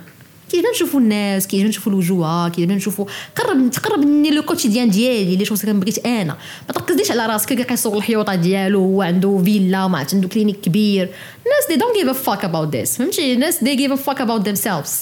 [0.50, 5.44] كيعجبنا نشوفوا الناس كيعجبنا نشوفوا الوجوه كيعجبنا نشوفوا قرب تقرب مني le quotidien ديالي les
[5.44, 6.36] choses كنبغيت أنا.
[6.68, 11.02] ما تركزيش على راسك كي كيصور الحيوطة ديالو هو عنده فيلا ما عنده clinique كبير.
[11.46, 14.44] الناس they don't give a fuck about this فهمتي؟ الناس they give a fuck about
[14.44, 15.00] themselves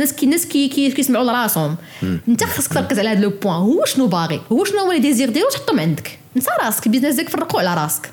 [0.00, 1.76] الناس كي الناس كي كي كيسمعوا لراسهم.
[2.28, 5.30] انت خاصك تركز على هذا le point هو شنو باغي؟ هو شنو هو les désirs
[5.30, 6.18] ديالو تحطهم عندك.
[6.36, 8.10] انت راسك الـ business ديالك فرقوا على راسك.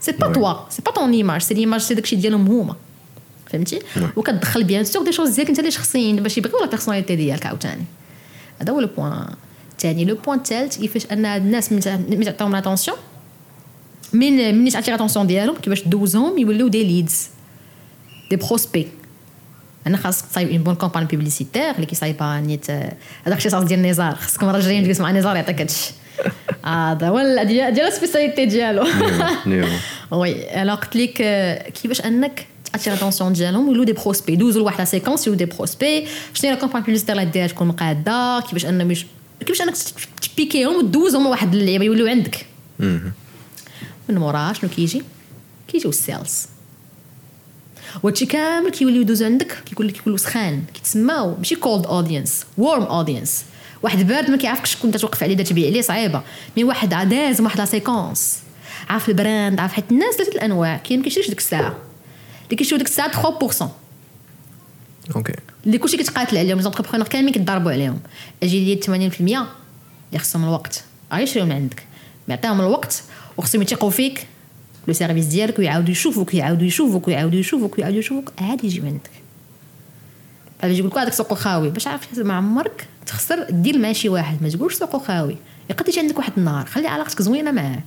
[0.00, 0.32] c'est pas.
[0.32, 2.76] toi c'est pas ton image c'est l'image c'est داكشي ديالهم هما.
[3.46, 3.78] فهمتي؟
[4.16, 7.84] وكتدخل bien sûr des choses ديالك انت اللي شخصيين باش يبغيو la personnalité ديالك عاوتاني.
[8.62, 9.12] هذا هو le point
[9.72, 11.80] الثاني le point الثالث كيفاش أن الناس من
[12.10, 12.96] من تعطيهم l'attention
[14.12, 17.28] من ملي تعطي l'attention ديالهم كيفاش دوزهم يوليو des leads
[18.30, 18.88] des prospects
[19.86, 24.46] أنا خاصك تصايب une bonne campagne publicitaire اللي كيصايبها نيت هذاك الشيء ديال نزار خاصكم
[24.46, 25.92] راجلين تجلس مع نزار يعطيك هادشي
[26.64, 28.84] هذا هو ال- ديال الـ spécialité ديالو.
[30.10, 31.12] oui أنا قلت لك
[31.72, 36.06] كيفاش أنك تاتير l'attention ديالهم يولوا des prospects دوزوا لواحد la séquence يولوا des prospects
[36.34, 39.06] شنو هي la campagne publicitaire اللي ديرها تكون مقادة كيفاش يش...
[39.40, 39.74] كيفاش أنك
[40.32, 42.46] تبيكيهم ودوزهم واحد اللعيبة يولوا عندك.
[44.08, 45.02] من موراها شنو كيجي؟
[45.68, 46.46] كيجيو الـ sales.
[48.02, 53.44] وهادشي كامل كيوليو يدوزو عندك كيقول لك كيكونوا سخان كيتسماو ماشي cold audience warm audience
[53.82, 56.22] واحد بارد ما كيعرفكش شكون توقف عليه تبيع عليه صعيبة.
[56.56, 58.38] mais واحد داز واحد la séquence
[58.88, 61.76] عارف الـ brand عارف حيت الناس ثلاثة الأنواع كاين ما كيشريش ديك الساعة.
[62.44, 63.64] اللي كيشريو ديك الساعة 3%
[65.16, 65.32] okay
[65.66, 68.00] اللي كلشي كيتقاتل عليهم les entrepreneurs كاملين كيتضربوا عليهم.
[68.42, 70.84] أجي ديال 80% اللي خصهم الوقت.
[71.12, 71.82] غيشريو من عندك.
[72.28, 73.02] معطيهم الوقت
[73.36, 74.26] وخصهم يثيقوا فيك.
[74.88, 79.10] le service ديالك ويعاودوا يشوفوك ويعاودوا يشوفوك ويعاودوا يشوفوك ويعاودوا يشوفوك عاد يجيو عندك
[80.58, 81.70] بحال يجي لك هذاك سوق خاوي.
[81.70, 84.42] باش عارف ما عمرك تخسر دير مع شي واحد.
[84.42, 85.36] ما تقولش سوق خاوي.
[85.70, 86.66] يقد يجي عندك واحد النهار.
[86.66, 87.82] خلي علاقتك زوينة معاه.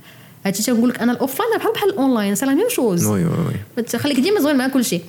[0.46, 2.34] هادشي تنقول لك أنا الـ offline بحال بحال الـ online.
[2.34, 3.06] c'est la même chose.
[3.06, 3.30] oui oui
[3.78, 3.98] oui.
[3.98, 5.04] خليك ديما زوين مع كل شيء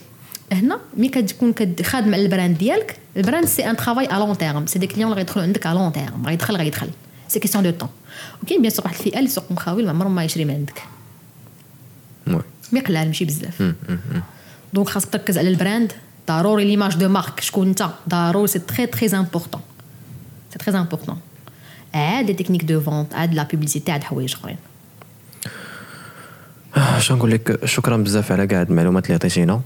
[0.51, 2.97] هنا ملي كتكون خادم على الـ brand ديالك.
[3.17, 5.69] الـ brand c'est un travail à long terme c'est des clients اللي غيدخلوا عندك à
[5.69, 6.89] long terme غيدخل غيدخل.
[7.27, 7.89] c'est question de temps
[8.43, 10.83] وكاين bien sûr واحد الفئة اللي سوق مخاوي ما عمرهم ما يشري من عندك.
[12.27, 12.41] oui
[12.71, 13.73] mais قلال ماشي بزاف.
[14.73, 15.93] donc خاصك تركز على الـ brand.
[16.27, 19.61] ضروري l'image de marque شكون انت؟ ضروري c'est très très important
[20.53, 21.17] c'est très important
[21.93, 24.57] عاد les techniques de vente عاد la publicité عاد حوايج أخرين.
[26.75, 29.61] اش نقول لك؟ شكرا بزاف على كاع المعلومات اللي عطيتينا.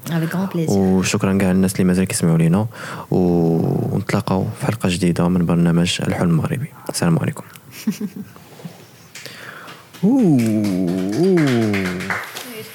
[0.70, 2.68] وشكرا كاع الناس اللي مازال كيسمعوا لينا.
[3.12, 6.68] ونتلاقاو في حلقة جديدة من برنامج الحلم المغربي.
[6.90, 7.44] السلام عليكم.
[10.04, 11.36] أوه.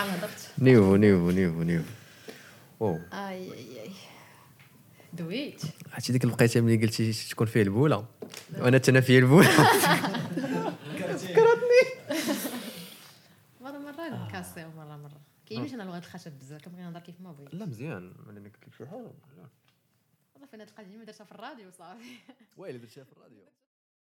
[0.04, 1.84] هضرت niveau niveau niveau niveau.
[2.80, 2.98] waouh.
[3.12, 3.90] آي آي آي.
[5.12, 5.62] دويت.
[5.92, 8.06] عرفتي ديك الوقيته ملي قلتي تكون فيه البولة.
[8.58, 9.48] وأنا تنا فيه البولة.
[13.60, 15.20] مرة مرة نكاسي مرة مرة.
[15.46, 17.54] كيجينيش أنا لغه الخشب بزاف كنبغي نهضر كيف ما بغيت.
[17.54, 18.14] لا مزيان.
[18.26, 22.04] ملي قلت لك شي حاجة والله فين هاد القضية؟ ما درتها في الراديو صافي.
[22.56, 23.38] ويلي درتيها في الراديو.